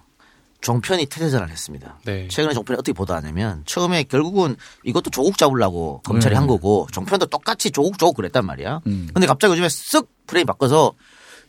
종편이 0.60 1.06
태세전을 1.06 1.50
했습니다. 1.50 1.98
네. 2.04 2.28
최근에 2.28 2.54
종편이 2.54 2.78
어떻게 2.78 2.91
보도하냐면 2.91 3.64
처음에 3.66 4.04
결국은 4.04 4.58
이것도 4.84 5.10
조국 5.12 5.38
잡으려고 5.38 6.02
검찰이 6.04 6.36
음. 6.36 6.41
한 6.41 6.48
거고 6.48 6.89
종편도 6.91 7.28
똑같이 7.28 7.72
조국 7.72 7.98
조국 7.98 8.18
그랬단 8.18 8.46
말이야. 8.46 8.82
음. 8.88 9.08
근데 9.14 9.26
갑자기 9.26 9.54
요즘에 9.54 9.68
쓱 9.68 10.06
프레임 10.28 10.46
바꿔서 10.46 10.91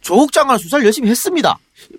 조국 0.07 0.33
장관 0.33 0.57
수사를 0.57 0.85
열심히 0.85 1.11
했습니다. 1.11 1.59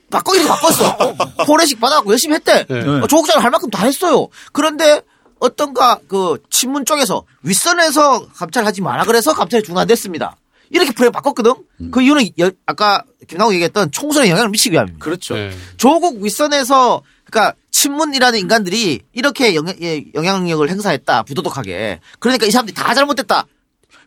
바꿔 0.09 0.33
이렇게 0.33 0.47
바꿨어. 0.47 0.97
포레식 1.45 1.79
받아갖고 1.81 2.11
열심히 2.11 2.35
했대. 2.35 2.65
네. 2.69 2.79
어, 2.79 3.07
조국 3.07 3.27
장관 3.27 3.43
할 3.43 3.51
만큼 3.51 3.69
다 3.69 3.85
했어요. 3.85 4.29
그런데 4.53 5.01
어떤가 5.39 5.99
그 6.07 6.37
친문 6.49 6.85
쪽에서 6.85 7.23
윗선에서 7.43 8.27
감찰하지 8.29 8.81
마라 8.81 9.03
그래서 9.03 9.33
감찰이 9.33 9.61
중단됐습니다. 9.63 10.37
이렇게 10.69 10.91
프레임 10.93 11.11
바꿨거든. 11.11 11.53
그 11.91 12.01
이유는 12.01 12.29
여- 12.39 12.51
아까 12.65 13.03
김남국 13.27 13.53
얘기했던 13.55 13.91
총선에 13.91 14.29
영향을 14.29 14.49
미치기 14.49 14.73
위함입니다. 14.73 15.03
그렇죠. 15.03 15.35
네. 15.35 15.51
조국 15.75 16.21
윗선에서 16.21 17.01
그러니까 17.25 17.55
친문이라는 17.71 18.39
인간들이 18.39 19.01
이렇게 19.13 19.53
영향, 19.53 19.75
예, 19.81 20.01
영향력을 20.13 20.67
행사했다 20.69 21.23
부도덕하게 21.23 21.99
그러니까 22.19 22.45
이 22.45 22.51
사람들이 22.51 22.73
다 22.73 22.93
잘못됐다 22.93 23.45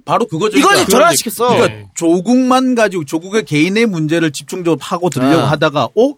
바로 0.04 0.26
그거죠. 0.26 0.58
이걸 0.58 0.70
그러니까. 0.72 0.90
전환시켰어 0.90 1.50
네. 1.50 1.58
그러니까 1.60 1.88
조국만 1.94 2.74
가지고 2.74 3.04
조국의 3.04 3.44
개인의 3.44 3.86
문제를 3.86 4.30
집중적으로 4.32 4.78
파고 4.78 5.10
들려고 5.10 5.42
아. 5.42 5.50
하다가 5.50 5.84
어 5.96 6.14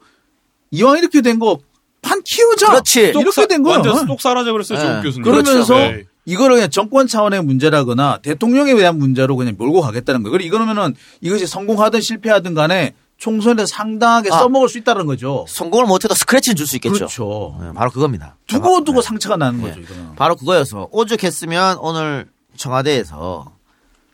이왕 0.70 0.99
이렇게 0.99 1.20
된 1.20 1.39
거 1.39 1.59
판 2.05 2.20
키우자. 2.24 2.66
그렇지. 2.68 3.01
이렇게 3.01 3.24
쏙 3.26 3.33
사- 3.33 3.47
된 3.47 3.62
거야. 3.62 3.74
완전 3.76 4.07
쏙 4.09 4.20
사라져 4.20 4.51
버렸어요, 4.51 4.76
네. 4.76 4.85
조국 4.85 5.03
교수님. 5.05 5.22
그러면서 5.22 5.76
네. 5.78 6.03
이거를 6.24 6.57
그냥 6.57 6.68
정권 6.68 7.07
차원의 7.07 7.45
문제라거나 7.45 8.18
대통령에 8.22 8.74
대한 8.74 8.99
문제로 8.99 9.37
그냥 9.37 9.55
몰고 9.57 9.80
가겠다는 9.83 10.24
거예요. 10.24 10.33
그리고 10.33 10.49
이거면은 10.57 10.97
이것이 11.20 11.47
성공하든 11.47 12.01
실패하든 12.01 12.55
간에 12.55 12.95
총선에 13.18 13.66
상당하게 13.66 14.30
아. 14.33 14.39
써먹을 14.41 14.68
수 14.68 14.78
있다는 14.78 15.07
거죠. 15.07 15.45
성공을 15.49 15.87
못해도 15.87 16.12
스크래치는 16.14 16.57
줄 16.57 16.66
수 16.66 16.74
있겠죠 16.74 16.93
그렇죠. 16.95 17.57
네, 17.62 17.68
바로 17.72 17.93
그겁니다 17.93 18.37
두고 18.49 18.83
두고 18.83 19.01
네. 19.01 19.07
상처가 19.07 19.37
나는 19.37 19.62
거죠. 19.62 19.76
네. 19.76 19.83
이거는. 19.83 20.16
바로 20.16 20.35
그거여서 20.35 20.89
오죽했으면 20.91 21.76
오늘 21.78 22.26
청와대에서 22.57 23.52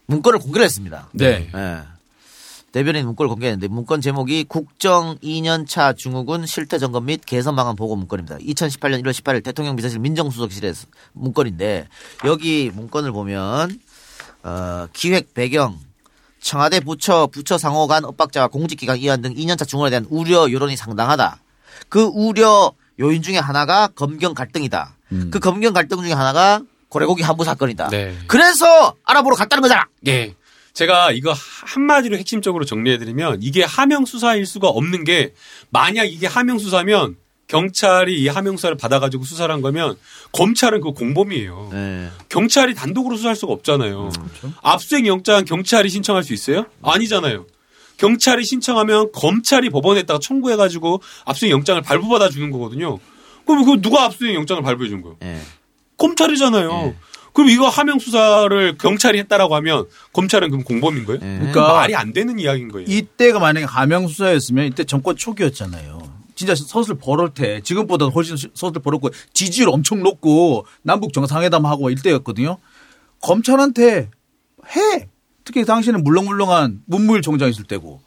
문건을 0.08 0.38
공개를 0.40 0.64
했습니다 0.64 1.08
네. 1.12 1.50
예. 1.54 1.98
대변인 2.72 3.06
문건을 3.06 3.28
공개했는데 3.28 3.68
문건 3.68 4.00
제목이 4.00 4.44
국정 4.44 5.16
2년차 5.18 5.96
중후군 5.96 6.44
실태 6.46 6.78
점검 6.78 7.06
및 7.06 7.22
개선 7.24 7.56
방안 7.56 7.76
보고 7.76 7.96
문건입니다. 7.96 8.36
2018년 8.38 9.02
1월 9.02 9.10
18일 9.10 9.42
대통령 9.42 9.74
비서실 9.74 10.00
민정수석실에서 10.00 10.86
문건인데 11.14 11.88
여기 12.26 12.70
문건을 12.74 13.12
보면 13.12 13.80
어, 14.42 14.86
기획 14.92 15.32
배경 15.32 15.78
청와대 16.40 16.80
부처 16.80 17.26
부처 17.26 17.56
상호 17.56 17.86
간 17.86 18.04
엇박자와 18.04 18.48
공직기관 18.48 18.98
이완 18.98 19.22
등 19.22 19.34
2년차 19.34 19.66
중원에 19.66 19.90
대한 19.90 20.06
우려 20.10 20.52
여론이 20.52 20.76
상당하다. 20.76 21.40
그 21.88 22.02
우려 22.02 22.72
요인 23.00 23.22
중에 23.22 23.38
하나가 23.38 23.88
검경 23.88 24.34
갈등이다. 24.34 24.94
음. 25.12 25.30
그 25.32 25.38
검경 25.38 25.72
갈등 25.72 26.02
중에 26.02 26.12
하나가 26.12 26.60
고래고기 26.88 27.22
한부 27.22 27.44
사건이다. 27.44 27.88
네. 27.88 28.16
그래서 28.26 28.94
알아보러 29.04 29.36
갔다는 29.36 29.62
거잖아. 29.62 29.86
예. 30.06 30.34
제가 30.72 31.10
이거 31.12 31.34
한마디로 31.64 32.16
핵심적으로 32.16 32.64
정리해드리면 32.64 33.38
이게 33.42 33.64
하명 33.64 34.04
수사일 34.04 34.46
수가 34.46 34.68
없는 34.68 35.04
게 35.04 35.34
만약 35.70 36.04
이게 36.04 36.26
하명 36.26 36.58
수사면 36.58 37.16
경찰이 37.48 38.20
이 38.20 38.28
하명 38.28 38.56
수사를 38.56 38.76
받아가지고 38.76 39.24
수사를 39.24 39.52
한 39.52 39.60
거면 39.60 39.96
검찰은 40.32 40.80
그 40.80 40.92
공범이에요. 40.92 41.70
네. 41.72 42.08
경찰이 42.28 42.74
단독으로 42.74 43.16
수사할 43.16 43.34
수가 43.34 43.54
없잖아요. 43.54 44.10
그렇죠. 44.10 44.52
압수수색 44.62 45.06
영장 45.06 45.44
경찰이 45.44 45.88
신청할 45.88 46.22
수 46.22 46.32
있어요? 46.34 46.66
아니잖아요. 46.82 47.46
경찰이 47.96 48.44
신청하면 48.44 49.10
검찰이 49.12 49.70
법원에다가 49.70 50.20
청구해가지고 50.20 51.02
압수수색 51.24 51.50
영장을 51.50 51.80
발부받아 51.82 52.28
주는 52.28 52.50
거거든요. 52.50 52.98
그럼 53.46 53.64
그 53.64 53.80
누가 53.80 54.04
압수수색 54.04 54.34
영장을 54.34 54.62
발부해 54.62 54.90
준 54.90 55.00
거예요? 55.02 55.16
예. 55.22 55.40
검찰이잖아요. 55.98 56.70
예. 56.70 56.96
그럼 57.34 57.50
이거 57.50 57.68
하명 57.68 57.98
수사를 57.98 58.78
경찰이 58.78 59.18
했다라고 59.20 59.54
하면 59.56 59.86
검찰은 60.12 60.50
그럼 60.50 60.64
공범인 60.64 61.04
거예요? 61.04 61.20
예. 61.22 61.38
그러니까 61.38 61.74
말이 61.74 61.94
안 61.94 62.12
되는 62.12 62.38
이야기인 62.38 62.68
거예요. 62.68 62.86
이때가 62.88 63.38
만약에 63.38 63.66
하명 63.66 64.08
수사였으면 64.08 64.66
이때 64.66 64.84
정권 64.84 65.16
초기였잖아요. 65.16 66.18
진짜 66.34 66.54
서슬 66.54 66.94
벌을 66.94 67.30
때 67.34 67.60
지금보다 67.62 68.06
훨씬 68.06 68.36
서슬 68.54 68.80
벌었고 68.80 69.10
지지율 69.34 69.68
엄청 69.70 70.02
높고 70.02 70.66
남북 70.82 71.12
정상회담하고 71.12 71.90
이때였거든요. 71.90 72.58
검찰한테 73.20 74.10
해. 74.76 75.08
특히 75.44 75.64
당시에는 75.64 76.04
물렁물렁한 76.04 76.82
문무일 76.86 77.22
총장 77.22 77.48
있을 77.48 77.64
때고 77.64 78.02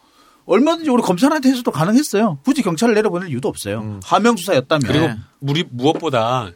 얼마든지 0.46 0.89
우리 0.89 1.02
검찰한테 1.02 1.50
해서도 1.50 1.72
가능했어요. 1.72 2.39
굳이 2.44 2.62
경찰을 2.62 2.94
내려보낼 2.94 3.30
이유도 3.30 3.50
없어요. 3.50 4.00
하명 4.04 4.38
수사였다면. 4.38 4.88
그리고 4.88 5.08
네. 5.08 5.16
우리 5.39 5.66
무엇보다 5.70 6.52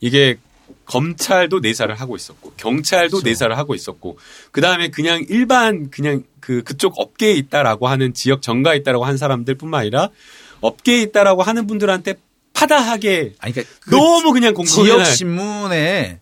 이게 0.00 0.38
검찰도 0.86 1.60
내사를 1.60 1.94
하고 1.94 2.16
있었고 2.16 2.52
경찰도 2.56 3.18
그렇죠. 3.18 3.28
내사를 3.28 3.56
하고 3.56 3.74
있었고 3.74 4.18
그 4.50 4.60
다음에 4.60 4.88
그냥 4.88 5.24
일반 5.28 5.90
그냥 5.90 6.24
그 6.40 6.62
그쪽 6.62 6.94
업계에 6.96 7.32
있다라고 7.34 7.88
하는 7.88 8.14
지역 8.14 8.42
정가에 8.42 8.78
있다라고 8.78 9.04
한 9.04 9.16
사람들뿐만 9.16 9.80
아니라 9.80 10.10
업계에 10.60 11.02
있다라고 11.02 11.42
하는 11.42 11.66
분들한테 11.66 12.16
파다하게 12.52 13.34
아니, 13.38 13.52
그러니까 13.52 13.74
그 13.80 13.90
너무 13.90 14.32
그냥 14.32 14.54
공공연한 14.54 15.04
지역 15.04 15.14
신문에 15.16 16.20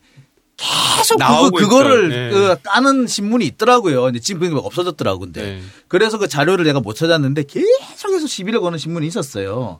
계속 0.61 1.17
나오고 1.17 1.51
그거, 1.57 1.69
그거를. 1.69 2.09
네. 2.09 2.29
그 2.29 2.55
따는 2.63 3.07
신문이 3.07 3.45
있더라고요. 3.47 4.03
근데 4.03 4.19
지금 4.19 4.41
그게 4.41 4.55
없어졌더라고 4.55 5.19
근데. 5.19 5.41
네. 5.41 5.61
그래서 5.87 6.17
그 6.17 6.27
자료를 6.27 6.65
내가 6.65 6.79
못 6.79 6.93
찾았는데 6.93 7.43
계속해서 7.43 8.27
시비를 8.27 8.61
거는 8.61 8.77
신문이 8.77 9.07
있었어요. 9.07 9.79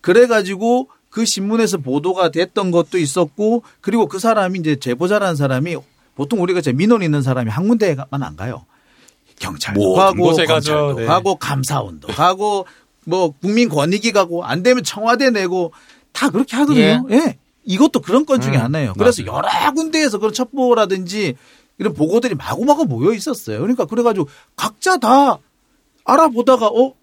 그래가지고 0.00 0.88
그 1.10 1.24
신문에서 1.24 1.78
보도가 1.78 2.30
됐던 2.30 2.70
것도 2.70 2.98
있었고 2.98 3.62
그리고 3.80 4.06
그 4.06 4.18
사람이 4.18 4.60
이제 4.60 4.76
제보자라는 4.76 5.36
사람이 5.36 5.76
보통 6.14 6.40
우리가 6.42 6.60
이제 6.60 6.72
민원 6.72 7.02
있는 7.02 7.22
사람이 7.22 7.50
한 7.50 7.68
군데만 7.68 8.06
안 8.10 8.36
가요. 8.36 8.64
경찰도 9.38 9.80
모든 9.80 10.02
가고 10.02 10.34
가죠. 10.34 10.46
검찰도 10.46 10.94
네. 10.94 11.06
가고 11.06 11.34
감사원도 11.36 12.08
가고 12.08 12.66
뭐 13.04 13.30
국민권익위 13.40 14.12
가고 14.12 14.44
안 14.44 14.62
되면 14.62 14.84
청와대 14.84 15.30
내고 15.30 15.72
다 16.12 16.30
그렇게 16.30 16.56
하거든요. 16.56 17.06
예. 17.10 17.38
이것도 17.64 18.00
그런 18.00 18.24
건 18.26 18.40
중에 18.40 18.56
음, 18.56 18.60
하나예요. 18.62 18.94
그래서 18.94 19.24
여러 19.26 19.48
군데에서 19.74 20.18
그런 20.18 20.32
첩보라든지 20.32 21.36
이런 21.78 21.94
보고들이 21.94 22.34
마구마구 22.34 22.84
모여 22.84 23.12
있었어요. 23.12 23.60
그러니까 23.60 23.86
그래가지고 23.86 24.28
각자 24.56 24.98
다 24.98 25.38
알아보다가 26.04 26.66
어 26.68 26.94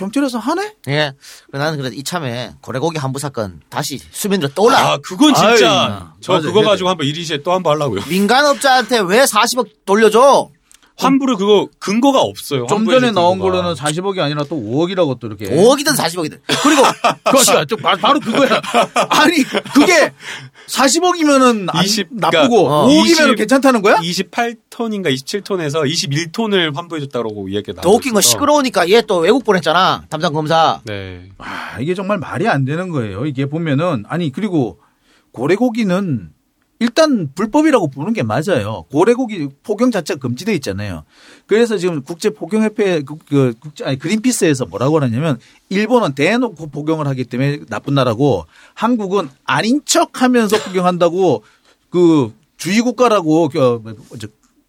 경찰에서 0.00 0.38
하네? 0.38 0.74
예. 0.88 1.12
나는 1.52 1.76
그래도 1.78 1.94
이참에 1.94 2.54
고래고기 2.62 2.98
한부 2.98 3.18
사건 3.18 3.60
다시 3.68 4.00
수면 4.10 4.40
위로 4.40 4.48
떠올라. 4.54 4.92
아, 4.92 4.98
그건 4.98 5.34
진짜 5.34 5.48
아유, 5.48 6.00
저 6.20 6.32
맞아요. 6.32 6.42
그거 6.46 6.60
네네. 6.60 6.66
가지고 6.70 6.88
한번 6.88 7.06
이리시에 7.06 7.42
또 7.42 7.52
한 7.52 7.62
번 7.62 7.76
하려고요. 7.76 8.02
민간업자한테 8.08 9.00
왜 9.00 9.24
40억 9.24 9.68
돌려줘? 9.84 10.48
환불을 11.00 11.36
그거 11.36 11.68
근거가 11.78 12.20
없어요. 12.20 12.66
좀 12.66 12.84
전에 12.86 13.10
나온 13.12 13.38
근거가. 13.38 13.52
걸로는 13.58 13.74
40억이 13.74 14.18
아니라 14.20 14.44
또 14.44 14.56
5억이라고 14.56 15.18
또 15.20 15.26
이렇게. 15.26 15.46
5억이든 15.46 15.96
40억이든. 15.96 16.38
그리고. 16.62 16.82
좀 17.68 17.78
바- 17.80 17.96
바로 17.96 18.20
그거야. 18.20 18.60
아니 19.08 19.42
그게 19.74 20.12
40억이면은 20.68 21.68
안 21.74 21.84
20, 21.84 22.08
나쁘고 22.12 22.48
그러니까, 22.48 22.74
어, 22.76 22.88
5억이면 22.88 23.04
20 23.28 23.36
괜찮다는 23.36 23.82
거야? 23.82 23.96
28톤인가 23.96 25.12
27톤에서 25.14 25.84
21톤을 25.90 26.74
환불해줬다고 26.74 27.48
이야기가 27.48 27.72
나오고 27.72 27.82
더 27.82 27.90
웃긴 27.96 28.12
건. 28.12 28.22
시끄러우니까 28.22 28.88
얘 28.90 29.00
또 29.02 29.16
외국 29.18 29.44
보냈잖아. 29.44 30.04
담당 30.10 30.32
검사. 30.32 30.80
네. 30.84 31.28
아, 31.38 31.78
이게 31.80 31.94
정말 31.94 32.18
말이 32.18 32.46
안 32.48 32.64
되는 32.64 32.90
거예요. 32.90 33.24
이게 33.26 33.46
보면은 33.46 34.04
아니 34.08 34.30
그리고 34.30 34.78
고래고기는 35.32 36.30
일단 36.80 37.30
불법이라고 37.34 37.88
보는 37.88 38.14
게 38.14 38.22
맞아요. 38.22 38.86
고래고기 38.90 39.48
포경 39.62 39.90
자체가 39.90 40.18
금지돼 40.18 40.54
있잖아요. 40.54 41.04
그래서 41.46 41.76
지금 41.76 42.02
국제 42.02 42.30
포경 42.30 42.62
협회 42.62 43.02
그, 43.02 43.16
그 43.28 43.52
국제 43.60 43.84
아니 43.84 43.98
그린피스에서 43.98 44.64
뭐라고 44.64 44.98
하냐면 45.00 45.38
일본은 45.68 46.14
대놓고 46.14 46.68
포경을 46.70 47.06
하기 47.08 47.24
때문에 47.24 47.60
나쁜 47.68 47.94
나라고 47.94 48.46
한국은 48.72 49.28
아닌 49.44 49.82
척하면서 49.84 50.64
포경한다고 50.64 51.44
그 51.90 52.32
주의 52.56 52.80
국가라고 52.80 53.50
그 53.50 53.82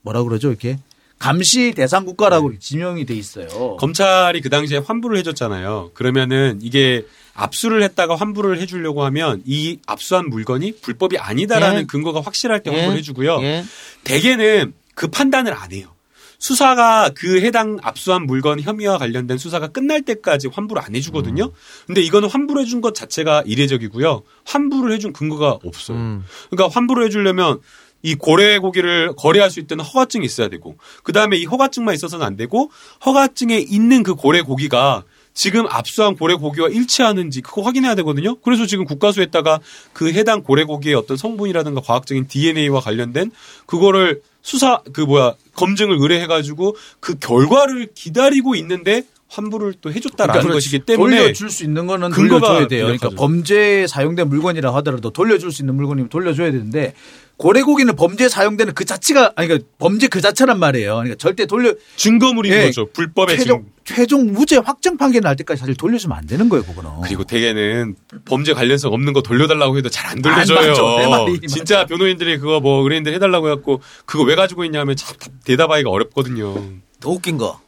뭐라 0.01 0.24
그러죠 0.24 0.49
이렇게 0.49 0.80
감시 1.18 1.72
대상 1.74 2.03
국가라고 2.03 2.57
지명이 2.59 3.05
돼 3.05 3.14
있어요. 3.14 3.78
검찰이 3.78 4.41
그 4.41 4.49
당시에 4.49 4.80
환불을 4.80 5.18
해줬잖아요. 5.20 5.91
그러면은 5.93 6.59
이게 6.62 7.05
압수를 7.34 7.84
했다가 7.84 8.15
환불을 8.15 8.59
해주려고 8.59 9.03
하면 9.05 9.41
이 9.45 9.79
압수한 9.88 10.29
물건이 10.29 10.77
불법이 10.82 11.17
아니다라는 11.17 11.82
예. 11.82 11.86
근거가 11.86 12.21
확실할 12.21 12.61
때 12.63 12.71
예. 12.71 12.75
환불을 12.75 12.97
해주고요. 12.99 13.41
예. 13.41 13.63
대개는 14.03 14.73
그 14.95 15.07
판단을 15.07 15.53
안 15.53 15.71
해요. 15.71 15.88
수사가 16.39 17.11
그 17.13 17.39
해당 17.41 17.77
압수한 17.84 18.25
물건 18.25 18.59
혐의와 18.59 18.97
관련된 18.97 19.38
수사가 19.38 19.67
끝날 19.67 20.01
때까지 20.01 20.47
환불을 20.51 20.82
안 20.82 20.95
해주거든요. 20.95 21.45
음. 21.45 21.51
근데 21.86 22.01
이거는 22.01 22.29
환불해 22.29 22.65
준 22.65 22.82
것 22.82 22.95
자체가 22.95 23.43
이례적이고요. 23.45 24.23
환불을 24.45 24.91
해준 24.91 25.13
근거가 25.13 25.59
없어요. 25.63 25.97
음. 25.97 26.23
그러니까 26.49 26.73
환불을 26.75 27.05
해주려면 27.05 27.59
이 28.01 28.15
고래 28.15 28.57
고기를 28.57 29.13
거래할 29.15 29.51
수 29.51 29.59
있다는 29.59 29.86
허가증이 29.86 30.25
있어야 30.25 30.47
되고 30.49 30.75
그 31.03 31.13
다음에 31.13 31.38
이 31.38 31.45
허가증만 31.45 31.93
있어서는 31.93 32.25
안 32.25 32.36
되고 32.36 32.71
허가증에 33.05 33.59
있는 33.59 34.01
그 34.01 34.15
고래 34.15 34.41
고기가 34.41 35.03
지금 35.34 35.65
압수한 35.69 36.15
고래 36.15 36.36
고기와 36.36 36.69
일치하는지 36.69 37.41
그거 37.41 37.61
확인해야 37.61 37.95
되거든요. 37.95 38.36
그래서 38.41 38.65
지금 38.65 38.86
국가수에다가 38.86 39.59
그 39.93 40.11
해당 40.11 40.43
고래 40.43 40.63
고기의 40.63 40.95
어떤 40.95 41.17
성분이라든가 41.17 41.82
과학적인 41.82 42.27
DNA와 42.27 42.82
관련된 42.82 43.32
그거를 43.65 44.21
수사 44.41 44.82
그 44.93 45.01
뭐야 45.01 45.36
검증을 45.55 45.97
의뢰해가지고 45.99 46.75
그 46.99 47.17
결과를 47.19 47.89
기다리고 47.93 48.55
있는데 48.55 49.03
환불을 49.32 49.75
또 49.79 49.91
해줬다라는 49.93 50.41
그러니까 50.41 50.53
것이기 50.55 50.79
때문에 50.79 51.17
돌려줄 51.17 51.49
수 51.49 51.63
있는 51.63 51.88
거는 51.88 52.09
근거가 52.09 52.47
돌려줘야 52.47 52.67
돼요. 52.67 52.84
그러니까. 52.84 53.09
범죄에 53.09 53.88
사용된 53.88 54.27
물건이라 54.27 54.73
하더라도 54.75 55.09
돌려줄 55.09 55.53
수 55.53 55.61
있는 55.61 55.75
물건이면 55.75 56.09
돌려줘야 56.09 56.51
되는데 56.51 56.93
고래고기는 57.38 57.95
범죄에 57.95 58.27
사용되는 58.27 58.73
그 58.73 58.84
자체가 58.84 59.32
아니 59.38 59.47
그러니까 59.47 59.69
범죄 59.79 60.07
그 60.09 60.19
자체란 60.19 60.59
말이에요. 60.59 60.95
그러니까 60.95 61.15
절대 61.15 61.45
돌려 61.45 61.73
증거물인 61.95 62.51
예, 62.51 62.65
거죠. 62.65 62.88
불법의 62.91 63.38
증. 63.38 63.45
최종 63.45 63.65
최종 63.86 64.34
무죄 64.34 64.57
확정 64.57 64.97
판결 64.97 65.21
날 65.21 65.38
때까지 65.38 65.59
사실 65.59 65.75
돌려주면 65.75 66.17
안 66.17 66.27
되는 66.27 66.49
거예요, 66.49 66.63
그거는. 66.65 66.89
그리고 67.03 67.23
대개는 67.23 67.95
범죄 68.25 68.53
관련성 68.53 68.93
없는 68.93 69.13
거 69.13 69.21
돌려달라고 69.21 69.77
해도 69.77 69.89
잘안안 69.89 70.21
돌려줘요. 70.21 70.67
맞죠. 70.67 70.97
내 70.99 71.07
말이 71.07 71.39
진짜 71.47 71.86
변호인들이 71.86 72.38
그거 72.38 72.59
뭐 72.59 72.84
의뢰인들 72.84 73.13
해달라고 73.13 73.49
해갖고 73.49 73.82
그거 74.05 74.23
왜 74.23 74.36
가지고 74.36 74.65
있냐면 74.65 74.95
참 74.97 75.15
대답하기가 75.45 75.89
어렵거든요. 75.89 76.53
더 76.99 77.09
웃긴 77.09 77.38
거. 77.38 77.59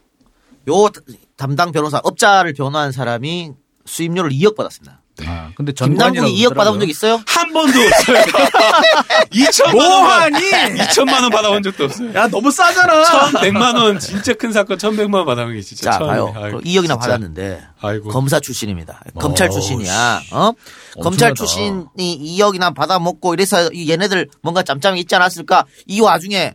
요 0.68 0.88
담당 1.36 1.72
변호사, 1.72 2.00
업자를 2.02 2.52
변호한 2.54 2.92
사람이 2.92 3.52
수임료를 3.86 4.30
2억 4.30 4.56
받았습니다. 4.56 5.00
아, 5.26 5.50
근데 5.54 5.70
김남국이 5.72 6.42
2억 6.44 6.56
받아본 6.56 6.80
적 6.80 6.88
있어요? 6.88 7.20
한 7.26 7.52
번도 7.52 7.78
없어요. 7.78 8.18
2천만 9.30 9.76
원. 9.76 10.02
뭐하니? 10.02 10.38
2천만 10.78 11.22
원 11.22 11.30
받아본 11.30 11.62
적도 11.62 11.84
없어요. 11.84 12.12
야 12.14 12.26
너무 12.26 12.50
싸잖아. 12.50 13.04
1,100만 13.30 13.76
원 13.76 13.98
진짜 14.00 14.34
큰 14.34 14.52
사건 14.52 14.76
1,100만 14.76 15.14
원 15.14 15.26
받아본 15.26 15.54
게 15.54 15.60
진짜 15.60 15.92
자. 15.92 15.98
봐요. 16.00 16.32
아이고, 16.36 16.60
2억이나 16.62 16.80
진짜. 16.82 16.96
받았는데 16.96 17.62
아이고. 17.80 18.08
검사 18.10 18.40
출신입니다. 18.40 19.00
검찰 19.20 19.48
어우, 19.48 19.52
출신이야. 19.54 20.22
어? 20.32 20.52
검찰 21.00 21.32
출신이 21.34 21.86
2억이나 21.96 22.74
받아먹고 22.74 23.34
이래서 23.34 23.70
이 23.72 23.88
얘네들 23.90 24.30
뭔가 24.42 24.64
짬짬이 24.64 24.98
있지 25.00 25.14
않았을까? 25.14 25.64
이 25.86 26.00
와중에 26.00 26.54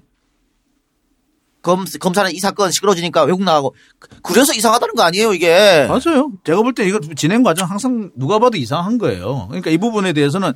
검, 1.62 1.86
검사는 2.00 2.32
이 2.34 2.40
사건 2.40 2.72
시끄러지니까 2.72 3.24
외국 3.24 3.44
나가고 3.44 3.76
그래서 4.24 4.54
이상하다는 4.54 4.96
거 4.96 5.04
아니에요 5.04 5.34
이게. 5.34 5.88
맞아요. 5.90 6.32
제가 6.46 6.62
볼 6.62 6.74
때 6.74 6.86
이거 6.88 7.00
진행 7.16 7.44
과정 7.44 7.70
항상 7.70 8.12
누가 8.16 8.40
봐도 8.40 8.58
이상한 8.58 8.98
거예요. 8.98 9.48
그러니까 9.50 9.70
이 9.70 9.78
부분에 9.78 10.14
대해서는 10.14 10.54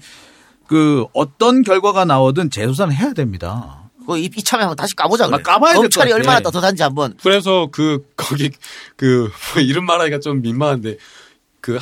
그 0.68 1.06
어떤 1.14 1.62
결과가 1.62 2.06
나오든 2.06 2.50
재수사는 2.50 2.94
해야 2.96 3.14
됩니다. 3.14 3.90
이- 4.18 4.30
이참에 4.36 4.62
한번 4.64 4.76
다시 4.76 4.96
까보자 4.96 5.28
그래. 5.28 5.38
아, 5.38 5.42
까봐야 5.42 5.74
될것 5.74 5.84
검찰이. 5.92 6.12
얼마나 6.14 6.40
떳떳한지 6.42 6.84
한번. 6.84 7.16
그래서 7.24 7.68
그 7.72 8.06
거기 8.18 8.50
그 8.96 9.30
이름 9.62 9.86
말하기가 9.86 10.20
좀 10.20 10.42
민망한데 10.42 10.98
그 11.62 11.78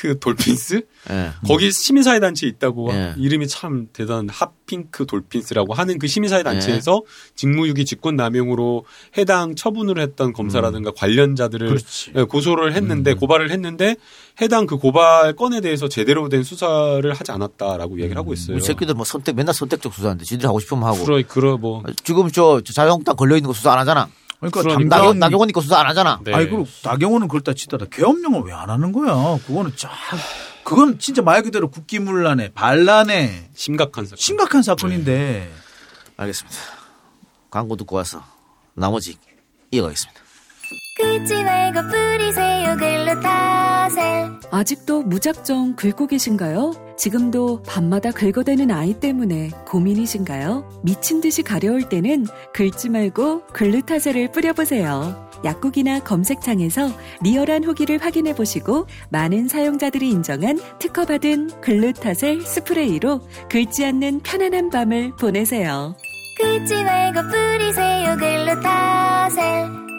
핫핑크 0.00 0.18
돌핀스 0.18 0.82
예. 1.10 1.30
거기 1.46 1.70
시민사회 1.70 2.20
단체 2.20 2.46
있다고 2.46 2.90
예. 2.92 3.14
이름이 3.18 3.48
참 3.48 3.88
대단한 3.92 4.28
핫핑크 4.30 5.06
돌핀스라고 5.06 5.74
하는 5.74 5.98
그 5.98 6.06
시민사회 6.06 6.42
단체에서 6.42 7.02
직무유기 7.36 7.84
직권남용으로 7.84 8.84
해당 9.18 9.54
처분을 9.54 9.98
했던 9.98 10.32
검사라든가 10.32 10.92
관련자들을 10.92 11.68
그렇지. 11.68 12.12
예, 12.16 12.22
고소를 12.22 12.74
했는데 12.74 13.14
고발을 13.14 13.50
했는데 13.50 13.96
해당 14.40 14.66
그 14.66 14.78
고발 14.78 15.34
건에 15.34 15.60
대해서 15.60 15.88
제대로 15.88 16.28
된 16.28 16.42
수사를 16.42 17.12
하지 17.12 17.32
않았다라고 17.32 17.98
얘기를 18.00 18.16
하고 18.16 18.32
있어요. 18.32 18.56
우리 18.56 18.62
새끼들 18.64 18.94
뭐 18.94 19.04
선택 19.04 19.36
맨날 19.36 19.54
선택적 19.54 19.92
수사하는데 19.92 20.24
지들이 20.24 20.46
하고 20.46 20.60
싶으면 20.60 20.84
하고. 20.84 21.04
그러 21.04 21.22
그러 21.26 21.56
뭐 21.58 21.82
지금 22.04 22.30
저 22.30 22.60
자유한국당 22.62 23.16
걸려 23.16 23.36
있는 23.36 23.48
거 23.48 23.52
수사 23.54 23.72
안 23.72 23.78
하잖아. 23.80 24.08
그러니까 24.38 24.62
그러니까. 24.62 24.96
나경 24.96 25.06
담당 25.12 25.18
나경원 25.18 25.50
이거 25.50 25.60
수사 25.60 25.78
안 25.80 25.86
하잖아. 25.86 26.18
네. 26.24 26.32
아이 26.32 26.46
그리고 26.48 26.66
나경원은 26.82 27.28
그렇다 27.28 27.52
치더라. 27.52 27.86
계엄령을 27.90 28.42
왜 28.44 28.52
안 28.52 28.70
하는 28.70 28.90
거야? 28.92 29.38
그거는 29.46 29.72
쫙 29.76 29.89
그건 30.64 30.98
진짜 30.98 31.22
말 31.22 31.42
그대로 31.42 31.70
국기문란에 31.70 32.50
반란에 32.52 33.50
심각한 33.54 34.04
사건. 34.04 34.16
심각한 34.18 34.62
사건인데 34.62 35.50
알겠습니다. 36.16 36.58
광고 37.50 37.76
듣고 37.76 37.96
와서 37.96 38.22
나머지 38.74 39.16
이어가겠습니다. 39.70 40.20
긁지 40.98 41.42
말고 41.42 41.80
뿌리세요 41.88 42.76
글루타셀 42.76 44.40
아직도 44.52 45.02
무작정 45.02 45.74
긁고 45.76 46.06
계신가요? 46.06 46.94
지금도 46.98 47.62
밤마다 47.62 48.10
긁어대는 48.10 48.70
아이 48.70 48.92
때문에 49.00 49.50
고민이신가요? 49.66 50.82
미친 50.84 51.20
듯이 51.20 51.42
가려울 51.42 51.88
때는 51.88 52.26
긁지 52.52 52.90
말고 52.90 53.46
글루타셀을 53.46 54.32
뿌려보세요. 54.32 55.29
약국이나 55.44 56.00
검색창에서 56.00 56.90
리얼한 57.22 57.64
후기를 57.64 57.98
확인해 58.02 58.34
보시고 58.34 58.86
많은 59.10 59.48
사용자들이 59.48 60.10
인정한 60.10 60.58
특허받은 60.78 61.60
글루타셀 61.60 62.42
스프레이로 62.42 63.20
긁지 63.48 63.84
않는 63.86 64.20
편안한 64.20 64.70
밤을 64.70 65.16
보내세요. 65.16 65.96
긁지 66.38 66.82
말고 66.84 67.20
뿌리세요 67.28 68.16
글루타셀 68.16 69.90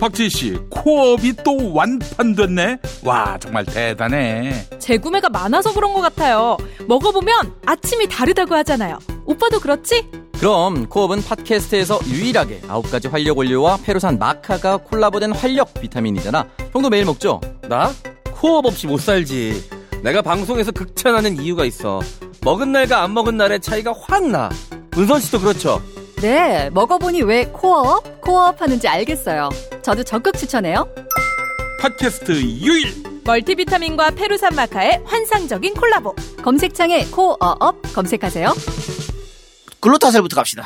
박지희 0.00 0.30
씨, 0.30 0.56
코업이 0.70 1.34
또 1.44 1.74
완판됐네. 1.74 2.78
와, 3.04 3.36
정말 3.40 3.66
대단해. 3.66 4.52
재구매가 4.78 5.28
많아서 5.28 5.74
그런 5.74 5.92
것 5.92 6.00
같아요. 6.00 6.56
먹어보면 6.86 7.54
아침이 7.66 8.08
다르다고 8.08 8.54
하잖아요. 8.54 9.00
오빠도 9.26 9.58
그렇지? 9.58 10.08
그럼 10.38 10.88
코업은 10.88 11.24
팟캐스트에서 11.24 11.98
유일하게 12.06 12.60
9가지 12.60 13.10
활력 13.10 13.38
원료와 13.38 13.78
페루산 13.82 14.18
마카가 14.18 14.76
콜라보된 14.78 15.32
활력 15.32 15.74
비타민이잖아. 15.74 16.46
형도 16.72 16.88
매일 16.90 17.04
먹죠? 17.04 17.40
나? 17.68 17.90
코업 18.32 18.66
없이 18.66 18.86
못 18.86 19.00
살지. 19.00 19.68
내가 20.04 20.22
방송에서 20.22 20.70
극찬하는 20.70 21.42
이유가 21.42 21.64
있어. 21.64 22.00
먹은 22.42 22.70
날과 22.70 23.02
안 23.02 23.14
먹은 23.14 23.36
날의 23.36 23.58
차이가 23.60 23.92
확 24.00 24.28
나. 24.28 24.48
은선 24.96 25.20
씨도 25.20 25.40
그렇죠? 25.40 25.82
네, 26.20 26.70
먹어보니 26.70 27.22
왜 27.22 27.44
코어업, 27.46 28.20
코어업 28.20 28.60
하는지 28.60 28.86
알겠어요. 28.86 29.48
저도 29.82 30.04
적극 30.04 30.36
추천해요. 30.38 30.88
팟캐스트 31.80 32.32
유일 32.40 32.94
멀티비타민과 33.24 34.12
페루산 34.12 34.54
마카의 34.54 35.02
환상적인 35.04 35.74
콜라보. 35.74 36.14
검색창에 36.42 37.06
코어업 37.06 37.82
검색하세요. 37.92 38.54
글루타셀부터 39.80 40.36
갑시다. 40.36 40.64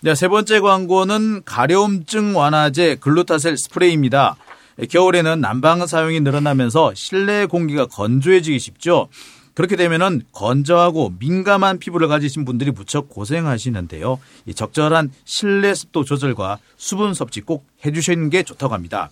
네, 0.00 0.14
세 0.14 0.28
번째 0.28 0.60
광고는 0.60 1.42
가려움증 1.44 2.36
완화제 2.36 2.96
글루타셀 2.96 3.56
스프레이입니다. 3.58 4.36
겨울에는 4.88 5.40
난방 5.40 5.86
사용이 5.86 6.20
늘어나면서 6.20 6.94
실내 6.94 7.44
공기가 7.44 7.86
건조해지기 7.86 8.58
쉽죠. 8.58 9.08
그렇게 9.52 9.76
되면은 9.76 10.22
건조하고 10.32 11.14
민감한 11.18 11.78
피부를 11.78 12.08
가지신 12.08 12.46
분들이 12.46 12.70
무척 12.70 13.10
고생하시는데요. 13.10 14.18
이 14.46 14.54
적절한 14.54 15.12
실내 15.26 15.74
습도 15.74 16.04
조절과 16.04 16.60
수분 16.78 17.12
섭취 17.12 17.42
꼭 17.42 17.66
해주시는 17.84 18.30
게 18.30 18.42
좋다고 18.42 18.72
합니다. 18.72 19.10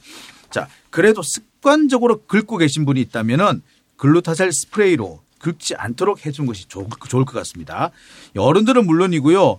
자, 0.50 0.68
그래도 0.88 1.20
습관적으로 1.22 2.22
긁고 2.22 2.56
계신 2.56 2.86
분이 2.86 2.98
있다면은 3.02 3.62
글루타셀 3.98 4.52
스프레이로 4.52 5.20
긁지 5.38 5.74
않도록 5.76 6.24
해준 6.26 6.46
것이 6.46 6.66
좋- 6.68 6.88
좋을 7.08 7.24
것 7.24 7.32
같습니다. 7.34 7.90
어른들은 8.36 8.86
물론이고요. 8.86 9.58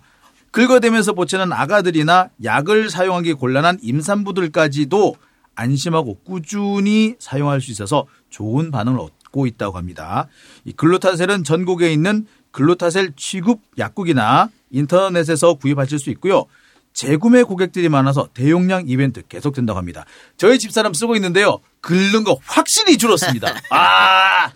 긁어대면서 0.51 1.13
보채는 1.13 1.53
아가들이나 1.53 2.29
약을 2.43 2.89
사용하기 2.89 3.33
곤란한 3.33 3.77
임산부들까지도 3.81 5.15
안심하고 5.55 6.19
꾸준히 6.23 7.15
사용할 7.19 7.61
수 7.61 7.71
있어서 7.71 8.07
좋은 8.29 8.71
반응을 8.71 8.99
얻고 8.99 9.45
있다고 9.45 9.77
합니다. 9.77 10.27
이 10.65 10.71
글루타셀은 10.71 11.43
전국에 11.43 11.91
있는 11.91 12.25
글루타셀 12.51 13.13
취급 13.15 13.59
약국이나 13.77 14.49
인터넷에서 14.71 15.55
구입하실 15.55 15.99
수 15.99 16.09
있고요. 16.11 16.45
재구매 16.93 17.43
고객들이 17.43 17.87
많아서 17.89 18.29
대용량 18.33 18.85
이벤트 18.87 19.21
계속된다고 19.27 19.77
합니다. 19.77 20.05
저희 20.37 20.57
집사람 20.57 20.93
쓰고 20.93 21.15
있는데요. 21.15 21.59
긁는 21.81 22.23
거 22.23 22.39
확실히 22.45 22.97
줄었습니다. 22.97 23.53
아, 23.69 24.51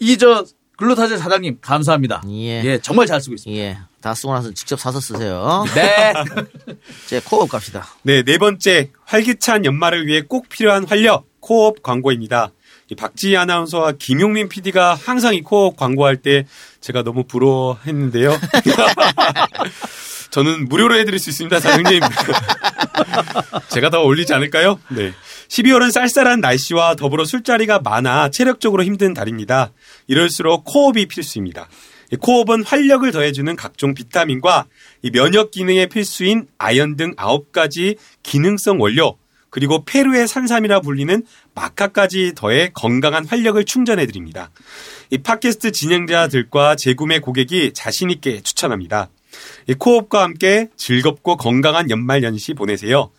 이 0.00 0.16
저 0.16 0.44
글루타셀 0.78 1.18
사장님 1.18 1.58
감사합니다. 1.60 2.22
예. 2.30 2.78
정말 2.78 3.06
잘 3.06 3.20
쓰고 3.20 3.34
있습니다. 3.34 3.62
예. 3.62 3.78
다 4.00 4.14
쓰고 4.14 4.32
나서 4.32 4.52
직접 4.54 4.78
사서 4.78 5.00
쓰세요. 5.00 5.64
네. 5.74 6.14
이제 7.04 7.20
코업 7.24 7.50
갑시다. 7.50 7.84
네, 8.02 8.22
네 8.22 8.38
번째 8.38 8.90
활기찬 9.04 9.64
연말을 9.64 10.06
위해 10.06 10.22
꼭 10.22 10.48
필요한 10.48 10.86
활력 10.86 11.26
코업 11.40 11.82
광고입니다. 11.82 12.52
이 12.90 12.94
박지희 12.94 13.36
아나운서와 13.36 13.94
김용민 13.98 14.48
PD가 14.48 14.94
항상 14.94 15.34
이 15.34 15.42
코업 15.42 15.76
광고할 15.76 16.16
때 16.16 16.46
제가 16.80 17.02
너무 17.02 17.24
부러워했는데요. 17.24 18.30
저는 20.30 20.68
무료로 20.68 20.96
해드릴 20.96 21.18
수 21.18 21.30
있습니다, 21.30 21.60
사장님. 21.60 22.00
제가 23.70 23.90
더 23.90 24.02
올리지 24.02 24.34
않을까요? 24.34 24.78
네. 24.90 25.12
12월은 25.48 25.90
쌀쌀한 25.90 26.40
날씨와 26.40 26.94
더불어 26.96 27.24
술자리가 27.24 27.80
많아 27.80 28.30
체력적으로 28.30 28.84
힘든 28.84 29.14
달입니다. 29.14 29.72
이럴수록 30.06 30.64
코업이 30.64 31.06
필수입니다. 31.06 31.68
이 32.12 32.16
코업은 32.16 32.64
활력을 32.64 33.12
더해주는 33.12 33.54
각종 33.56 33.94
비타민과 33.94 34.66
이 35.02 35.10
면역 35.10 35.50
기능에 35.50 35.86
필수인 35.86 36.46
아연 36.58 36.96
등 36.96 37.14
9가지 37.16 37.96
기능성 38.22 38.80
원료 38.80 39.16
그리고 39.50 39.84
페루의 39.84 40.28
산삼이라 40.28 40.80
불리는 40.80 41.22
마카까지 41.54 42.32
더해 42.36 42.70
건강한 42.74 43.26
활력을 43.26 43.64
충전해 43.64 44.06
드립니다. 44.06 44.50
이 45.10 45.18
팟캐스트 45.18 45.72
진행자들과 45.72 46.76
재구매 46.76 47.20
고객이 47.20 47.72
자신 47.72 48.10
있게 48.10 48.42
추천합니다. 48.42 49.08
이 49.66 49.74
코업과 49.74 50.22
함께 50.22 50.68
즐겁고 50.76 51.36
건강한 51.36 51.90
연말 51.90 52.22
연시 52.22 52.54
보내세요. 52.54 53.10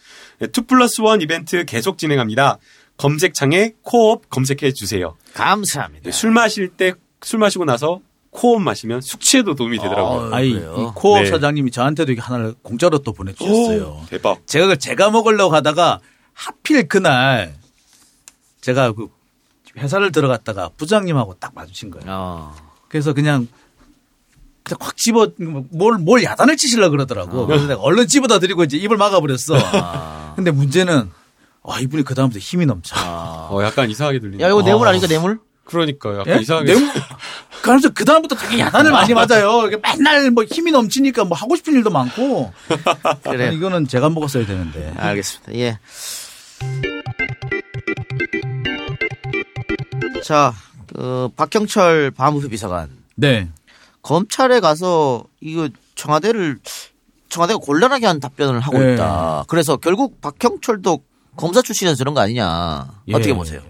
2 0.42 0.48
플러스 0.68 1.02
1 1.02 1.22
이벤트 1.22 1.66
계속 1.66 1.98
진행합니다. 1.98 2.58
검색창에 2.98 3.74
코업 3.82 4.30
검색해 4.30 4.74
주세요. 4.74 5.16
감사합니다. 5.34 6.12
술 6.12 6.32
마실 6.32 6.70
때 6.70 6.94
술 7.22 7.40
마시고 7.40 7.66
나서 7.66 8.00
코업 8.32 8.62
마시면 8.62 9.02
숙취에도 9.02 9.56
도움이 9.56 9.80
되더라고요. 9.80 10.34
아이, 10.34 10.52
이 10.52 10.60
코업 10.96 11.24
네. 11.24 11.26
사장님이 11.30 11.72
저한테도 11.72 12.12
이게 12.12 12.22
하나를 12.22 12.54
공짜로 12.62 13.00
또 13.00 13.12
보내주셨어요. 13.12 13.84
오, 13.84 14.06
대박. 14.08 14.46
제가 14.46 14.66
그걸 14.66 14.78
제가 14.78 15.10
먹으려고 15.10 15.56
하다가 15.56 16.00
하필 16.34 16.88
그날 16.88 17.56
제가 18.62 18.92
그 18.94 19.10
회사를 19.78 20.12
들어갔다가 20.12 20.70
부장님하고 20.78 21.36
딱 21.40 21.54
마주친 21.56 21.90
거예요. 21.90 22.06
어. 22.08 22.56
그래서 22.88 23.14
그냥 23.14 23.48
확 24.80 24.96
집어 24.98 25.28
뭘 25.38 25.98
뭘 26.00 26.24
야단을 26.24 26.58
치시려 26.58 26.90
그러더라고. 26.90 27.42
어. 27.42 27.46
그래서 27.46 27.68
내가 27.68 27.82
얼른 27.82 28.08
집어다 28.08 28.40
드리고 28.40 28.64
이제 28.64 28.78
입을 28.78 28.98
막아버렸어. 28.98 30.34
근데 30.36 30.52
문제는 30.52 31.10
아 31.64 31.80
이분이 31.80 32.04
그 32.04 32.16
다음부터 32.16 32.40
힘이 32.40 32.66
넘쳐. 32.66 32.96
어, 32.98 33.60
약간 33.64 33.90
이상하게 33.90 34.20
들리네. 34.20 34.44
야, 34.44 34.48
이거 34.50 34.64
뇌물 34.64 34.88
아니까 34.88 35.08
뇌물? 35.08 35.40
그러니까요. 35.66 36.20
약간 36.22 36.38
예? 36.38 36.42
이상하게. 36.42 36.74
뇌물? 36.74 36.90
그래서 37.62 37.90
그 37.90 38.06
다음부터 38.06 38.36
되게 38.36 38.60
야단을 38.60 38.92
많이 38.92 39.14
맞아요. 39.14 39.68
이게 39.68 39.78
맨날 39.84 40.32
뭐 40.32 40.44
힘이 40.46 40.72
넘치니까 40.72 41.26
뭐 41.26 41.38
하고 41.38 41.56
싶은 41.56 41.74
일도 41.74 41.90
많고. 41.92 42.52
그래요. 43.24 43.52
이거는 43.52 43.88
제가 43.88 44.10
먹었어야 44.10 44.46
되는데. 44.48 44.94
알겠습니다. 44.98 45.54
예. 45.56 45.78
자, 50.24 50.54
그 50.88 51.30
박경철 51.36 52.12
반부패 52.12 52.48
비서관 52.50 52.90
네. 53.16 53.50
검찰에 54.02 54.60
가서 54.60 55.24
이거 55.42 55.70
청와대를 55.96 56.60
청와대가 57.30 57.60
곤란하게 57.60 58.06
한 58.06 58.20
답변을 58.20 58.60
하고 58.60 58.80
네. 58.80 58.94
있다. 58.94 59.46
그래서 59.48 59.78
결국 59.78 60.20
박경철도 60.22 61.04
검사 61.36 61.62
출신에서 61.62 61.96
저런 61.96 62.14
거 62.14 62.22
아니냐. 62.22 62.88
예. 63.08 63.14
어떻게 63.14 63.34
보세요? 63.34 63.62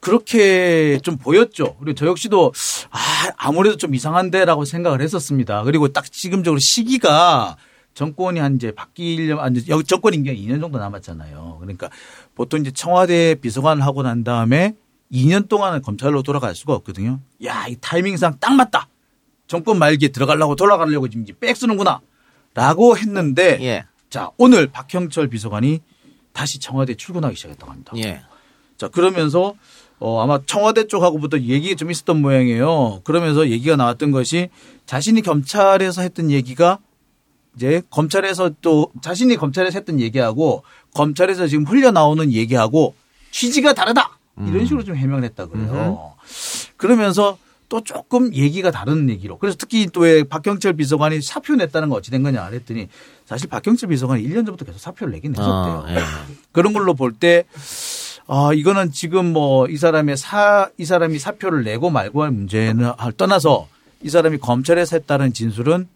그렇게 0.00 0.98
좀 1.02 1.16
보였죠. 1.16 1.76
그리고 1.80 1.94
저 1.94 2.06
역시도 2.06 2.52
아, 2.90 2.98
아무래도 3.36 3.76
좀 3.76 3.94
이상한데라고 3.94 4.64
생각을 4.64 5.00
했었습니다. 5.00 5.62
그리고 5.64 5.88
딱 5.88 6.10
지금적으로 6.12 6.60
시기가 6.60 7.56
정권이 7.94 8.38
한 8.38 8.56
이제 8.56 8.72
바뀌려 8.72 9.40
한 9.40 9.56
이제 9.56 9.66
여기 9.70 9.84
정권 9.84 10.14
임기가 10.14 10.36
2년 10.36 10.60
정도 10.60 10.78
남았잖아요. 10.78 11.58
그러니까 11.60 11.88
보통 12.34 12.60
이제 12.60 12.70
청와대 12.70 13.34
비서관을 13.36 13.82
하고 13.84 14.02
난 14.02 14.24
다음에 14.24 14.74
2년 15.12 15.48
동안은 15.48 15.82
검찰로 15.82 16.22
돌아갈 16.22 16.54
수가 16.54 16.74
없거든요. 16.74 17.20
야, 17.44 17.66
이 17.68 17.76
타이밍상 17.80 18.36
딱 18.40 18.54
맞다. 18.54 18.88
정권 19.46 19.78
말기에 19.78 20.08
들어가려고 20.08 20.56
돌아가려고 20.56 21.08
지금 21.08 21.22
이제 21.24 21.32
빽 21.38 21.56
쓰는구나. 21.56 22.00
라고 22.54 22.96
했는데 22.96 23.58
예. 23.62 23.84
자, 24.08 24.30
오늘 24.38 24.68
박형철 24.68 25.28
비서관이 25.28 25.80
다시 26.32 26.60
청와대 26.60 26.94
출근하기 26.94 27.36
시작했다고 27.36 27.72
합니다. 27.72 27.92
예. 27.96 28.22
자, 28.76 28.88
그러면서 28.88 29.54
어, 29.98 30.22
아마 30.22 30.38
청와대 30.44 30.86
쪽하고부터 30.86 31.40
얘기 31.40 31.74
좀 31.76 31.90
있었던 31.90 32.20
모양이에요. 32.20 33.00
그러면서 33.04 33.48
얘기가 33.48 33.76
나왔던 33.76 34.10
것이 34.10 34.50
자신이 34.86 35.22
검찰에서 35.22 36.02
했던 36.02 36.30
얘기가 36.30 36.78
이제 37.56 37.82
검찰에서 37.90 38.50
또 38.60 38.90
자신이 39.00 39.36
검찰에서 39.36 39.78
했던 39.78 40.00
얘기하고 40.00 40.64
검찰에서 40.94 41.46
지금 41.46 41.64
흘려나오는 41.64 42.32
얘기하고 42.32 42.94
취지가 43.30 43.74
다르다. 43.74 44.18
이런 44.48 44.66
식으로 44.66 44.82
좀 44.84 44.96
해명을 44.96 45.22
했다 45.24 45.46
그래요. 45.46 46.14
그러면서 46.76 47.38
또 47.68 47.82
조금 47.82 48.32
얘기가 48.34 48.70
다른 48.70 49.08
얘기로. 49.10 49.38
그래서 49.38 49.56
특히 49.58 49.86
또 49.86 50.02
왜 50.02 50.22
박경철 50.24 50.74
비서관이 50.74 51.22
사표 51.22 51.54
냈다는 51.56 51.88
거 51.88 51.96
어찌 51.96 52.10
된 52.10 52.22
거냐 52.22 52.48
그랬더니 52.48 52.88
사실 53.26 53.48
박경철 53.48 53.88
비서관이 53.88 54.22
1년 54.22 54.44
전부터 54.46 54.64
계속 54.66 54.78
사표를 54.78 55.12
내긴 55.14 55.32
했었대요. 55.32 55.52
어, 55.52 55.86
예. 55.88 55.98
그런 56.52 56.72
걸로 56.74 56.94
볼 56.94 57.12
때, 57.14 57.44
아, 58.26 58.50
이거는 58.54 58.92
지금 58.92 59.32
뭐 59.32 59.66
이 59.68 59.76
사람의 59.76 60.16
사, 60.16 60.68
이 60.78 60.84
사람이 60.84 61.18
사표를 61.18 61.64
내고 61.64 61.90
말고 61.90 62.22
할 62.22 62.30
문제는 62.30 62.92
할 62.98 63.12
떠나서 63.12 63.68
이 64.02 64.10
사람이 64.10 64.38
검찰에서 64.38 64.96
했다는 64.96 65.32
진술은 65.32 65.88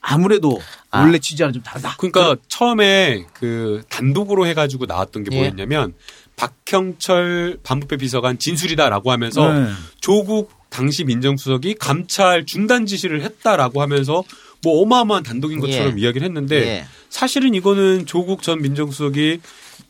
아무래도 0.00 0.60
원래 0.92 1.18
취지와는 1.18 1.52
좀 1.54 1.62
다르다. 1.62 1.94
그러니까 1.98 2.36
처음에 2.48 3.26
그 3.32 3.82
단독으로 3.88 4.46
해가지고 4.46 4.86
나왔던 4.86 5.24
게 5.24 5.30
예. 5.36 5.38
뭐였냐면 5.40 5.94
박형철 6.36 7.58
반부패 7.62 7.96
비서관 7.98 8.38
진술이다라고 8.38 9.10
하면서 9.12 9.52
네. 9.52 9.70
조국 10.00 10.50
당시 10.72 11.04
민정수석이 11.04 11.74
감찰 11.74 12.46
중단 12.46 12.86
지시를 12.86 13.22
했다라고 13.22 13.82
하면서 13.82 14.24
뭐 14.62 14.80
어마어마한 14.82 15.22
단독인 15.22 15.60
것처럼 15.60 15.98
예. 15.98 16.02
이야기를 16.02 16.26
했는데 16.26 16.56
예. 16.56 16.84
사실은 17.10 17.54
이거는 17.54 18.06
조국 18.06 18.42
전 18.42 18.62
민정수석이 18.62 19.40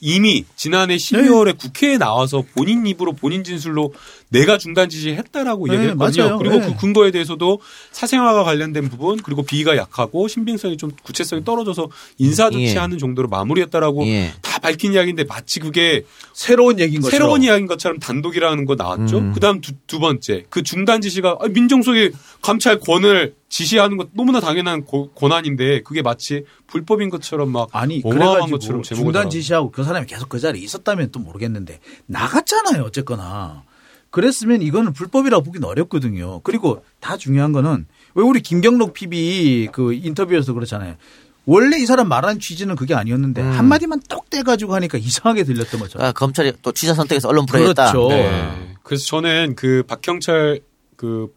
이미 0.00 0.44
지난해 0.56 0.96
12월에 0.96 1.56
국회에 1.56 1.96
나와서 1.96 2.42
본인 2.54 2.84
입으로 2.86 3.12
본인 3.12 3.44
진술로 3.44 3.94
내가 4.32 4.58
중단 4.58 4.88
지시했다라고 4.88 5.68
네, 5.68 5.74
얘기했거든요. 5.74 6.22
맞아요. 6.24 6.38
그리고 6.38 6.56
네. 6.58 6.66
그 6.66 6.76
근거에 6.76 7.10
대해서도 7.10 7.60
사생활과 7.92 8.44
관련된 8.44 8.88
부분 8.88 9.18
그리고 9.22 9.42
비위가 9.42 9.76
약하고 9.76 10.26
신빙성이 10.26 10.76
좀 10.78 10.90
구체성이 11.02 11.44
떨어져서 11.44 11.88
인사 12.18 12.46
예. 12.46 12.66
조치하는 12.66 12.98
정도로 12.98 13.28
마무리했다라고 13.28 14.06
예. 14.06 14.32
다 14.42 14.58
밝힌 14.58 14.94
이야기인데 14.94 15.24
마치 15.24 15.60
그게 15.60 16.04
새로운 16.32 16.80
얘기인 16.80 17.02
것처럼. 17.02 17.10
새로운 17.18 17.42
이야기인 17.42 17.66
것처럼 17.66 17.98
단독이라는 17.98 18.64
거 18.64 18.74
나왔죠. 18.74 19.18
음. 19.18 19.32
그다음 19.32 19.60
두, 19.60 19.72
두 19.86 19.98
번째 19.98 20.44
그 20.50 20.62
중단 20.62 21.00
지시가 21.00 21.36
아, 21.40 21.48
민정수석이 21.48 22.10
감찰권을 22.40 23.34
지시하는 23.48 23.98
것 23.98 24.08
너무나 24.14 24.40
당연한 24.40 24.84
고- 24.84 25.10
권한인데 25.12 25.82
그게 25.82 26.00
마치 26.00 26.44
불법인 26.66 27.10
것처럼 27.10 27.50
막 27.50 27.68
아니 27.72 28.00
그래가지고 28.00 28.46
것처럼 28.50 28.82
제목을 28.82 29.04
중단 29.08 29.22
달아. 29.24 29.28
지시하고 29.28 29.70
그 29.70 29.84
사람이 29.84 30.06
계속 30.06 30.28
그 30.30 30.40
자리에 30.40 30.62
있었다면 30.62 31.10
또 31.12 31.20
모르겠는데 31.20 31.80
나갔잖아요 32.06 32.82
어쨌거나 32.84 33.64
그랬으면 34.12 34.62
이거는 34.62 34.92
불법이라고 34.92 35.42
보기는 35.42 35.66
어렵거든요 35.66 36.40
그리고 36.40 36.84
다 37.00 37.16
중요한 37.16 37.50
거는 37.50 37.86
왜 38.14 38.22
우리 38.22 38.40
김경록 38.40 38.92
PB 38.92 39.70
그 39.72 39.92
인터뷰에서 39.92 40.52
그렇잖아요 40.52 40.96
원래 41.44 41.78
이 41.78 41.86
사람 41.86 42.08
말하는 42.08 42.38
취지는 42.38 42.76
그게 42.76 42.94
아니었는데 42.94 43.42
음. 43.42 43.50
한마디만 43.50 44.02
똑 44.08 44.30
떼가지고 44.30 44.74
하니까 44.76 44.98
이상하게 44.98 45.42
들렸던 45.44 45.80
거죠 45.80 45.98
아, 46.00 46.12
검찰이 46.12 46.52
또 46.62 46.70
취사 46.72 46.94
선택해서 46.94 47.28
언론 47.28 47.46
프레했다. 47.46 47.92
그렇죠. 47.92 48.08
네. 48.08 48.74
그래서 48.82 49.04
저는 49.06 49.54
그 49.56 49.82
박형철 49.86 50.60
그 50.96 51.34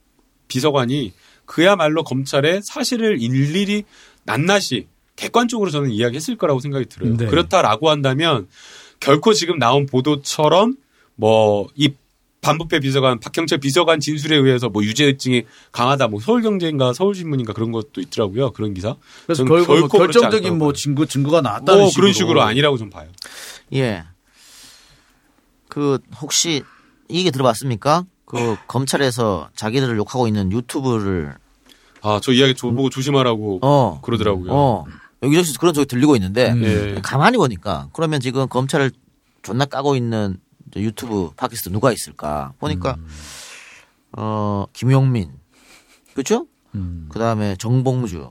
비서관이 0.47 1.13
그야말로 1.45 2.03
검찰의 2.03 2.61
사실을 2.63 3.21
일일이 3.21 3.83
낱낱이 4.25 4.87
객관적으로 5.15 5.71
저는 5.71 5.91
이야기했을 5.91 6.37
거라고 6.37 6.59
생각이 6.59 6.85
들어요. 6.85 7.17
네. 7.17 7.25
그렇다라고 7.25 7.89
한다면 7.89 8.47
결코 8.99 9.33
지금 9.33 9.57
나온 9.57 9.85
보도처럼 9.85 10.75
뭐이 11.15 11.95
반부패 12.45 12.79
비서관 12.79 13.19
박형철 13.19 13.59
비서관 13.59 13.99
진술에 13.99 14.35
의해서 14.37 14.69
뭐 14.69 14.83
유죄 14.83 15.05
의증이 15.05 15.43
강하다 15.71 16.07
뭐 16.07 16.19
서울경제인가 16.19 16.93
서울신문인가 16.93 17.53
그런 17.53 17.71
것도 17.71 18.01
있더라고요 18.01 18.51
그런 18.51 18.73
기사. 18.73 18.95
그래서 19.25 19.43
결국 19.45 19.79
뭐 19.79 19.87
결정적인 19.87 20.57
뭐 20.57 20.73
증거 20.73 21.05
증거가 21.05 21.41
나왔다는 21.41 21.81
뭐 21.81 21.89
식으로 21.89 22.01
그런 22.01 22.13
식으로 22.13 22.41
아니라고 22.41 22.77
좀 22.77 22.89
봐요. 22.89 23.09
예. 23.73 24.03
그 25.69 25.99
혹시 26.21 26.63
이게 27.09 27.31
들어봤습니까? 27.31 28.05
그 28.25 28.55
검찰에서 28.67 29.49
자기들을 29.55 29.97
욕하고 29.97 30.27
있는 30.27 30.51
유튜브를 30.51 31.35
아 32.01 32.19
저 32.21 32.31
이야기 32.31 32.53
저 32.55 32.69
보고 32.69 32.89
조심하라고 32.89 33.59
어 33.63 33.99
그러더라고요. 34.01 34.51
어 34.51 34.85
여기저기서 35.23 35.59
그런 35.59 35.73
소리 35.73 35.85
들리고 35.85 36.15
있는데 36.15 36.53
예. 36.61 37.01
가만히 37.01 37.37
보니까 37.37 37.89
그러면 37.93 38.19
지금 38.19 38.47
검찰을 38.47 38.91
존나 39.41 39.65
까고 39.65 39.95
있는 39.95 40.37
저 40.37 40.44
유튜브 40.77 41.31
팟캐스트 41.35 41.69
누가 41.69 41.91
있을까 41.91 42.53
보니까 42.59 42.97
어 44.11 44.65
김용민 44.73 45.31
그렇죠? 46.13 46.47
그 46.71 47.19
다음에 47.19 47.55
정봉주 47.55 48.29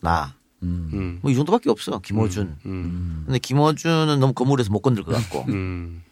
나 0.00 0.34
음. 0.62 1.18
뭐이 1.22 1.34
정도밖에 1.34 1.70
없어 1.70 1.98
김호준. 1.98 2.56
근데 2.62 3.38
김호준은 3.38 4.20
너무 4.20 4.32
거물에서 4.32 4.70
못 4.70 4.80
건들 4.80 5.04
것 5.04 5.12
같고. 5.12 5.44
음. 5.48 6.02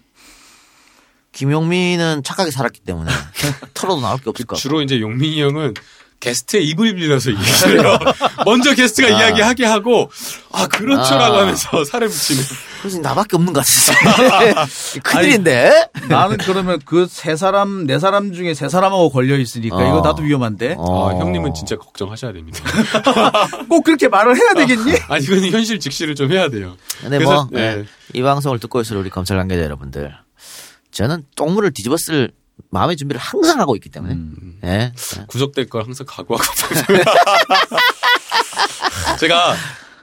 김용민은 1.32 2.22
착하게 2.22 2.52
살았기 2.52 2.80
때문에 2.80 3.10
털어도 3.74 4.00
나올 4.00 4.18
게 4.18 4.30
없을 4.30 4.46
것 4.46 4.54
같고. 4.54 4.60
주로 4.60 4.82
이제 4.82 5.00
용민이 5.00 5.42
형은 5.42 5.74
게스트의 6.20 6.66
입을 6.68 6.94
빌려서 6.94 7.30
얘기를 7.32 7.82
해요. 7.84 7.98
먼저 8.46 8.74
게스트가 8.74 9.08
아. 9.08 9.10
이야기하게 9.20 9.64
하고 9.66 10.10
아 10.52 10.66
그렇죠라고 10.66 11.36
아. 11.36 11.40
하면서 11.42 11.84
살을 11.84 12.08
붙이는. 12.08 12.42
그래서 12.80 12.98
나밖에 13.00 13.36
없는 13.36 13.52
것 13.52 13.64
같은데. 13.64 14.54
큰일인데? 15.04 15.88
나는 16.08 16.36
그러면 16.38 16.78
그 16.84 17.06
세 17.08 17.36
사람 17.36 17.86
네 17.86 17.98
사람 17.98 18.32
중에 18.32 18.54
세 18.54 18.68
사람하고 18.68 19.10
걸려 19.10 19.36
있으니까 19.38 19.76
어. 19.76 19.88
이거 19.88 20.00
나도 20.00 20.22
위험한데 20.22 20.74
어. 20.78 21.08
아, 21.10 21.18
형님은 21.18 21.54
진짜 21.54 21.76
걱정하셔야 21.76 22.32
됩니다. 22.32 22.58
꼭 23.68 23.82
그렇게 23.84 24.08
말을 24.08 24.36
해야 24.36 24.54
되겠니? 24.54 24.92
아 25.08 25.18
이거는 25.18 25.50
현실 25.50 25.78
직시를 25.80 26.14
좀 26.14 26.32
해야 26.32 26.48
돼요. 26.48 26.76
근데 27.00 27.18
그래서, 27.18 27.34
뭐, 27.44 27.48
네. 27.52 27.60
예, 27.78 27.84
이 28.12 28.22
방송을 28.22 28.58
듣고 28.58 28.80
있을 28.80 28.96
우리 28.96 29.10
검찰 29.10 29.36
관계자 29.38 29.62
여러분들. 29.62 30.14
저는 30.90 31.24
똥물을 31.36 31.72
뒤집어 31.72 31.96
쓸 31.96 32.30
마음의 32.70 32.96
준비를 32.96 33.20
항상 33.20 33.60
하고 33.60 33.76
있기 33.76 33.88
때문에. 33.88 34.14
음. 34.14 34.58
예. 34.64 34.92
구속될 35.28 35.68
걸 35.68 35.84
항상 35.84 36.06
각오하고 36.08 36.44
제가 39.18 39.54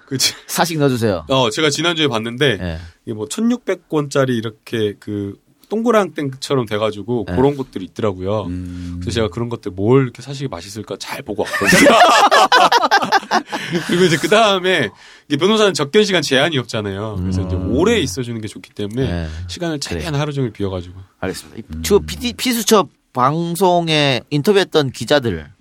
그 0.05 0.17
지- 0.17 0.33
사식 0.47 0.77
넣어주세요. 0.79 1.25
어 1.29 1.49
제가 1.49 1.69
지난주에 1.69 2.07
봤는데 2.07 2.57
예. 2.61 2.79
이게 3.05 3.13
뭐 3.13 3.27
1600권짜리 3.27 4.29
이렇게 4.37 4.95
그 4.99 5.35
동그랑땡처럼 5.71 6.65
돼가지고 6.65 7.25
네. 7.27 7.35
그런 7.35 7.55
것들이 7.55 7.85
있더라고요. 7.85 8.43
음. 8.43 8.97
그래서 8.99 9.15
제가 9.15 9.29
그런 9.29 9.49
것들 9.49 9.71
뭘 9.71 10.03
이렇게 10.03 10.21
사시기 10.21 10.49
맛있을까 10.49 10.97
잘 10.99 11.21
보고 11.21 11.43
왔거든요. 11.43 11.89
그리고 13.87 14.03
이제 14.03 14.17
그 14.17 14.27
다음에 14.27 14.89
변호사는 15.29 15.73
접견 15.73 16.03
시간 16.03 16.21
제한이 16.21 16.57
없잖아요. 16.57 17.15
그래서 17.19 17.41
이제 17.41 17.55
오래 17.55 17.99
있어주는 17.99 18.39
게 18.41 18.47
좋기 18.47 18.71
때문에 18.71 19.09
네. 19.09 19.27
시간을 19.47 19.79
최대한 19.79 20.15
하루 20.15 20.33
종일 20.33 20.51
비워가지고. 20.51 20.99
알겠습니다. 21.19 21.79
이저 21.79 21.99
피수첩 22.37 22.89
방송에 23.13 24.21
인터뷰했던 24.29 24.91
기자들, 24.91 25.51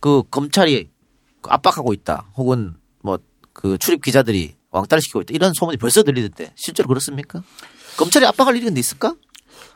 그 0.00 0.22
검찰이 0.30 0.88
압박하고 1.42 1.92
있다. 1.92 2.26
혹은 2.36 2.74
뭐 3.02 3.18
그 3.56 3.78
출입 3.78 4.02
기자들이 4.02 4.54
왕따를 4.70 5.00
시키고 5.00 5.22
있다. 5.22 5.32
이런 5.32 5.54
소문이 5.54 5.78
벌써 5.78 6.02
들리던데 6.02 6.52
실제로 6.56 6.88
그렇습니까? 6.88 7.42
검찰이 7.96 8.24
압박할 8.26 8.56
일이 8.56 8.68
있을까? 8.78 9.14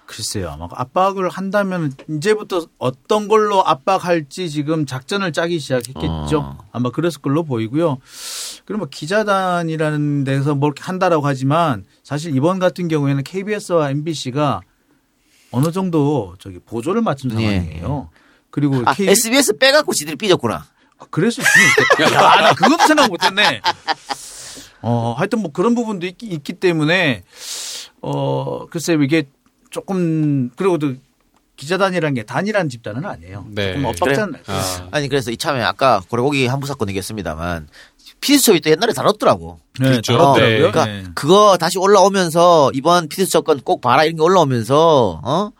글쎄요. 0.06 0.50
아마 0.50 0.66
압박을 0.72 1.28
한다면 1.28 1.92
이제부터 2.08 2.66
어떤 2.78 3.28
걸로 3.28 3.64
압박할지 3.64 4.50
지금 4.50 4.84
작전을 4.84 5.32
짜기 5.32 5.60
시작했겠죠. 5.60 6.38
어. 6.40 6.58
아마 6.72 6.90
그랬을 6.90 7.22
걸로 7.22 7.44
보이고요. 7.44 7.98
그리고 8.64 8.78
뭐 8.78 8.88
기자단이라는 8.90 10.24
데서 10.24 10.56
뭘 10.56 10.72
한다라고 10.78 11.24
하지만 11.24 11.84
사실 12.02 12.34
이번 12.34 12.58
같은 12.58 12.88
경우에는 12.88 13.22
KBS와 13.22 13.90
MBC가 13.90 14.62
어느 15.52 15.70
정도 15.70 16.34
저기 16.40 16.58
보조를 16.58 17.02
맞춘 17.02 17.30
상황이에요. 17.30 18.10
그리고 18.50 18.78
예. 18.78 18.82
아, 18.86 18.94
K- 18.94 19.08
SBS 19.10 19.58
빼갖고 19.58 19.92
지들이 19.94 20.16
삐졌구나. 20.16 20.64
그랬을 21.10 21.44
수는 21.44 21.66
있겠다. 21.68 22.14
야, 22.16 22.40
나 22.42 22.52
그것도 22.54 22.86
생각 22.88 23.08
못했네. 23.08 23.60
어, 24.82 25.14
하여튼 25.16 25.40
뭐 25.40 25.52
그런 25.52 25.74
부분도 25.76 26.06
있, 26.06 26.16
있기 26.20 26.54
때문에 26.54 27.22
어, 28.02 28.66
글쎄 28.66 28.94
요 28.94 29.02
이게 29.02 29.24
조금 29.70 30.50
그리고 30.56 30.78
또 30.78 30.94
기자단이라는 31.56 32.14
게 32.14 32.22
단일한 32.22 32.68
집단은 32.68 33.04
아니에요. 33.04 33.46
네. 33.50 33.74
조금 33.74 33.84
엇박자는 33.84 34.42
그래요? 34.42 34.88
아니 34.90 35.08
그래서 35.08 35.30
이참에 35.30 35.62
아까 35.62 36.00
고래고기 36.08 36.46
한부 36.46 36.66
사건 36.66 36.88
얘기했습니다만 36.88 37.68
피수첩이 38.20 38.60
또 38.60 38.70
옛날에 38.70 38.92
다뤘더라고. 38.92 39.60
네, 39.78 39.90
그렇죠. 39.90 40.16
다뤘더라고요. 40.16 40.48
네. 40.48 40.56
그러니까 40.56 40.84
네. 40.86 41.04
그거 41.14 41.56
다시 41.58 41.78
올라오면서 41.78 42.70
이번 42.74 43.08
피수첩 43.08 43.44
건꼭 43.44 43.80
봐라 43.80 44.04
이런 44.04 44.16
게 44.16 44.22
올라오면서 44.22 45.20
어? 45.22 45.50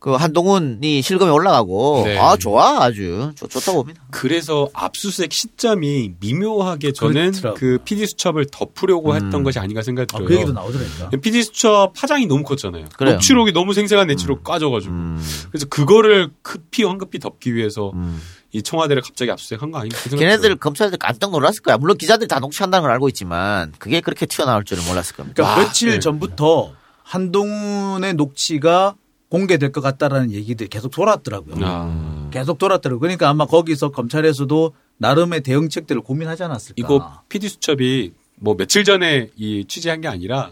그 0.00 0.14
한동훈이 0.14 1.02
실검에 1.02 1.30
올라가고 1.30 2.04
네. 2.06 2.18
아 2.18 2.34
좋아 2.34 2.82
아주 2.82 3.32
좋, 3.36 3.48
좋다고 3.50 3.80
봅니다. 3.82 4.02
그래서 4.10 4.70
압수수색 4.72 5.30
시점이 5.30 6.14
미묘하게 6.18 6.92
저는 6.92 7.32
그렇더라고요. 7.32 7.54
그 7.60 7.78
PD 7.84 8.06
수첩을 8.06 8.46
덮으려고 8.50 9.10
음. 9.10 9.16
했던 9.16 9.42
것이 9.44 9.58
아닌가 9.58 9.82
생각이 9.82 10.06
아, 10.14 10.16
들어요. 10.16 10.26
그 10.28 10.34
얘기도 10.36 10.52
나오더라니까. 10.54 11.10
PD 11.20 11.42
수첩 11.42 11.92
파장이 11.92 12.24
너무 12.24 12.44
컸잖아요. 12.44 12.86
그래요. 12.96 13.12
녹취록이 13.16 13.52
너무 13.52 13.74
생생한 13.74 14.06
내치로 14.06 14.40
까져가지고. 14.40 14.90
음, 14.90 15.22
그래서 15.50 15.66
그거를 15.66 16.30
급히 16.40 16.82
황급히 16.84 17.18
덮기 17.18 17.54
위해서 17.54 17.90
음. 17.94 18.22
이 18.52 18.62
청와대를 18.62 19.02
갑자기 19.02 19.30
압수수색한 19.30 19.70
거 19.70 19.80
아닌가 19.80 19.98
걔네들. 20.16 20.56
검찰들 20.56 20.96
깜짝 20.98 21.30
놀랐을 21.30 21.60
거야. 21.62 21.76
물론 21.76 21.98
기자들이 21.98 22.26
다 22.26 22.40
녹취한다는 22.40 22.82
걸 22.84 22.90
알고 22.92 23.08
있지만 23.10 23.72
그게 23.78 24.00
그렇게 24.00 24.24
튀어나올 24.24 24.64
줄은 24.64 24.82
몰랐을 24.86 25.12
겁니다. 25.14 25.34
그러니까 25.34 25.60
와, 25.60 25.66
며칠 25.66 25.90
네. 25.90 25.98
전부터 25.98 26.72
한동훈의 27.02 28.14
녹취가 28.14 28.94
공개될 29.30 29.72
것 29.72 29.80
같다라는 29.80 30.32
얘기들이 30.32 30.68
계속 30.68 30.90
돌았더라고요. 30.90 31.54
아, 31.64 32.28
계속 32.32 32.58
돌았더라고요. 32.58 33.00
그러니까 33.00 33.28
아마 33.28 33.46
거기서 33.46 33.90
검찰에서도 33.90 34.74
나름의 34.98 35.42
대응책들을 35.42 36.02
고민하지 36.02 36.42
않았을까. 36.42 36.74
이거 36.76 37.22
PD 37.28 37.48
수첩이 37.48 38.12
뭐 38.36 38.56
며칠 38.56 38.84
전에 38.84 39.30
이 39.36 39.64
취재한 39.66 40.00
게 40.00 40.08
아니라 40.08 40.50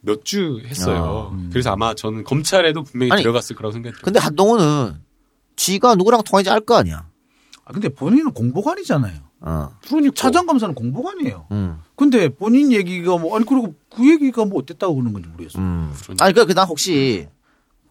몇 0.00 0.22
주 0.24 0.60
했어요. 0.64 1.36
그래서 1.50 1.72
아마 1.72 1.94
저는 1.94 2.22
검찰에도 2.24 2.84
분명히 2.84 3.12
아니, 3.12 3.22
들어갔을 3.22 3.56
거라고 3.56 3.74
들어요. 3.74 3.92
근데 4.04 4.20
한동훈은 4.20 4.94
지가 5.56 5.94
누구랑 5.96 6.22
통화인지 6.22 6.50
알 6.50 6.60
거 6.60 6.76
아니야. 6.76 7.08
아, 7.64 7.72
근데 7.72 7.88
본인은 7.88 8.32
공보관이잖아요. 8.32 9.20
어. 9.40 9.70
그러니까. 9.88 10.12
차장검사는 10.14 10.74
공보관이에요. 10.74 11.46
음. 11.52 11.78
근데 11.96 12.28
본인 12.28 12.72
얘기가 12.72 13.16
뭐 13.18 13.36
아니 13.36 13.44
그리고 13.46 13.74
그 13.94 14.08
얘기가 14.08 14.44
뭐 14.44 14.60
어땠다고 14.60 14.94
그러는 14.94 15.12
건지 15.12 15.28
모르겠어요. 15.30 15.62
음. 15.62 15.92
그러니까. 16.02 16.24
아니 16.24 16.34
그난 16.34 16.66
혹시 16.68 17.26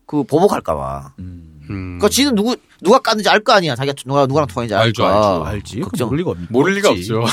그 0.08 0.24
보복할까봐. 0.24 1.14
음. 1.20 1.44
음. 1.70 1.98
그러니까 2.00 2.08
지는 2.10 2.34
누구 2.34 2.56
누가 2.82 2.98
깠는지 3.00 3.28
알 3.28 3.42
거 3.44 3.52
아니야. 3.52 3.76
자기가 3.76 3.94
누가 4.06 4.26
누구랑 4.26 4.48
통화인지 4.48 4.74
알죠. 4.74 5.06
알죠. 5.06 5.44
알지. 5.46 5.80
걱정. 5.82 6.08
모를 6.08 6.20
리가 6.20 6.32
없 6.32 6.38
모를 6.50 6.74
리가. 6.76 6.90
없죠. 6.92 7.26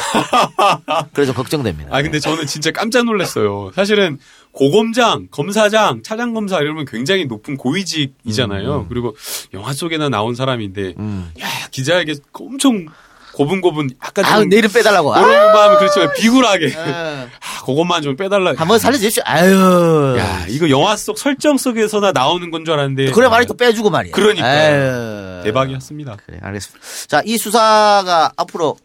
그래서 1.14 1.33
걱정됩니다. 1.33 1.95
아 1.97 2.03
근데 2.03 2.18
저는 2.18 2.47
진짜 2.47 2.70
깜짝 2.72 3.05
놀랐어요. 3.05 3.70
사실은 3.75 4.18
고검장, 4.53 5.29
검사장, 5.31 6.03
차장 6.03 6.35
검사 6.35 6.59
이러면 6.61 6.85
굉장히 6.85 7.27
높은 7.27 7.57
고위직이잖아요. 7.57 8.87
그리고 8.89 9.16
영화 9.53 9.72
속에나 9.72 10.09
나온 10.09 10.35
사람인데 10.35 10.95
음. 10.99 11.31
야 11.41 11.47
기자에게 11.70 12.14
엄청 12.33 12.87
고분고분 13.35 13.91
약간 14.05 14.24
아, 14.24 14.39
좀 14.39 14.49
내일은 14.49 14.70
빼달라고. 14.70 15.14
아, 15.14 15.20
모르는 15.20 15.53
마음이 15.53 15.76
그렇지만 15.78 16.12
비굴하게 16.16 16.66
예. 16.66 16.74
아, 16.76 17.28
그것만 17.64 18.03
좀 18.03 18.16
빼달라. 18.16 18.55
한번 18.57 18.78
살려주십시오. 18.78 19.22
아유. 19.26 20.16
야 20.18 20.47
이거 20.49 20.68
영화 20.70 20.97
속 20.97 21.18
설정 21.18 21.57
속에서나 21.59 22.12
나오는 22.12 22.51
건 22.51 22.64
줄 22.64 22.74
알았는데 22.74 23.11
그래 23.12 23.28
말이 23.28 23.45
또 23.47 23.55
빼주고 23.57 23.91
말이야. 23.91 24.12
그러니까 24.14 24.47
아유. 24.47 25.41
대박이었습니다. 25.45 26.16
그래, 26.24 26.39
알겠습니다. 26.43 26.87
자, 27.09 27.22
이 27.24 27.37
수사가 27.37 28.32
앞으로 28.37 28.76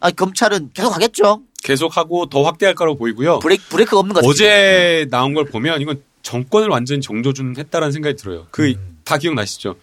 아, 0.00 0.10
검찰은 0.10 0.70
계속 0.74 0.94
하겠죠. 0.94 1.40
계속하고 1.64 2.26
더 2.26 2.42
확대할 2.42 2.74
거라고 2.74 2.96
보이고요. 2.98 3.40
브레이크 3.40 3.64
브레이크가 3.70 3.98
없는 3.98 4.14
것 4.14 4.20
같아요. 4.20 4.30
어제 4.30 5.06
나온 5.10 5.34
걸 5.34 5.46
보면 5.46 5.80
이건 5.80 6.00
정권을 6.22 6.68
완전히 6.68 7.00
정조준 7.00 7.54
했다라는 7.58 7.92
생각이 7.92 8.16
들어요. 8.16 8.46
그다 8.50 9.16
기억나시죠? 9.18 9.74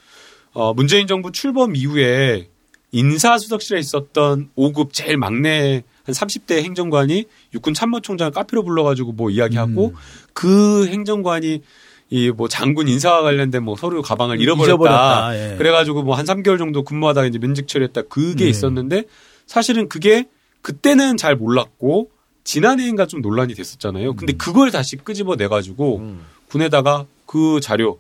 어, 0.53 0.74
문재인 0.74 1.07
정부 1.07 1.32
출범 1.32 1.76
이후에 1.76 2.47
인사수석실에 2.94 3.80
있었던 3.80 4.50
5급 4.56 4.94
제일 4.94 5.18
막내 5.18 5.84
한 6.06 6.14
30대 6.16 6.62
행정관이 6.64 7.26
육군 7.54 7.74
참모총장을 7.74 8.32
카페로 8.32 8.64
불러가지고 8.64 9.12
뭐 9.14 9.30
이야기하고 9.30 9.94
그 10.34 10.88
행정관이 10.88 11.62
이 12.10 12.30
뭐 12.36 12.48
장군 12.48 12.88
인사와 12.88 13.24
관련된 13.24 13.64
뭐 13.64 13.76
서류 13.76 14.04
가방을 14.04 14.39
잃어버렸다. 14.39 14.68
잊어버렸다, 14.72 15.54
예. 15.54 15.58
그래가지고 15.58 16.04
뭐 16.04 16.16
한 16.16 16.26
3개월 16.26 16.60
정도 16.60 16.84
근무하다가 16.84 17.26
이제 17.26 17.39
면직 17.39 17.68
처리했다. 17.68 18.04
그게 18.04 18.44
네. 18.44 18.50
있었는데 18.52 19.06
사실은 19.48 19.89
그게 19.89 20.26
그때는 20.62 21.18
잘 21.18 21.36
몰랐고 21.36 22.12
지난해인가 22.44 23.08
좀 23.08 23.22
논란이 23.22 23.56
됐었잖아요. 23.56 24.14
근데 24.14 24.34
그걸 24.34 24.70
다시 24.70 24.96
끄집어 24.98 25.36
내가지고 25.36 26.18
군에다가 26.50 27.08
그 27.26 27.60
자료 27.62 27.98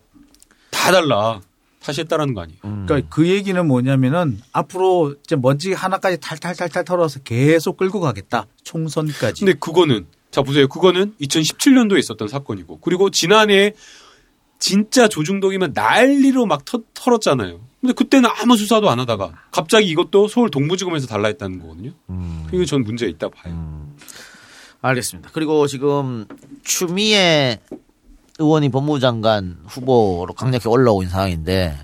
다 0.69 0.91
달라 0.91 1.41
다시 1.83 2.01
했다라는 2.01 2.33
거 2.33 2.41
아니에요. 2.41 2.59
그러니까 2.61 3.01
그 3.09 3.27
얘기는 3.27 3.67
뭐냐면은 3.67 4.41
앞으로 4.53 5.15
이제 5.23 5.35
먼지 5.35 5.73
하나까지 5.73 6.19
탈탈탈탈 6.19 6.85
털어서 6.85 7.19
계속 7.19 7.77
끌고 7.77 7.99
가겠다. 7.99 8.47
총선까지. 8.63 9.43
근데 9.43 9.57
그거는 9.59 10.05
자 10.31 10.41
보세요. 10.41 10.67
그거는 10.67 11.13
2017년도에 11.21 11.99
있었던 11.99 12.27
사건이고 12.27 12.79
그리고 12.79 13.09
지난해 13.09 13.73
진짜 14.59 15.09
조중동이면 15.09 15.73
난리로 15.73 16.45
막 16.45 16.63
터, 16.63 16.79
털었잖아요. 16.93 17.59
근데 17.81 17.93
그때는 17.93 18.29
아무 18.41 18.55
수사도 18.55 18.89
안 18.89 19.01
하다가 19.01 19.33
갑자기 19.51 19.87
이것도 19.89 20.29
서울 20.29 20.49
동부지검에서 20.49 21.05
달라 21.07 21.27
했다는 21.27 21.59
거거든요. 21.59 21.91
이거 22.53 22.63
전 22.63 22.83
문제가 22.83 23.09
있다 23.09 23.27
봐요. 23.27 23.89
알겠습니다. 24.81 25.31
그리고 25.33 25.67
지금 25.67 26.25
추미애 26.63 27.59
의원이 28.39 28.69
법무부 28.69 28.99
장관 28.99 29.57
후보로 29.67 30.33
강력히 30.33 30.67
올라오고 30.67 31.03
있는 31.03 31.11
상황인데 31.11 31.77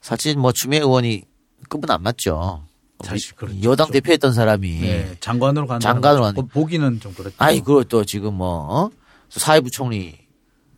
사실 0.00 0.36
뭐 0.36 0.52
추미애 0.52 0.80
의원이 0.80 1.22
급은 1.68 1.90
안 1.90 2.02
맞죠. 2.02 2.62
사실 3.04 3.34
그렇죠. 3.34 3.56
여당 3.62 3.90
대표했던 3.90 4.32
사람이 4.32 4.80
네, 4.80 5.16
장관으로 5.20 5.66
가는 5.66 5.80
장관으로. 5.80 6.22
가는 6.22 6.48
보기는 6.48 7.00
좀 7.00 7.12
그렇죠. 7.14 7.34
아이 7.38 7.60
그리고 7.60 7.84
또 7.84 8.04
지금 8.04 8.34
뭐 8.34 8.48
어? 8.70 8.90
사회부 9.30 9.70
총리 9.70 10.16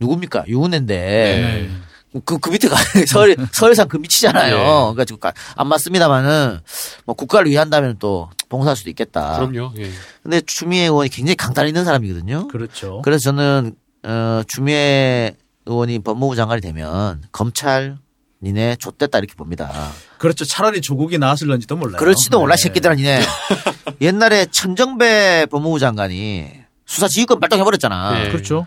누굽니까 0.00 0.44
유은혜인데 0.48 0.96
네. 0.96 2.20
그, 2.24 2.38
그 2.38 2.48
밑에 2.50 2.68
가 2.68 2.76
서울, 3.06 3.36
서울상 3.52 3.88
그 3.88 3.98
밑이잖아요. 3.98 4.56
네. 4.56 4.62
그러니까 4.64 5.04
지금 5.04 5.20
가- 5.20 5.32
안 5.56 5.66
맞습니다만은 5.68 6.60
뭐 7.04 7.14
국가를 7.14 7.50
위한다면 7.50 7.96
또 7.98 8.30
봉사할 8.48 8.74
수도 8.76 8.88
있겠다. 8.90 9.38
그럼요. 9.46 9.72
예. 9.78 9.90
근데 10.22 10.40
추미애 10.40 10.84
의원이 10.84 11.10
굉장히 11.10 11.36
강단 11.36 11.66
있는 11.68 11.84
사람이거든요. 11.84 12.48
그렇죠. 12.48 13.02
그래서 13.02 13.24
저는 13.24 13.74
어, 14.06 14.42
추미애 14.46 15.34
의원이 15.66 15.98
법무부 16.00 16.36
장관이 16.36 16.60
되면 16.60 17.22
검찰 17.32 17.98
니네 18.42 18.76
좆됐다 18.76 19.18
이렇게 19.18 19.34
봅니다. 19.34 19.70
그렇죠. 20.18 20.44
차라리 20.44 20.80
조국이 20.80 21.18
나왔을런지도 21.18 21.76
몰라요. 21.76 21.96
그렇지도 21.98 22.38
몰라 22.38 22.54
네. 22.54 22.62
새끼들아 22.62 22.94
니네. 22.94 23.20
옛날에 24.00 24.46
천정배 24.46 25.46
법무부 25.50 25.78
장관이 25.80 26.50
수사 26.84 27.08
지휘권 27.08 27.40
발동해버렸잖아. 27.40 28.12
네. 28.24 28.28
그렇죠. 28.30 28.66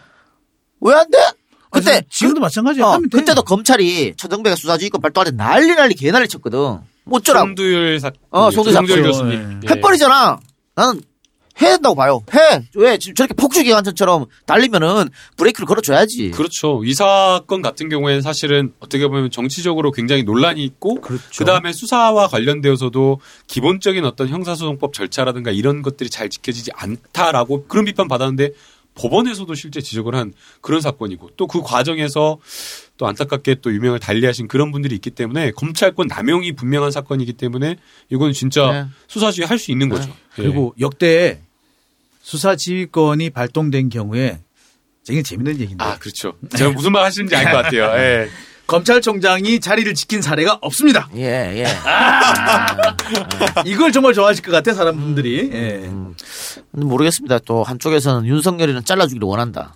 왜 0.81 0.93
안 0.95 1.09
돼? 1.09 1.17
그때 1.71 1.91
아니, 1.91 2.01
지금도 2.09 2.41
마찬가지야. 2.41 2.83
어. 2.85 2.99
그때도 3.11 3.43
검찰이 3.43 4.15
천정배가 4.17 4.55
수사 4.55 4.77
지휘권 4.77 5.01
발동할 5.01 5.31
때 5.31 5.37
난리 5.37 5.75
난리 5.75 5.93
개난리 5.93 6.27
쳤거든. 6.27 6.79
못 7.05 7.23
쩌라고. 7.23 7.47
송두율 7.47 7.99
사 7.99 8.11
어, 8.31 8.49
송두율 8.51 8.73
송두율 8.73 9.13
사건. 9.13 9.29
교수님. 9.29 9.61
예. 9.63 9.69
해버리잖아. 9.75 10.39
나는 10.75 11.01
해야 11.61 11.71
된다고 11.71 11.95
봐요. 11.95 12.21
해. 12.33 12.63
왜? 12.75 12.97
지금 12.97 13.15
저렇게 13.15 13.33
폭주 13.33 13.63
기관차처럼 13.63 14.25
달리면은 14.45 15.09
브레이크를 15.37 15.67
걸어줘야지. 15.67 16.31
그렇죠. 16.31 16.81
이 16.85 16.93
사건 16.93 17.61
같은 17.61 17.89
경우에는 17.89 18.21
사실은 18.21 18.73
어떻게 18.79 19.07
보면 19.07 19.31
정치적으로 19.31 19.91
굉장히 19.91 20.23
논란이 20.23 20.63
있고 20.63 21.01
그렇죠. 21.01 21.23
그 21.37 21.45
다음에 21.45 21.73
수사와 21.73 22.27
관련되어서도 22.27 23.19
기본적인 23.47 24.05
어떤 24.05 24.29
형사소송법 24.29 24.93
절차라든가 24.93 25.51
이런 25.51 25.81
것들이 25.81 26.09
잘 26.09 26.29
지켜지지 26.29 26.71
않다라고 26.73 27.65
그런 27.67 27.85
비판 27.85 28.07
받았는데 28.07 28.51
법원에서도 28.95 29.53
실제 29.53 29.79
지적을 29.81 30.15
한 30.15 30.33
그런 30.61 30.81
사건이고 30.81 31.31
또 31.37 31.47
그 31.47 31.61
과정에서 31.61 32.37
또 32.97 33.07
안타깝게 33.07 33.55
또 33.61 33.73
유명을 33.73 33.99
달리하신 33.99 34.47
그런 34.47 34.71
분들이 34.71 34.93
있기 34.95 35.09
때문에 35.11 35.51
검찰권 35.51 36.07
남용이 36.07 36.51
분명한 36.51 36.91
사건이기 36.91 37.33
때문에 37.33 37.77
이건 38.09 38.33
진짜 38.33 38.71
네. 38.71 38.85
수사지휘 39.07 39.45
할수 39.47 39.71
있는 39.71 39.89
거죠. 39.89 40.09
예. 40.09 40.13
그리고 40.43 40.75
역대 40.79 41.41
수사 42.29 42.55
지휘권이 42.55 43.31
발동된 43.31 43.89
경우에 43.89 44.39
되게 45.03 45.23
재밌는 45.23 45.59
얘기인데 45.61 45.83
아 45.83 45.97
그렇죠. 45.97 46.33
제가 46.55 46.69
무슨 46.73 46.91
말 46.91 47.03
하시는지 47.03 47.35
알 47.35 47.45
것 47.45 47.51
같아요. 47.63 47.85
예. 47.99 48.29
검찰총장이 48.67 49.59
자리를 49.59 49.91
지킨 49.95 50.21
사례가 50.21 50.59
없습니다. 50.61 51.09
예, 51.15 51.63
예. 51.63 51.65
이걸 53.65 53.91
정말 53.91 54.13
좋아하실 54.13 54.45
것 54.45 54.51
같아 54.51 54.75
사람들이. 54.75 55.49
예. 55.51 55.79
근데 56.71 56.85
모르겠습니다. 56.85 57.39
또 57.39 57.63
한쪽에서는 57.63 58.27
윤석열이는 58.27 58.85
잘라주기를 58.85 59.27
원한다. 59.27 59.73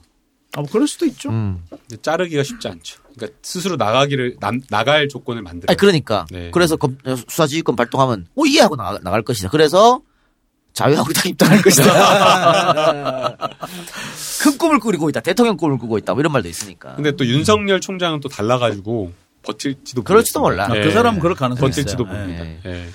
아, 0.56 0.62
뭐 0.62 0.70
그럴 0.72 0.88
수도 0.88 1.08
있죠. 1.08 1.30
음. 1.30 1.64
근데 1.72 2.00
자르기가 2.04 2.44
쉽지 2.44 2.68
않죠. 2.68 3.00
그러니까 3.16 3.36
스스로 3.42 3.78
나가기를 3.78 4.36
남- 4.40 4.62
나갈 4.70 5.10
조건을 5.10 5.42
만들어. 5.42 5.72
아니, 5.72 5.78
그러니까. 5.78 6.28
네. 6.30 6.52
그래서 6.54 6.76
검- 6.76 6.96
수사지휘권 7.28 7.76
발동하면, 7.76 8.28
오, 8.36 8.46
이해하고 8.46 8.76
나가, 8.76 9.00
나갈 9.02 9.24
것이다. 9.24 9.50
그래서 9.50 10.02
자유한국당 10.74 11.30
입당할 11.30 11.62
것이다. 11.62 13.38
큰 14.42 14.58
꿈을 14.58 14.80
꾸리고 14.80 15.10
있다. 15.10 15.22
대통령 15.22 15.56
꿈을 15.56 15.78
꾸고 15.78 15.98
있다. 16.00 16.14
뭐 16.14 16.22
이런 16.22 16.32
말도 16.34 16.50
있으니까. 16.50 16.96
근데 16.96 17.16
또 17.16 17.26
윤석열 17.26 17.80
총장은 17.80 18.20
또 18.20 18.30
달라가지고 18.30 19.14
버틸지도 19.44 20.04
그럴지도. 20.04 20.40
몰라. 20.42 20.66
아, 20.66 20.70
그 20.70 20.92
사람은 20.92 21.20
그럴 21.20 21.36
가능성이 21.36 21.70
버틸지도 21.70 22.04
있어요. 22.04 22.16
모릅니다. 22.16 22.46
예. 22.46 22.60
예. 22.66 22.90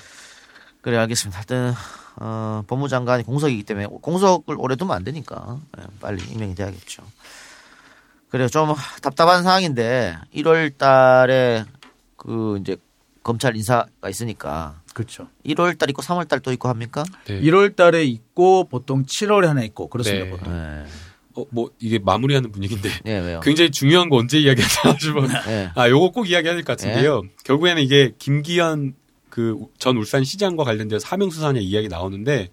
그래, 0.81 0.97
알겠습니다. 0.97 1.37
하여튼, 1.37 1.73
어, 2.17 2.63
법무장관이 2.67 3.23
공석이기 3.23 3.63
때문에 3.63 3.87
공석을 4.01 4.55
오래 4.57 4.75
두면 4.75 4.95
안 4.95 5.03
되니까 5.03 5.57
예, 5.77 5.83
빨리 6.01 6.21
임명이 6.23 6.55
돼야겠죠. 6.55 7.03
그래요. 8.29 8.47
좀 8.49 8.73
답답한 9.01 9.43
상황인데 9.43 10.17
1월 10.35 10.77
달에 10.77 11.65
그 12.17 12.57
이제 12.61 12.77
검찰 13.23 13.55
인사가 13.55 13.87
있으니까 14.09 14.78
그렇죠. 14.93 15.27
1월 15.45 15.77
달 15.77 15.89
있고 15.89 16.01
3월 16.01 16.27
달 16.27 16.39
또 16.41 16.51
있고 16.51 16.67
합니까? 16.69 17.03
네. 17.25 17.41
1월 17.41 17.75
달에 17.75 18.03
있고 18.05 18.65
보통 18.69 19.03
7월에 19.05 19.45
하나 19.45 19.63
있고 19.63 19.87
그렇습니다. 19.89 20.25
네. 20.25 20.31
보통. 20.31 20.53
네. 20.53 20.85
어, 21.35 21.45
뭐 21.51 21.69
이게 21.79 21.99
마무리하는 21.99 22.51
분위기인데 22.51 22.89
네? 23.05 23.39
굉장히 23.43 23.69
중요한 23.71 24.09
거 24.09 24.17
언제 24.17 24.39
이야기하나 24.39 24.97
싶어. 24.97 25.21
네. 25.47 25.69
아, 25.75 25.89
요거 25.89 26.11
꼭 26.11 26.29
이야기해야 26.29 26.55
될 26.55 26.63
것 26.63 26.77
같은데요. 26.77 27.21
결국에는 27.45 27.81
이게 27.83 28.13
김기현 28.17 28.95
그 29.29 29.57
전 29.77 29.95
울산 29.97 30.23
시장과 30.23 30.63
관련돼서 30.63 30.99
사명 31.05 31.29
수사냐 31.29 31.59
이야기 31.59 31.87
나오는데 31.87 32.49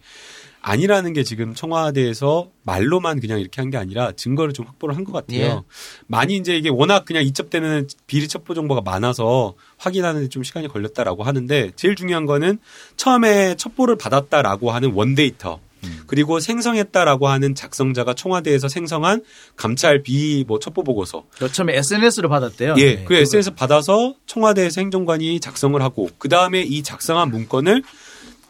아니라는 0.69 1.13
게 1.13 1.23
지금 1.23 1.55
청와대에서 1.55 2.49
말로만 2.65 3.21
그냥 3.21 3.39
이렇게 3.41 3.61
한 3.61 3.71
게 3.71 3.77
아니라 3.77 4.11
증거를 4.13 4.53
좀 4.53 4.67
확보를 4.67 4.97
한 4.97 5.05
것 5.05 5.13
같아요. 5.13 5.39
예. 5.41 5.61
많이 6.09 6.35
이제 6.37 6.57
이게 6.57 6.69
워낙 6.69 7.05
그냥 7.05 7.23
이첩되는 7.23 7.87
비리 8.09 8.27
첩보 8.27 8.53
정보가 8.55 8.81
많아서 8.81 9.55
확인하는 9.79 10.23
데 10.23 10.29
좀 10.29 10.43
시간이 10.43 10.67
걸렸다라고 10.67 11.23
하는데 11.23 11.71
제일 11.77 11.95
중요한 11.95 12.27
거는 12.27 12.59
처음에 12.97 13.55
첩보를 13.55 13.97
받았다라고 13.97 14.73
하는 14.73 14.93
원데이터 14.93 15.61
그리고 16.09 16.41
생성했다라고 16.41 17.29
하는 17.29 17.55
작성자가 17.55 18.15
청와대에서 18.15 18.67
생성한 18.69 19.23
감찰 19.55 20.03
비뭐 20.03 20.59
첩보 20.59 20.83
보고서 20.83 21.25
저 21.39 21.47
처음에 21.47 21.77
SNS로 21.77 22.29
받았대요. 22.29 22.75
예, 22.79 22.97
네, 22.97 23.05
그 23.05 23.15
SNS 23.15 23.53
받아서 23.55 24.15
청와대에서 24.27 24.81
행정관이 24.81 25.39
작성을 25.39 25.81
하고 25.81 26.09
그 26.19 26.29
다음에 26.29 26.63
이 26.63 26.83
작성한 26.83 27.31
문건을 27.31 27.85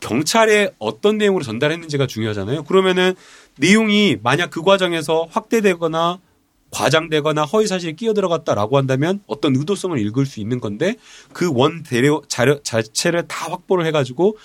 경찰에 0.06 0.70
어떤 0.78 1.18
내용으로 1.18 1.44
전달했는지가 1.44 2.06
중요하잖아요. 2.06 2.62
그러면은 2.62 3.14
내용이 3.58 4.16
만약 4.22 4.50
그 4.50 4.62
과정에서 4.62 5.26
확대되거나 5.32 6.20
과장되거나 6.70 7.44
허위 7.44 7.66
사실이 7.66 7.96
끼어 7.96 8.12
들어갔다라고 8.12 8.76
한다면 8.76 9.20
어떤 9.26 9.56
의도성을 9.56 9.98
읽을 9.98 10.24
수 10.24 10.38
있는 10.38 10.60
건데 10.60 10.94
그 11.32 11.50
원 11.50 11.82
대료 11.82 12.22
자료 12.28 12.62
자체를 12.62 13.26
다 13.26 13.50
확보를 13.50 13.84
해가지고 13.86 14.36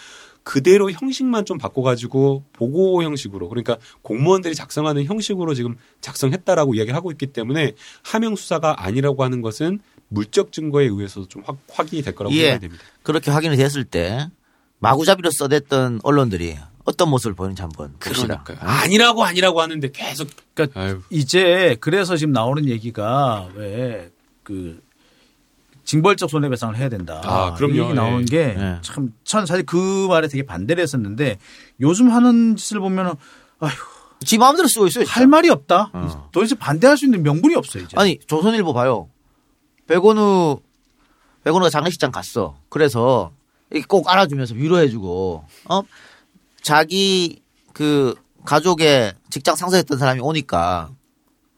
그대로 0.43 0.89
형식만 0.89 1.45
좀 1.45 1.59
바꿔가지고 1.59 2.43
보고 2.53 3.03
형식으로 3.03 3.47
그러니까 3.47 3.77
공무원들이 4.01 4.55
작성하는 4.55 5.05
형식으로 5.05 5.53
지금 5.53 5.77
작성했다라고 5.99 6.73
이야기를 6.73 6.95
하고 6.95 7.11
있기 7.11 7.27
때문에 7.27 7.73
하명 8.03 8.35
수사가 8.35 8.83
아니라고 8.83 9.23
하는 9.23 9.43
것은 9.43 9.79
물적 10.07 10.51
증거에 10.51 10.85
의해서 10.85 11.27
좀 11.27 11.43
확, 11.45 11.57
확인이 11.69 12.01
될 12.01 12.15
거라고 12.15 12.33
예. 12.35 12.41
생각이 12.41 12.61
됩니다. 12.61 12.83
그렇게 13.03 13.29
확인이 13.29 13.55
됐을 13.57 13.83
때 13.83 14.27
마구잡이로 14.81 15.31
써댔던 15.31 16.01
언론들이 16.03 16.57
어떤 16.83 17.09
모습을 17.09 17.33
보이는지 17.33 17.61
한번 17.61 17.93
봅시다. 17.99 18.43
그러니까요. 18.43 18.69
아니라고 18.69 19.23
아니라고 19.23 19.61
하는데 19.61 19.89
계속 19.91 20.27
그러니까 20.53 20.81
아유. 20.81 21.01
이제 21.09 21.77
그래서 21.79 22.17
지금 22.17 22.33
나오는 22.33 22.67
얘기가 22.67 23.47
왜 23.55 24.11
그 24.43 24.81
징벌적 25.83 26.29
손해배상을 26.29 26.77
해야 26.77 26.89
된다. 26.89 27.21
아, 27.25 27.53
그럼요. 27.55 27.73
이 27.73 27.79
얘기 27.79 27.93
나오는 27.93 28.21
예. 28.21 28.25
게 28.25 28.37
예. 28.57 28.77
참, 28.81 29.13
전 29.23 29.45
사실 29.45 29.65
그 29.65 30.07
말에 30.07 30.27
되게 30.27 30.43
반대를 30.43 30.81
했었는데 30.81 31.37
요즘 31.79 32.11
하는 32.11 32.55
짓을 32.55 32.79
보면은 32.79 33.13
아휴, 33.59 33.71
지 34.23 34.37
마음대로 34.37 34.67
쓰고 34.67 34.87
있어요. 34.87 35.03
진짜. 35.05 35.19
할 35.19 35.27
말이 35.27 35.49
없다. 35.49 35.89
어. 35.93 36.29
도대체 36.31 36.55
반대할 36.55 36.97
수 36.97 37.05
있는 37.05 37.23
명분이 37.23 37.55
없어요, 37.55 37.83
이제. 37.83 37.95
아니 37.97 38.19
조선일보 38.27 38.73
봐요. 38.73 39.09
백원우 39.87 40.59
백원우가 41.43 41.69
장례식장 41.69 42.11
갔어. 42.11 42.57
그래서 42.69 43.31
꼭 43.87 44.09
알아주면서 44.09 44.55
위로해주고 44.55 45.45
어 45.69 45.81
자기 46.61 47.41
그 47.73 48.15
가족의 48.45 49.13
직장 49.29 49.55
상사였던 49.55 49.97
사람이 49.97 50.19
오니까 50.19 50.89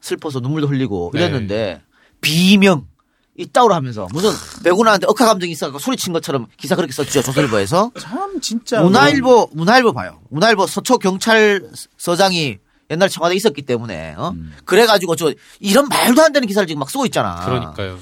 슬퍼서 0.01 0.39
눈물도 0.39 0.67
흘리고 0.67 1.11
네. 1.13 1.21
이랬는데 1.21 1.81
비명 2.21 2.87
이따오로 3.35 3.73
하면서 3.73 4.07
무슨 4.11 4.29
백운한테 4.63 5.07
억하 5.07 5.25
감정이 5.25 5.51
있어서 5.53 5.77
소리친 5.79 6.13
것처럼 6.13 6.47
기사 6.57 6.75
그렇게 6.75 6.93
썼죠 6.93 7.23
조선일보에서 7.23 7.91
참 7.99 8.39
진짜 8.41 8.81
문화일보 8.81 9.49
문화일보 9.53 9.93
봐요 9.93 10.19
문화일보 10.29 10.67
서초 10.67 10.99
경찰서장이 10.99 12.59
옛날 12.91 13.09
청와대 13.09 13.33
에 13.33 13.37
있었기 13.37 13.63
때문에 13.63 14.13
어 14.17 14.29
음. 14.35 14.53
그래가지고 14.65 15.15
저 15.15 15.33
이런 15.59 15.87
말도 15.87 16.21
안 16.21 16.31
되는 16.31 16.47
기사를 16.47 16.67
지금 16.67 16.79
막 16.79 16.89
쓰고 16.89 17.05
있잖아 17.05 17.43
그러니까요. 17.45 17.97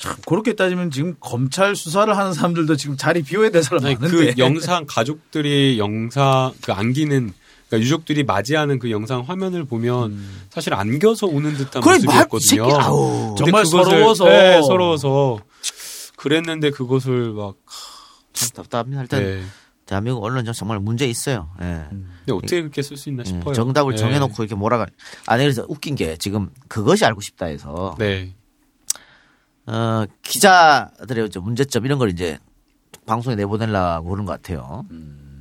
참 0.00 0.16
그렇게 0.26 0.54
따지면 0.54 0.90
지금 0.90 1.14
검찰 1.20 1.76
수사를 1.76 2.16
하는 2.16 2.32
사람들도 2.32 2.74
지금 2.76 2.96
자리 2.96 3.22
비워야 3.22 3.50
될 3.50 3.62
사람 3.62 3.84
아니, 3.84 3.94
많은데. 3.94 4.32
그 4.34 4.38
영상 4.38 4.86
가족들이 4.88 5.78
영상 5.78 6.52
그 6.62 6.72
안기는 6.72 7.32
그러니까 7.68 7.84
유족들이 7.86 8.24
맞이하는 8.24 8.78
그 8.78 8.90
영상 8.90 9.20
화면을 9.20 9.64
보면 9.64 10.18
사실 10.50 10.74
안겨서 10.74 11.26
우는 11.28 11.54
듯한 11.54 11.82
그래, 11.82 11.98
말- 12.04 12.26
모습이었거든요. 12.30 12.66
이 12.66 12.70
새끼, 12.70 12.82
아우. 12.82 13.34
정말 13.38 13.62
그것을- 13.64 13.84
서러워서. 13.84 14.24
네, 14.24 14.62
서러워서 14.62 15.38
그랬는데 16.16 16.70
그것을 16.70 17.32
막 17.32 17.54
참 18.32 18.48
답답합니다 18.54 19.02
일단 19.02 19.20
네. 19.22 19.42
대한민국 19.86 20.22
언론 20.24 20.44
전 20.44 20.54
정말 20.54 20.78
문제 20.78 21.04
있어요 21.04 21.50
예. 21.60 21.84
근데 21.90 22.32
어떻게 22.32 22.60
그렇게 22.60 22.80
쓸 22.80 22.96
수 22.96 23.08
있나 23.10 23.22
예, 23.26 23.28
싶어요. 23.28 23.52
정답을 23.54 23.92
네. 23.94 23.98
정해놓고 23.98 24.34
이렇게 24.42 24.54
몰아가 24.54 24.86
아니 25.26 25.42
그래서 25.42 25.66
웃긴 25.68 25.94
게 25.96 26.16
지금 26.16 26.48
그것이 26.68 27.04
알고 27.04 27.20
싶다 27.20 27.46
해서 27.46 27.96
네. 27.98 28.32
어, 29.70 30.04
기자들의 30.22 31.28
문제점 31.40 31.84
이런 31.84 31.98
걸 31.98 32.10
이제 32.10 32.38
방송에 33.06 33.36
내보내려고 33.36 34.10
그런 34.10 34.26
것 34.26 34.32
같아요. 34.32 34.84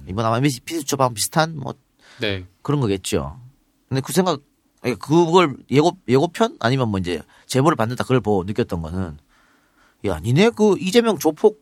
이번 0.08 0.26
아마 0.26 0.40
피스초방 0.40 1.16
비슷한 1.16 1.58
뭐 1.58 1.74
네. 2.22 2.46
그런 2.62 2.80
거겠죠. 2.80 3.40
근데 3.88 4.02
그 4.02 4.14
생각, 4.14 4.42
그걸 5.00 5.58
예고, 5.72 5.98
예고편? 6.08 6.58
아니면 6.60 6.90
뭐 6.90 7.00
이제 7.00 7.22
제보를 7.48 7.76
받는다 7.76 8.04
그걸 8.04 8.22
보고 8.22 8.44
느꼈던 8.44 8.82
거는 8.84 9.18
야, 10.06 10.20
니네 10.20 10.52
그 10.52 10.76
이재명 10.80 11.18
조폭 11.18 11.60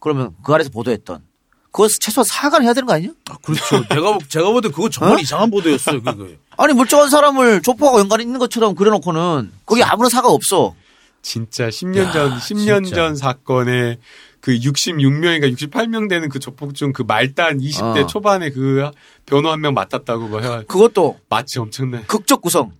그러면 0.00 0.34
그 0.42 0.54
아래서 0.54 0.70
보도했던 0.70 1.22
그거 1.70 1.88
최소한 1.88 2.24
사과를 2.24 2.64
해야 2.64 2.72
되는 2.72 2.86
거 2.86 2.94
아니야? 2.94 3.10
그렇죠. 3.42 3.86
제가 3.88 4.18
제가 4.28 4.50
볼때 4.50 4.70
그거 4.70 4.88
정말 4.88 5.16
어? 5.16 5.20
이상한 5.20 5.50
보도였어요. 5.50 6.02
그거. 6.02 6.26
아니, 6.56 6.72
멀쩡한 6.72 7.10
사람을 7.10 7.62
조폭하고 7.62 8.00
연관이 8.00 8.24
있는 8.24 8.38
것처럼 8.40 8.74
그려놓고는 8.74 9.52
거기 9.66 9.82
아무런 9.82 10.10
사과 10.10 10.28
없어. 10.28 10.74
진짜 11.22 11.68
10년 11.68 11.98
야, 11.98 12.12
전 12.12 12.38
10년 12.38 12.84
진짜. 12.84 12.96
전 12.96 13.16
사건에 13.16 13.98
그 14.40 14.52
66명인가 14.56 15.52
68명 15.56 16.08
되는 16.08 16.28
그 16.28 16.38
조폭 16.38 16.74
중 16.74 16.92
그 16.92 17.02
말단 17.02 17.58
20대 17.58 18.04
어. 18.04 18.06
초반에 18.06 18.50
그 18.50 18.90
변호 19.26 19.50
한 19.50 19.60
명 19.60 19.74
맡았다고 19.74 20.28
뭐 20.28 20.40
해가 20.40 20.62
그것도 20.62 21.18
마치 21.28 21.58
엄청난 21.58 22.06
극적 22.06 22.40
구성. 22.42 22.72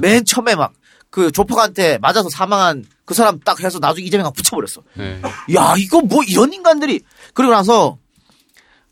맨 0.00 0.24
처음에 0.24 0.54
막 0.54 0.72
그 1.10 1.32
조폭한테 1.32 1.96
맞아서 2.02 2.28
사망한 2.28 2.84
그 3.06 3.14
사람 3.14 3.40
딱 3.40 3.58
해서 3.62 3.78
나중에 3.78 4.06
이재명가 4.06 4.30
붙여버렸어. 4.32 4.82
네. 4.98 5.22
야, 5.54 5.74
이거 5.78 6.02
뭐 6.02 6.22
이런 6.22 6.52
인간들이. 6.52 7.00
그리고 7.32 7.54
나서, 7.54 7.96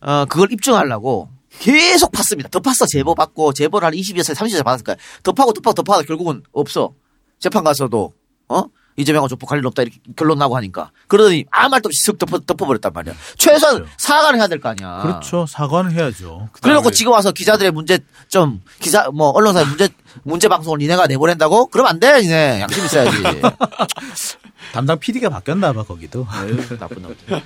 어, 0.00 0.24
그걸 0.24 0.50
입증하려고 0.50 1.28
계속 1.58 2.12
팠습니다. 2.12 2.50
더 2.50 2.60
팠어. 2.60 2.88
제보 2.88 3.14
받고, 3.14 3.52
제보를 3.52 3.84
한 3.86 3.92
20여세, 3.92 4.34
30여세 4.34 4.64
받았을 4.64 4.84
거야. 4.84 4.96
더 5.22 5.32
파고, 5.32 5.52
더 5.52 5.60
파고, 5.60 5.74
더 5.74 5.82
파고, 5.82 6.02
결국은 6.04 6.42
없어. 6.52 6.94
재판 7.38 7.64
가서도, 7.64 8.14
어? 8.48 8.62
이재명과 8.96 9.28
조폭 9.28 9.50
할 9.52 9.58
일 9.58 9.66
없다. 9.66 9.82
이렇게 9.82 9.98
결론 10.16 10.38
나고 10.38 10.56
하니까. 10.56 10.90
그러더니 11.06 11.44
아무 11.50 11.70
말도 11.70 11.88
없이 11.88 12.04
쓱 12.10 12.18
덮어, 12.18 12.38
덮어버렸단 12.40 12.92
말이야. 12.92 13.14
최소한 13.36 13.86
사과를 13.98 14.38
해야 14.38 14.46
될 14.48 14.58
거 14.60 14.70
아니야. 14.70 15.00
그렇죠. 15.02 15.46
사과는 15.46 15.92
해야죠. 15.92 16.48
그래놓고 16.62 16.90
지금 16.90 17.12
와서 17.12 17.32
기자들의 17.32 17.70
문제점, 17.72 18.62
기사, 18.80 19.08
뭐, 19.10 19.28
언론사의 19.30 19.66
문제, 19.66 19.88
문제 20.22 20.48
방송을 20.48 20.78
니네가 20.78 21.06
내보낸다고? 21.08 21.66
그럼 21.66 21.86
안 21.86 22.00
돼, 22.00 22.20
니네. 22.22 22.60
양심 22.62 22.84
있어야지. 22.84 23.16
담당 24.72 24.98
PD가 24.98 25.28
바뀌었나 25.30 25.72
봐 25.72 25.82
거기도. 25.82 26.26
아유, 26.28 26.56
나쁜 26.78 27.02
놈들. 27.02 27.42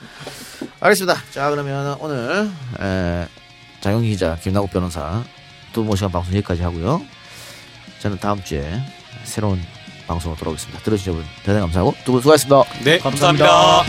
알겠습니다. 0.81 1.21
자, 1.33 1.51
그러면 1.51 1.97
오늘, 2.01 2.51
에, 2.81 3.27
장영기 3.81 4.09
기자, 4.11 4.37
김나국 4.37 4.71
변호사 4.71 5.23
두번 5.73 5.97
시간 5.97 6.11
방송 6.13 6.35
여기까지 6.35 6.63
하고요. 6.63 7.03
저는 8.01 8.19
다음 8.19 8.43
주에 8.43 8.81
새로운 9.25 9.61
방송으로 10.11 10.39
돌아오겠습니다. 10.39 10.81
들어주신 10.83 11.13
여러분 11.13 11.29
대단히 11.43 11.61
감사하고 11.61 11.95
두 12.05 12.13
분 12.13 12.21
수고하셨습니다. 12.21 12.65
네, 12.85 12.99
감사합니다. 12.99 13.83